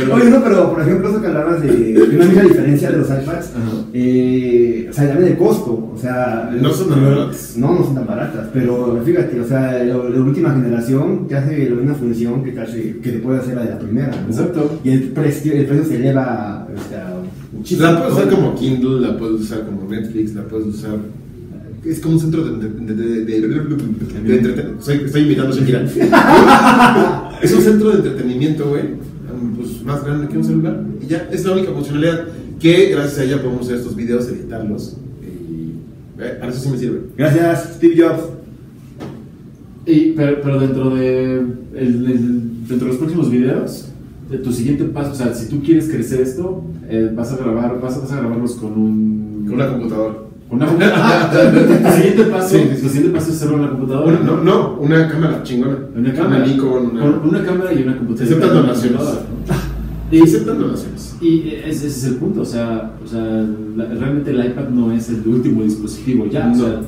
pero- 0.00 0.14
Oye, 0.14 0.30
no, 0.30 0.42
pero 0.42 0.72
por 0.72 0.80
ejemplo, 0.82 1.08
eso 1.10 1.20
que 1.20 1.26
hablabas 1.26 1.62
de, 1.62 1.68
de 1.72 2.16
una 2.16 2.24
misma 2.24 2.42
diferencia 2.42 2.90
de 2.90 2.98
los 2.98 3.10
Ajá. 3.10 3.40
eh, 3.92 4.86
o 4.90 4.92
sea, 4.92 5.08
también 5.08 5.32
el 5.32 5.38
costo, 5.38 5.90
o 5.94 5.98
sea, 5.98 6.50
No 6.60 6.72
son 6.72 6.88
tan 6.88 7.04
baratas. 7.04 7.54
No, 7.56 7.74
no 7.74 7.84
son 7.84 7.94
tan 7.94 8.06
baratas, 8.06 8.48
pero 8.52 9.00
fíjate, 9.04 9.40
o 9.40 9.46
sea, 9.46 9.82
la, 9.84 9.96
última 9.96 10.50
generación 10.52 11.28
te 11.28 11.36
hace 11.36 11.68
la 11.70 11.76
misma 11.76 11.94
función 11.94 12.42
que 12.42 12.52
te, 12.52 12.60
hace, 12.60 12.98
que 13.00 13.12
te 13.12 13.18
puede 13.18 13.38
hacer 13.40 13.54
la 13.56 13.64
de 13.64 13.70
la 13.70 13.78
primera. 13.78 14.08
¿no? 14.08 14.28
Exacto. 14.28 14.80
Y 14.84 14.90
el 14.90 15.02
precio, 15.10 15.52
el 15.52 15.66
precio 15.66 15.84
se 15.84 15.96
eleva, 15.96 16.66
o 16.74 16.88
sea, 16.88 17.09
muchísimo. 17.52 17.86
La 17.86 17.98
puedes 17.98 18.14
usar 18.14 18.28
como 18.30 18.54
Kindle, 18.54 19.00
la 19.00 19.16
puedes 19.18 19.40
usar 19.42 19.64
como 19.66 19.88
Netflix, 19.90 20.34
la 20.34 20.44
puedes 20.44 20.66
usar. 20.66 20.98
Es 21.84 22.00
como 22.00 22.14
un 22.14 22.20
centro 22.20 22.44
de, 22.44 22.68
de, 22.68 22.94
de, 22.94 22.94
de, 22.94 23.24
de- 23.24 23.40
de 23.40 23.46
entretenimiento. 23.46 24.48
Estoy, 24.78 24.96
estoy 25.06 25.22
imitando 25.22 25.54
a 25.54 25.56
Shakira. 25.58 27.30
es 27.42 27.52
un 27.54 27.60
centro 27.62 27.90
de 27.90 27.96
entretenimiento, 27.96 28.68
güey. 28.68 28.82
Pues 29.56 29.82
más 29.84 30.04
grande 30.04 30.28
que 30.28 30.36
un 30.36 30.44
celular. 30.44 30.84
Y 31.02 31.06
ya, 31.06 31.28
es 31.32 31.44
la 31.44 31.52
única 31.52 31.72
funcionalidad 31.72 32.26
que 32.60 32.90
gracias 32.90 33.18
a 33.20 33.24
ella 33.24 33.42
podemos 33.42 33.62
hacer 33.66 33.76
estos 33.78 33.96
videos, 33.96 34.28
editarlos. 34.28 34.96
Y 35.22 35.72
eh, 36.22 36.36
para 36.38 36.52
eso 36.52 36.60
sí 36.60 36.68
me 36.68 36.76
sirve. 36.78 37.00
Gracias, 37.16 37.74
Steve 37.76 37.94
Jobs. 38.02 38.24
Y, 39.86 40.12
pero, 40.12 40.40
pero 40.42 40.60
dentro 40.60 40.94
de 40.94 41.36
el- 41.36 41.56
el- 41.74 42.66
dentro 42.68 42.86
de 42.86 42.92
los 42.92 42.96
próximos 42.96 43.30
videos, 43.30 43.86
de 43.86 43.89
tu 44.38 44.52
siguiente 44.52 44.84
paso, 44.84 45.12
o 45.12 45.14
sea, 45.14 45.34
si 45.34 45.48
tú 45.48 45.60
quieres 45.62 45.88
crecer 45.88 46.20
esto, 46.20 46.62
eh, 46.88 47.10
vas 47.14 47.32
a 47.32 47.36
grabar, 47.36 47.80
vas 47.80 47.96
a, 47.96 48.00
vas 48.00 48.12
a 48.12 48.16
grabarlos 48.20 48.52
con 48.54 48.72
un 48.72 49.44
Con 49.46 49.54
una 49.54 49.68
computadora. 49.68 50.14
con 50.48 50.58
una 50.58 50.66
Ah, 50.80 51.30
tu 51.32 51.96
siguiente 51.96 52.24
paso, 52.24 52.48
Sí, 52.48 52.58
sí, 52.70 52.76
sí. 52.76 52.82
tu 52.82 52.88
siguiente 52.88 53.18
paso 53.18 53.30
es 53.30 53.36
hacerlo 53.36 53.56
en 53.56 53.62
la 53.62 53.70
computadora. 53.70 54.06
Una- 54.08 54.20
no, 54.20 54.42
no, 54.44 54.76
una 54.80 55.08
cámara 55.08 55.42
chingona. 55.42 55.78
Una 55.96 56.12
cámara. 56.14 56.46
Nikon, 56.46 56.86
una. 56.92 57.00
Con 57.00 57.28
una 57.28 57.44
cámara 57.44 57.72
y 57.72 57.82
una 57.82 57.96
computadora. 57.98 58.24
Aceptan 58.36 58.50
Una 58.50 58.60
donaciones. 58.60 59.00
Y 60.12 60.22
aceptan 60.22 60.58
donaciones. 60.58 61.16
Y 61.20 61.50
ese, 61.50 61.68
ese 61.68 61.86
es 61.86 62.04
el 62.06 62.14
punto, 62.16 62.40
o 62.40 62.44
sea, 62.44 62.94
o 63.04 63.06
sea 63.06 63.20
la- 63.76 63.84
realmente 63.94 64.30
el 64.32 64.44
iPad 64.44 64.68
no 64.70 64.90
es 64.90 65.08
el 65.08 65.22
último 65.24 65.62
dispositivo 65.62 66.26
ya, 66.26 66.50
o 66.50 66.54
sea, 66.56 66.80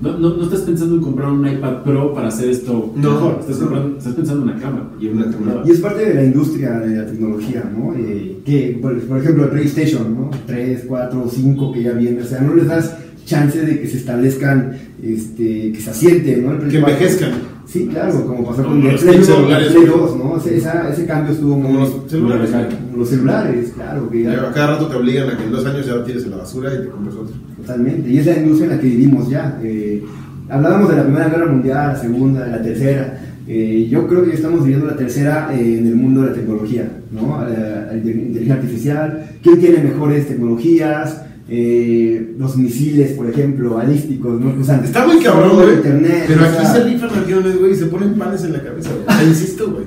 no, 0.00 0.18
no, 0.18 0.36
no 0.36 0.42
estás 0.44 0.60
pensando 0.60 0.96
en 0.96 1.00
comprar 1.02 1.30
un 1.30 1.46
iPad 1.46 1.82
Pro 1.82 2.12
para 2.14 2.28
hacer 2.28 2.50
esto 2.50 2.92
No, 2.96 3.10
mejor, 3.12 3.36
estás, 3.40 3.56
comprando- 3.58 3.96
estás 3.98 4.12
pensando 4.14 4.42
en 4.42 4.48
una 4.50 4.58
cámara 4.60 4.90
y 5.00 5.06
en 5.08 5.16
una 5.16 5.30
cámara. 5.30 5.62
Y 5.64 5.70
es 5.70 5.80
parte 5.80 6.04
de 6.04 6.14
la 6.14 6.24
industria 6.24 6.78
de 6.80 6.96
la 6.96 7.06
tecnología, 7.06 7.70
¿no? 7.76 7.94
Eh, 7.94 8.38
que, 8.44 8.78
por, 8.80 8.98
por 9.02 9.18
ejemplo, 9.18 9.44
el 9.44 9.50
PlayStation, 9.50 10.14
¿no? 10.14 10.30
3, 10.46 10.84
4, 10.86 11.24
5 11.30 11.72
que 11.72 11.82
ya 11.82 11.92
viene, 11.92 12.22
o 12.22 12.26
sea, 12.26 12.40
no 12.42 12.54
les 12.54 12.66
das 12.68 12.94
chance 13.26 13.60
de 13.60 13.80
que 13.80 13.86
se 13.88 13.98
establezcan, 13.98 14.72
este, 15.02 15.72
que 15.72 15.80
se 15.80 15.90
asienten, 15.90 16.44
¿no? 16.46 16.52
El 16.52 16.58
Que 16.70 16.80
4. 16.80 16.94
envejezcan. 16.94 17.30
Sí, 17.66 17.88
claro, 17.90 18.24
como 18.24 18.44
pasó 18.46 18.64
con 18.64 18.78
el 18.80 18.92
los 18.92 19.02
Play 19.02 19.16
1, 19.16 19.24
celulares. 19.26 19.66
el 19.66 19.74
Play 19.74 19.86
2, 19.86 20.16
¿no? 20.16 20.36
Ese, 20.38 20.56
esa- 20.56 20.88
ese 20.88 21.04
cambio 21.04 21.32
estuvo 21.34 21.56
muy... 21.56 21.66
Como 21.66 21.80
los 21.80 21.92
celulares. 22.10 22.50
Como 22.50 22.96
los 22.98 23.08
celulares, 23.08 23.72
claro, 23.74 24.08
que 24.08 24.22
ya- 24.22 24.32
Ya, 24.34 24.52
cada 24.52 24.66
rato 24.68 24.86
te 24.86 24.96
obligan 24.96 25.28
a 25.30 25.36
que 25.36 25.44
en 25.44 25.50
dos 25.52 25.66
años 25.66 25.84
ya 25.84 25.94
lo 25.96 26.04
tires 26.04 26.22
en 26.24 26.30
la 26.30 26.36
basura 26.36 26.72
y 26.72 26.78
te 26.84 26.88
compres 26.88 27.16
otro. 27.16 27.34
Totalmente, 27.56 28.08
y 28.08 28.18
es 28.18 28.26
la 28.26 28.36
industria 28.38 28.70
en 28.70 28.76
la 28.76 28.80
que 28.80 28.86
vivimos 28.88 29.28
ya. 29.28 29.58
eh, 29.62 30.02
hablábamos 30.48 30.88
de 30.90 30.96
la 30.96 31.02
Primera 31.02 31.28
Guerra 31.28 31.46
Mundial, 31.52 31.92
la 31.92 31.96
Segunda, 32.00 32.46
la 32.46 32.62
Tercera. 32.62 33.20
Eh, 33.48 33.88
yo 33.90 34.06
creo 34.08 34.24
que 34.24 34.34
estamos 34.34 34.62
viviendo 34.62 34.86
la 34.86 34.96
tercera 34.96 35.50
eh, 35.52 35.78
en 35.78 35.86
el 35.88 35.94
mundo 35.96 36.22
de 36.22 36.28
la 36.30 36.34
tecnología, 36.34 36.88
¿no? 37.12 37.42
La, 37.42 37.86
la 37.92 37.96
inteligencia 37.96 38.54
artificial, 38.54 39.30
¿quién 39.42 39.58
tiene 39.60 39.78
mejores 39.84 40.26
tecnologías? 40.28 41.22
Eh, 41.48 42.34
los 42.38 42.56
misiles, 42.56 43.12
por 43.12 43.30
ejemplo, 43.30 43.74
balísticos, 43.74 44.40
¿no? 44.40 44.52
Usan 44.60 44.84
Está 44.84 45.06
muy 45.06 45.22
cabrón, 45.22 45.54
güey. 45.54 45.74
internet, 45.74 46.24
Pero 46.26 46.44
aquí 46.44 46.56
sea, 46.56 46.72
se 46.72 46.84
rifan 46.84 47.10
aviones, 47.10 47.58
güey, 47.58 47.72
y 47.72 47.76
se 47.76 47.86
ponen 47.86 48.14
panes 48.14 48.42
en 48.44 48.52
la 48.52 48.62
cabeza, 48.62 48.90
güey. 48.90 49.16
Sea, 49.16 49.28
insisto, 49.28 49.70
güey. 49.70 49.84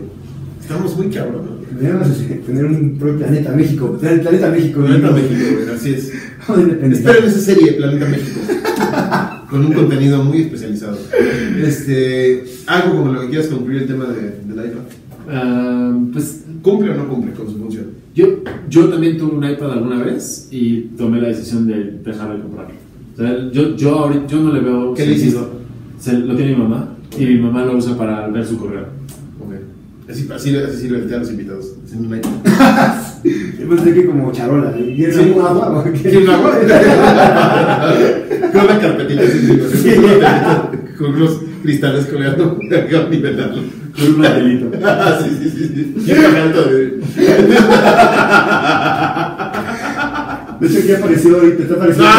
Estamos 0.61 0.95
muy 0.95 1.07
cabrón, 1.07 1.47
güey. 1.47 1.59
Deberíamos 1.71 2.07
tener 2.45 2.65
un 2.65 2.97
propio 2.97 3.17
planeta 3.19 3.51
México. 3.51 3.97
Planeta 3.99 4.49
México. 4.49 4.81
Planeta. 4.81 5.11
México, 5.11 5.35
güey, 5.53 5.75
así 5.75 5.93
es. 5.93 6.11
Esperen 6.93 7.25
esa 7.25 7.39
serie, 7.39 7.73
Planeta 7.73 8.07
México. 8.07 8.39
Con 9.49 9.65
un 9.65 9.73
contenido 9.73 10.23
muy 10.23 10.43
especializado. 10.43 10.97
Este, 11.61 12.43
algo 12.67 12.97
como 12.97 13.13
lo 13.13 13.21
que 13.21 13.29
quieras 13.29 13.47
concluir 13.47 13.81
el 13.81 13.87
tema 13.87 14.05
de, 14.05 14.53
del 14.53 14.65
iPad. 14.65 14.81
Ah, 15.29 15.97
pues 16.13 16.43
¿Cumple 16.61 16.91
o 16.91 16.95
no 16.95 17.07
cumple 17.07 17.33
con 17.33 17.47
su 17.47 17.57
función? 17.57 17.98
Yo, 18.19 18.27
yo 18.69 18.89
también 18.89 19.17
tuve 19.17 19.35
un 19.37 19.43
iPad 19.49 19.71
alguna 19.71 20.03
vez 20.03 20.47
y 20.51 20.81
tomé 20.97 21.21
la 21.21 21.29
decisión 21.29 21.65
de 21.67 21.99
dejar 22.03 22.35
de 22.35 22.41
comprarlo. 22.41 22.73
O 23.13 23.17
sea, 23.17 23.49
yo, 23.51 23.75
yo, 23.75 23.99
ahorita, 23.99 24.27
yo 24.27 24.39
no 24.41 24.53
le 24.53 24.59
veo 24.59 24.93
¿Qué 24.93 25.05
le 25.05 25.17
sentido. 25.17 25.49
Se, 25.99 26.13
lo 26.13 26.35
tiene 26.35 26.51
mi 26.53 26.57
mamá 26.63 26.95
y 27.17 27.25
mi 27.25 27.37
mamá 27.39 27.65
lo 27.65 27.77
usa 27.77 27.97
para 27.97 28.27
ver 28.27 28.45
su 28.45 28.57
correo. 28.57 28.85
Así, 30.09 30.27
así, 30.33 30.55
así 30.55 30.77
sirve 30.77 30.97
el 30.97 31.07
té 31.07 31.15
a 31.15 31.19
los 31.19 31.29
invitados. 31.29 31.73
En 31.93 31.99
un 31.99 32.17
iPad. 32.17 32.29
Yo 33.59 33.69
pensé 33.69 33.93
que 33.93 34.05
como 34.07 34.31
charola. 34.31 34.75
¿eh? 34.75 34.93
¿Quieres 34.95 35.15
Sí. 35.15 35.21
algún 35.21 35.45
agua? 35.45 35.85
¿Quién 36.01 36.25
lo 36.25 36.31
hago? 36.33 36.49
Con 38.51 38.61
una 38.63 38.79
carpetita 38.79 39.21
así, 39.21 39.59
sí, 39.77 39.91
con 40.97 41.13
unos 41.13 41.41
cristales 41.61 42.05
colgando 42.07 42.57
nivelarlo. 43.11 43.61
Un 44.07 44.21
labelito. 44.21 44.71
Ah, 44.83 45.17
sí, 45.23 45.29
sí, 45.41 45.49
sí, 45.49 45.63
sí. 45.75 45.83
De- 46.13 46.19
De 50.59 50.67
hecho, 50.67 50.79
aquí 50.79 50.91
apareció 50.93 51.47
y 51.47 51.51
te 51.53 51.61
está 51.63 51.75
apareciendo. 51.75 52.09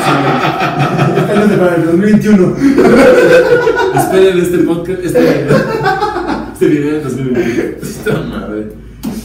Esta 0.00 1.34
no 1.34 1.44
es 1.44 1.50
de 1.50 1.56
para 1.56 1.76
el 1.76 1.84
2021. 1.86 2.56
Esperen 3.96 4.38
este 4.38 4.58
podcast, 4.58 5.04
este, 5.04 5.46
este 6.52 6.66
video 6.66 6.96
en 6.96 7.02
2020. 7.02 7.78
Esta 7.82 8.12
madre. 8.22 8.66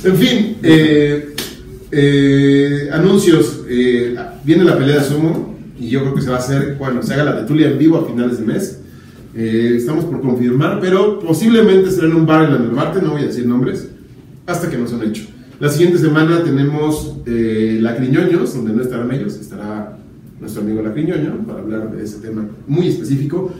En 0.04 0.16
fin, 0.18 0.58
eh, 0.64 1.36
eh, 1.92 2.90
anuncios. 2.94 3.62
eh, 3.70 4.16
viene 4.44 4.64
la 4.64 4.78
pelea 4.78 4.98
de 5.00 5.04
sumo 5.04 5.55
y 5.80 5.90
yo 5.90 6.02
creo 6.02 6.16
que 6.16 6.22
se 6.22 6.30
va 6.30 6.38
a 6.38 6.40
hacer 6.40 6.76
cuando 6.78 7.04
se 7.04 7.14
haga 7.14 7.24
la 7.24 7.42
de 7.42 7.48
Tulia 7.48 7.70
en 7.70 7.78
vivo 7.78 7.98
a 7.98 8.06
finales 8.06 8.40
de 8.40 8.46
mes. 8.46 8.80
Eh, 9.36 9.74
estamos 9.76 10.06
por 10.06 10.22
confirmar, 10.22 10.80
pero 10.80 11.20
posiblemente 11.20 11.92
será 11.92 12.08
en 12.08 12.16
un 12.16 12.26
bar 12.26 12.46
en 12.46 12.54
la 12.54 12.60
Narvarte, 12.60 13.02
no 13.02 13.12
voy 13.12 13.24
a 13.24 13.28
decir 13.28 13.46
nombres, 13.46 13.90
hasta 14.46 14.70
que 14.70 14.78
no 14.78 14.88
se 14.88 14.96
han 14.96 15.04
hecho. 15.04 15.26
La 15.60 15.70
siguiente 15.70 15.98
semana 15.98 16.44
tenemos 16.44 17.18
eh, 17.26 17.80
La 17.82 17.96
Criñoños, 17.96 18.54
donde 18.54 18.74
no 18.74 18.82
estarán 18.82 19.12
ellos, 19.12 19.36
estará 19.36 19.98
nuestro 20.40 20.62
amigo 20.62 20.82
La 20.82 20.94
Criñoño 20.94 21.46
para 21.46 21.60
hablar 21.60 21.92
de 21.92 22.04
ese 22.04 22.20
tema 22.20 22.48
muy 22.68 22.88
específico. 22.88 23.52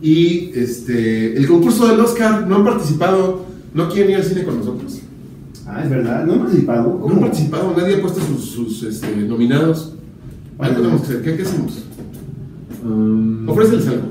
Y 0.00 0.50
este, 0.54 1.36
el 1.36 1.46
concurso 1.46 1.86
del 1.86 2.00
Oscar, 2.00 2.46
no 2.48 2.56
han 2.56 2.64
participado, 2.64 3.46
no 3.74 3.88
quieren 3.88 4.10
ir 4.10 4.16
al 4.16 4.24
cine 4.24 4.42
con 4.42 4.58
nosotros. 4.58 5.00
Ah, 5.66 5.82
es 5.84 5.90
verdad. 5.90 6.24
No 6.26 6.34
he 6.34 6.38
participado. 6.38 6.88
No 6.88 6.94
han 6.94 7.00
¿Cómo? 7.00 7.20
participado, 7.20 7.74
nadie 7.76 7.96
ha 7.96 8.00
puesto 8.00 8.20
sus, 8.20 8.44
sus, 8.50 8.82
este, 8.82 9.16
nominados. 9.16 9.94
Algo 10.58 10.76
tenemos 10.80 11.00
que 11.02 11.06
hacer, 11.08 11.22
¿qué, 11.22 11.36
qué 11.36 11.42
hacemos? 11.42 11.84
Um, 12.84 13.48
Ofréceles 13.48 13.88
algo. 13.88 14.02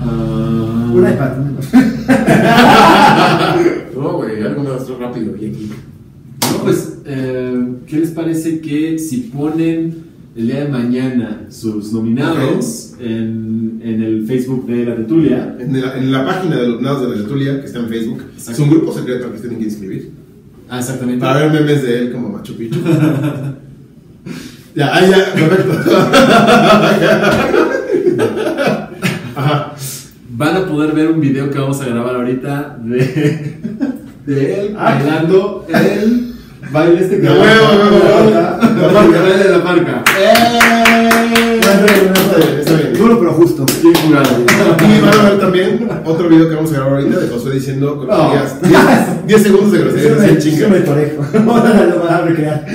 ah, 0.00 0.92
Un 0.94 1.00
iPad. 1.00 1.32
No, 3.96 4.12
güey, 4.18 4.42
algo 4.42 4.62
más 4.62 4.86
rápido 5.00 5.34
y 5.40 5.46
aquí. 5.46 5.70
No, 6.52 6.58
pues, 6.64 6.98
eh, 7.06 7.66
¿qué 7.86 7.98
les 7.98 8.10
parece 8.10 8.60
que 8.60 8.98
si 8.98 9.30
ponen 9.34 10.04
el 10.36 10.46
día 10.48 10.64
de 10.64 10.68
mañana 10.70 11.46
sus 11.48 11.92
nominados 11.94 12.92
en, 13.00 13.80
en 13.82 14.02
el 14.02 14.26
Facebook 14.26 14.66
de 14.66 14.84
la 14.84 14.96
Tetulia? 14.96 15.56
En 15.58 15.80
la, 15.80 15.96
en 15.96 16.12
la 16.12 16.26
página 16.26 16.56
de 16.56 16.62
los 16.66 16.72
nominados 16.74 17.02
de 17.02 17.08
la 17.08 17.14
Tertulia, 17.22 17.58
que 17.60 17.66
está 17.66 17.78
en 17.78 17.88
Facebook, 17.88 18.22
es 18.36 18.58
un 18.58 18.68
grupo 18.68 18.92
secreto 18.92 19.26
al 19.26 19.32
que 19.32 19.38
tienen 19.38 19.58
que 19.60 19.64
inscribir. 19.64 20.10
Ah, 20.68 20.78
exactamente. 20.80 21.20
Para 21.20 21.40
ver 21.46 21.52
memes 21.62 21.82
de 21.82 21.98
él 21.98 22.12
como 22.12 22.28
Machu 22.28 22.54
Picchu. 22.54 22.78
ya, 24.74 24.90
ah, 24.94 25.00
ya, 25.06 25.32
perfecto. 25.34 25.72
Ajá. 29.36 29.72
Van 30.30 30.56
a 30.56 30.66
poder 30.66 30.92
ver 30.92 31.08
un 31.10 31.20
video 31.20 31.50
que 31.50 31.58
vamos 31.58 31.80
a 31.80 31.86
grabar 31.86 32.14
ahorita 32.16 32.76
de, 32.80 33.58
de 34.26 34.60
él 34.60 34.76
Ah. 34.78 34.94
bailando 34.94 35.66
el 35.68 36.34
baile 36.70 37.00
este 37.02 37.16
que 37.16 37.22
De 37.22 37.28
huevo, 37.30 37.42
huevo, 37.42 37.96
huevo. 37.96 38.30
La 38.30 38.58
marca, 38.92 39.16
el 39.16 39.22
baile 39.22 39.44
de 39.44 39.50
la 39.50 39.58
marca. 39.64 40.04
Bien. 40.16 41.55
Duro 42.98 43.18
pero 43.20 43.32
justo. 43.32 43.64
Bien. 43.82 43.94
Y 44.08 44.12
van 44.12 45.18
a 45.18 45.22
ver 45.30 45.38
también 45.38 45.88
otro 46.04 46.28
video 46.28 46.48
que 46.48 46.54
vamos 46.54 46.70
a 46.72 46.74
grabar 46.76 46.94
ahorita 47.00 47.20
de 47.20 47.28
Josué 47.28 47.54
diciendo 47.54 48.04
No. 48.08 48.30
groserías. 48.30 48.62
10 48.62 49.26
10 49.26 49.42
segundos 49.42 49.72
de 49.72 49.78
groserías 49.78 50.22
en 50.24 50.38
chinga. 50.38 50.68
me 50.68 50.80
torejo. 50.80 51.22
Ahora 51.50 51.86
lo 51.86 52.00
van 52.04 52.14
a 52.14 52.20
recrear. 52.22 52.66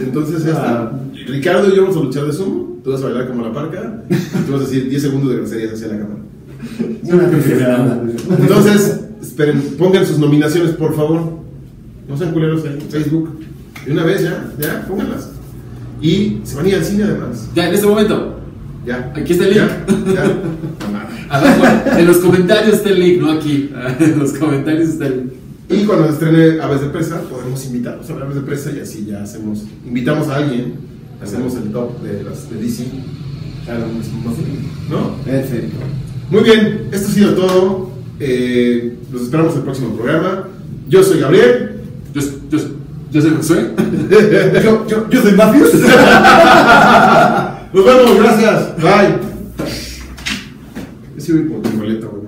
Entonces, 0.00 0.44
ya. 0.44 0.90
Ricardo 1.26 1.68
y 1.68 1.76
yo 1.76 1.82
vamos 1.82 1.96
a 1.96 2.00
luchar 2.00 2.26
de 2.26 2.32
sumo. 2.32 2.78
Tú 2.84 2.90
vas 2.92 3.00
a 3.02 3.04
bailar 3.04 3.28
como 3.28 3.42
la 3.46 3.52
parca. 3.52 4.02
Y 4.10 4.14
tú 4.46 4.52
vas 4.52 4.62
a 4.62 4.64
decir 4.64 4.88
10 4.88 5.02
segundos 5.02 5.30
de 5.30 5.36
groserías 5.36 5.72
hacia 5.74 5.88
la 5.88 5.98
cámara. 5.98 6.20
Entonces, 8.40 9.00
esperen, 9.22 9.62
pongan 9.78 10.04
sus 10.06 10.18
nominaciones, 10.18 10.72
por 10.72 10.94
favor. 10.94 11.20
No 12.08 12.16
sean 12.16 12.32
culeros 12.32 12.64
en 12.64 12.80
Facebook. 12.82 13.40
De 13.86 13.92
una 13.92 14.04
vez 14.04 14.22
ya, 14.22 14.52
ya, 14.58 14.86
pónganlas. 14.86 15.30
Y 16.00 16.40
se 16.44 16.56
van 16.56 16.66
a 16.66 16.68
ir 16.68 16.74
al 16.76 16.84
cine 16.84 17.04
además. 17.04 17.48
Ya, 17.54 17.68
en 17.68 17.74
este 17.74 17.86
momento. 17.86 18.40
Ya. 18.84 19.12
Aquí 19.16 19.32
está 19.32 19.44
el 19.44 19.54
link. 19.54 19.62
Ya, 20.06 20.14
ya. 20.14 20.42
Abajo, 21.30 21.98
en 21.98 22.06
los 22.06 22.18
comentarios 22.18 22.76
está 22.76 22.90
el 22.90 23.00
link, 23.00 23.20
no 23.20 23.32
aquí. 23.32 23.70
En 24.00 24.18
los 24.18 24.32
comentarios 24.32 24.90
está 24.90 25.06
el 25.06 25.16
link. 25.18 25.32
Y 25.70 25.84
cuando 25.84 26.06
se 26.06 26.12
estrene 26.14 26.60
Aves 26.60 26.82
de 26.82 26.88
Presa, 26.88 27.20
podemos 27.22 27.64
invitarlos 27.64 28.10
a 28.10 28.12
Aves 28.12 28.34
de 28.34 28.40
Presa 28.42 28.70
y 28.72 28.80
así 28.80 29.06
ya 29.06 29.22
hacemos, 29.22 29.64
invitamos 29.86 30.28
a 30.28 30.36
alguien, 30.36 30.74
hacemos 31.22 31.54
el 31.54 31.72
top 31.72 32.02
de 32.02 32.24
las 32.24 32.50
de 32.50 32.56
DC. 32.56 32.84
Claro, 33.64 33.86
es 33.86 34.12
más 34.12 34.24
fácil, 34.24 34.46
¿no? 34.90 35.16
Perfecto. 35.24 35.76
Muy 36.30 36.42
bien, 36.42 36.88
esto 36.92 37.08
ha 37.08 37.12
sido 37.12 37.34
todo. 37.34 37.92
Eh, 38.18 38.98
los 39.12 39.22
esperamos 39.22 39.52
en 39.52 39.58
el 39.58 39.64
próximo 39.64 39.96
programa. 39.96 40.48
Yo 40.88 41.02
soy 41.02 41.20
Gabriel. 41.20 41.80
Yo, 42.12 42.20
yo, 42.50 42.58
yo 43.12 43.20
soy 43.20 43.34
Josué. 43.36 43.70
Yo, 44.64 44.86
yo, 44.86 45.08
yo 45.10 45.22
soy 45.22 45.32
Mafios. 45.32 45.74
Nos 47.72 47.84
vemos, 47.84 48.16
gracias. 48.18 48.76
Bye. 48.76 49.16
Sí 51.18 51.32
voy 51.32 51.42
por 51.42 51.70
mi 51.70 51.76
boleta, 51.78 52.06
güey. 52.06 52.21